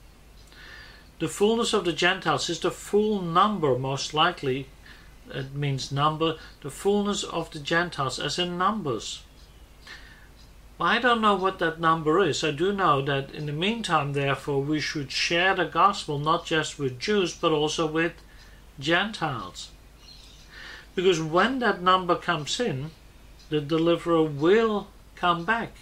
The 1.19 1.27
fullness 1.27 1.73
of 1.73 1.83
the 1.83 1.91
Gentiles 1.91 2.49
is 2.49 2.61
the 2.61 2.71
full 2.71 3.21
number, 3.21 3.77
most 3.77 4.13
likely. 4.13 4.67
It 5.29 5.53
means 5.53 5.91
number, 5.91 6.37
the 6.61 6.71
fullness 6.71 7.23
of 7.23 7.51
the 7.51 7.59
Gentiles, 7.59 8.19
as 8.19 8.39
in 8.39 8.57
numbers. 8.57 9.23
I 10.79 10.99
don't 10.99 11.21
know 11.21 11.35
what 11.35 11.59
that 11.59 11.79
number 11.79 12.19
is. 12.19 12.43
I 12.43 12.51
do 12.51 12.73
know 12.73 13.01
that 13.03 13.31
in 13.31 13.45
the 13.45 13.53
meantime, 13.53 14.13
therefore, 14.13 14.61
we 14.61 14.79
should 14.79 15.11
share 15.11 15.55
the 15.55 15.65
gospel 15.65 16.17
not 16.17 16.45
just 16.45 16.79
with 16.79 16.99
Jews, 16.99 17.33
but 17.33 17.51
also 17.51 17.85
with 17.85 18.13
Gentiles. 18.79 19.69
Because 20.95 21.21
when 21.21 21.59
that 21.59 21.81
number 21.81 22.15
comes 22.15 22.59
in, 22.59 22.91
the 23.49 23.61
deliverer 23.61 24.23
will 24.23 24.87
come 25.15 25.45
back. 25.45 25.73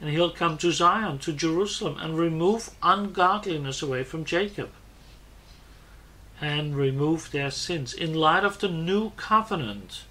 And 0.00 0.10
he'll 0.10 0.30
come 0.30 0.58
to 0.58 0.72
Zion, 0.72 1.18
to 1.20 1.32
Jerusalem, 1.32 1.96
and 2.00 2.18
remove 2.18 2.70
ungodliness 2.82 3.82
away 3.82 4.04
from 4.04 4.24
Jacob. 4.24 4.70
And 6.40 6.76
remove 6.76 7.30
their 7.30 7.50
sins 7.50 7.92
in 7.94 8.14
light 8.14 8.44
of 8.44 8.58
the 8.58 8.68
new 8.68 9.10
covenant. 9.10 10.04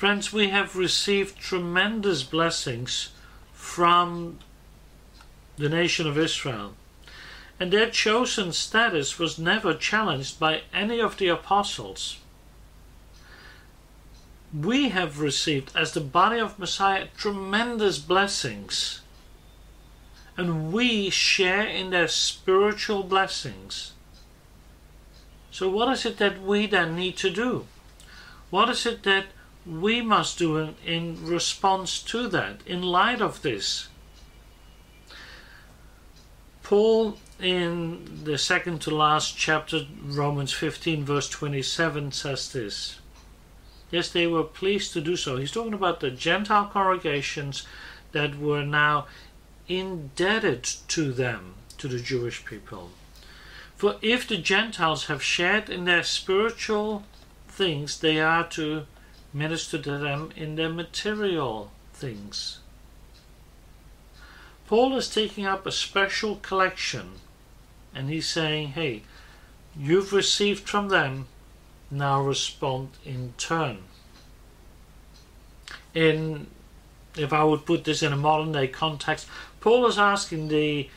Friends, 0.00 0.32
we 0.32 0.48
have 0.48 0.76
received 0.76 1.38
tremendous 1.38 2.22
blessings 2.22 3.10
from 3.52 4.38
the 5.58 5.68
nation 5.68 6.06
of 6.06 6.16
Israel. 6.16 6.72
And 7.60 7.70
their 7.70 7.90
chosen 7.90 8.54
status 8.54 9.18
was 9.18 9.38
never 9.38 9.74
challenged 9.74 10.40
by 10.40 10.62
any 10.72 11.02
of 11.02 11.18
the 11.18 11.28
apostles 11.28 12.16
we 14.58 14.88
have 14.88 15.20
received 15.20 15.70
as 15.76 15.92
the 15.92 16.00
body 16.00 16.40
of 16.40 16.58
Messiah 16.58 17.08
tremendous 17.18 17.98
blessings. 17.98 19.02
And 20.34 20.72
we 20.72 21.10
share 21.10 21.66
in 21.66 21.90
their 21.90 22.08
spiritual 22.08 23.02
blessings. 23.02 23.92
So, 25.50 25.68
what 25.68 25.92
is 25.92 26.06
it 26.06 26.16
that 26.16 26.40
we 26.40 26.66
then 26.66 26.96
need 26.96 27.18
to 27.18 27.28
do? 27.28 27.66
What 28.48 28.70
is 28.70 28.86
it 28.86 29.02
that 29.02 29.26
we 29.66 30.00
must 30.00 30.38
do 30.38 30.56
in, 30.58 30.74
in 30.84 31.26
response 31.26 32.02
to 32.02 32.28
that, 32.28 32.60
in 32.66 32.82
light 32.82 33.20
of 33.20 33.42
this? 33.42 33.88
Paul, 36.62 37.18
in 37.40 38.22
the 38.24 38.38
second 38.38 38.80
to 38.82 38.94
last 38.94 39.36
chapter, 39.36 39.86
Romans 40.04 40.52
15, 40.52 41.04
verse 41.04 41.28
27, 41.28 42.12
says 42.12 42.52
this. 42.52 43.00
Yes, 43.90 44.08
they 44.08 44.26
were 44.26 44.44
pleased 44.44 44.92
to 44.92 45.00
do 45.00 45.16
so. 45.16 45.36
He's 45.36 45.50
talking 45.50 45.74
about 45.74 46.00
the 46.00 46.10
Gentile 46.10 46.70
congregations 46.72 47.66
that 48.12 48.38
were 48.38 48.64
now 48.64 49.06
indebted 49.68 50.62
to 50.88 51.12
them, 51.12 51.54
to 51.78 51.88
the 51.88 51.98
Jewish 51.98 52.44
people. 52.44 52.90
For 53.76 53.96
if 54.02 54.28
the 54.28 54.36
Gentiles 54.36 55.06
have 55.06 55.22
shared 55.22 55.70
in 55.70 55.86
their 55.86 56.02
spiritual 56.02 57.04
things, 57.48 57.98
they 57.98 58.20
are 58.20 58.46
to 58.48 58.86
minister 59.32 59.78
to 59.78 59.98
them 59.98 60.30
in 60.36 60.56
their 60.56 60.68
material 60.68 61.70
things. 61.92 62.58
Paul 64.66 64.96
is 64.96 65.08
taking 65.08 65.46
up 65.46 65.66
a 65.66 65.72
special 65.72 66.36
collection 66.36 67.12
and 67.94 68.08
he's 68.08 68.28
saying, 68.28 68.68
hey, 68.68 69.02
you've 69.76 70.12
received 70.12 70.68
from 70.68 70.88
them 70.88 71.26
now 71.90 72.22
respond 72.22 72.90
in 73.04 73.34
turn. 73.36 73.78
In 75.92 76.46
if 77.16 77.32
I 77.32 77.42
would 77.42 77.66
put 77.66 77.84
this 77.84 78.02
in 78.02 78.12
a 78.12 78.16
modern 78.16 78.52
day 78.52 78.68
context, 78.68 79.26
Paul 79.60 79.86
is 79.86 79.98
asking 79.98 80.48
the 80.48 80.88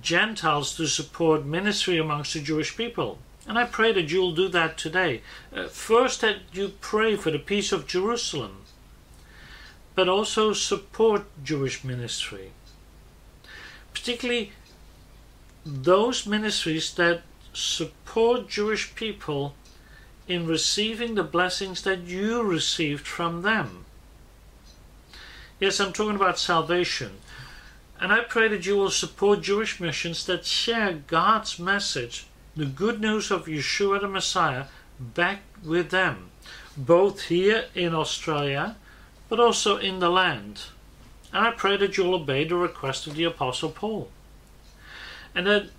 Gentiles 0.00 0.76
to 0.76 0.86
support 0.86 1.44
ministry 1.44 1.98
amongst 1.98 2.32
the 2.32 2.40
Jewish 2.40 2.76
people. 2.76 3.18
And 3.46 3.58
I 3.58 3.64
pray 3.64 3.92
that 3.92 4.10
you'll 4.10 4.34
do 4.34 4.48
that 4.48 4.76
today. 4.76 5.22
Uh, 5.54 5.66
first, 5.68 6.20
that 6.20 6.38
you 6.52 6.72
pray 6.80 7.16
for 7.16 7.30
the 7.30 7.38
peace 7.38 7.72
of 7.72 7.86
Jerusalem, 7.86 8.64
but 9.94 10.08
also 10.08 10.52
support 10.52 11.24
Jewish 11.42 11.82
ministry. 11.82 12.52
Particularly 13.92 14.52
those 15.64 16.26
ministries 16.26 16.94
that 16.94 17.22
support 17.52 18.48
Jewish 18.48 18.94
people 18.94 19.54
in 20.28 20.46
receiving 20.46 21.14
the 21.14 21.24
blessings 21.24 21.82
that 21.82 22.00
you 22.00 22.42
received 22.42 23.06
from 23.06 23.42
them. 23.42 23.84
Yes, 25.58 25.80
I'm 25.80 25.92
talking 25.92 26.16
about 26.16 26.38
salvation. 26.38 27.18
And 27.98 28.12
I 28.12 28.20
pray 28.20 28.48
that 28.48 28.64
you 28.64 28.76
will 28.76 28.90
support 28.90 29.42
Jewish 29.42 29.78
missions 29.78 30.24
that 30.26 30.46
share 30.46 31.02
God's 31.06 31.58
message, 31.58 32.26
the 32.56 32.66
good 32.66 33.00
news 33.00 33.30
of 33.30 33.46
Yeshua 33.46 34.00
the 34.00 34.08
Messiah, 34.08 34.64
back 34.98 35.42
with 35.64 35.90
them, 35.90 36.30
both 36.76 37.22
here 37.22 37.66
in 37.74 37.94
Australia, 37.94 38.76
but 39.28 39.40
also 39.40 39.76
in 39.76 39.98
the 40.00 40.10
land. 40.10 40.62
And 41.32 41.46
I 41.46 41.52
pray 41.52 41.76
that 41.76 41.96
you'll 41.96 42.14
obey 42.14 42.44
the 42.44 42.56
request 42.56 43.06
of 43.06 43.14
the 43.14 43.24
Apostle 43.24 43.70
Paul. 43.70 44.10
And 45.34 45.46
that 45.46 45.70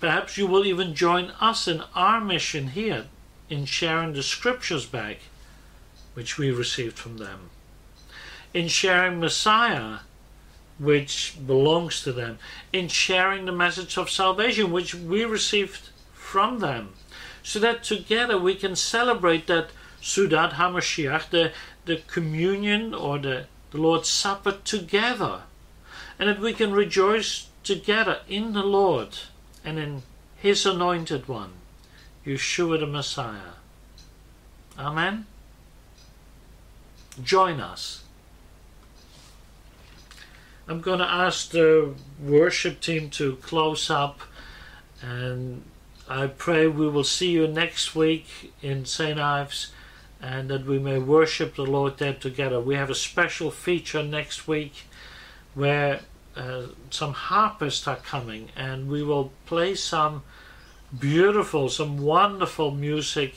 perhaps 0.00 0.38
you 0.38 0.46
will 0.46 0.64
even 0.64 0.94
join 0.94 1.32
us 1.40 1.66
in 1.66 1.82
our 1.94 2.20
mission 2.20 2.68
here 2.68 3.06
in 3.50 3.64
sharing 3.64 4.12
the 4.12 4.22
scriptures 4.22 4.86
back, 4.86 5.18
which 6.14 6.38
we 6.38 6.50
received 6.50 6.98
from 6.98 7.18
them, 7.18 7.50
in 8.54 8.68
sharing 8.68 9.20
Messiah, 9.20 9.98
which 10.82 11.36
belongs 11.46 12.02
to 12.02 12.12
them, 12.12 12.38
in 12.72 12.88
sharing 12.88 13.44
the 13.44 13.52
message 13.52 13.96
of 13.96 14.10
salvation, 14.10 14.72
which 14.72 14.94
we 14.94 15.24
received 15.24 15.90
from 16.12 16.58
them, 16.58 16.94
so 17.42 17.60
that 17.60 17.84
together 17.84 18.36
we 18.36 18.54
can 18.54 18.74
celebrate 18.74 19.46
that 19.46 19.70
Sudat 20.02 20.54
HaMashiach, 20.54 21.30
the, 21.30 21.52
the 21.84 21.98
communion 22.08 22.92
or 22.94 23.18
the, 23.18 23.46
the 23.70 23.78
Lord's 23.78 24.08
Supper 24.08 24.58
together, 24.64 25.42
and 26.18 26.28
that 26.28 26.40
we 26.40 26.52
can 26.52 26.72
rejoice 26.72 27.46
together 27.62 28.20
in 28.28 28.52
the 28.52 28.64
Lord 28.64 29.18
and 29.64 29.78
in 29.78 30.02
His 30.36 30.66
anointed 30.66 31.28
one. 31.28 31.52
Yeshua 32.26 32.80
the 32.80 32.86
Messiah. 32.86 33.54
Amen. 34.76 35.26
Join 37.22 37.60
us. 37.60 38.01
I'm 40.68 40.80
going 40.80 41.00
to 41.00 41.10
ask 41.10 41.50
the 41.50 41.94
worship 42.20 42.80
team 42.80 43.10
to 43.10 43.36
close 43.36 43.90
up 43.90 44.20
and 45.00 45.64
I 46.08 46.28
pray 46.28 46.68
we 46.68 46.88
will 46.88 47.04
see 47.04 47.30
you 47.30 47.48
next 47.48 47.96
week 47.96 48.52
in 48.62 48.84
St. 48.84 49.18
Ives 49.18 49.72
and 50.20 50.48
that 50.50 50.64
we 50.64 50.78
may 50.78 50.98
worship 50.98 51.56
the 51.56 51.66
Lord 51.66 51.98
there 51.98 52.14
together. 52.14 52.60
We 52.60 52.76
have 52.76 52.90
a 52.90 52.94
special 52.94 53.50
feature 53.50 54.04
next 54.04 54.46
week 54.46 54.84
where 55.54 56.00
uh, 56.36 56.66
some 56.90 57.12
harpists 57.12 57.88
are 57.88 57.96
coming 57.96 58.50
and 58.56 58.88
we 58.88 59.02
will 59.02 59.32
play 59.46 59.74
some 59.74 60.22
beautiful, 60.96 61.68
some 61.70 61.98
wonderful 61.98 62.70
music 62.70 63.34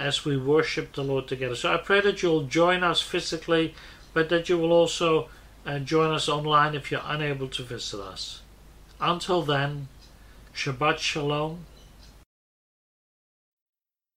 as 0.00 0.24
we 0.24 0.36
worship 0.36 0.94
the 0.94 1.04
Lord 1.04 1.28
together. 1.28 1.54
So 1.54 1.72
I 1.72 1.76
pray 1.76 2.00
that 2.00 2.22
you'll 2.22 2.42
join 2.42 2.82
us 2.82 3.00
physically, 3.00 3.74
but 4.12 4.28
that 4.30 4.48
you 4.48 4.58
will 4.58 4.72
also 4.72 5.28
uh, 5.66 5.80
join 5.80 6.12
us 6.12 6.28
online 6.28 6.74
if 6.74 6.90
you're 6.90 7.02
unable 7.04 7.48
to 7.48 7.62
visit 7.62 8.00
us. 8.00 8.40
Until 9.00 9.42
then, 9.42 9.88
Shabbat 10.54 10.98
Shalom 10.98 11.66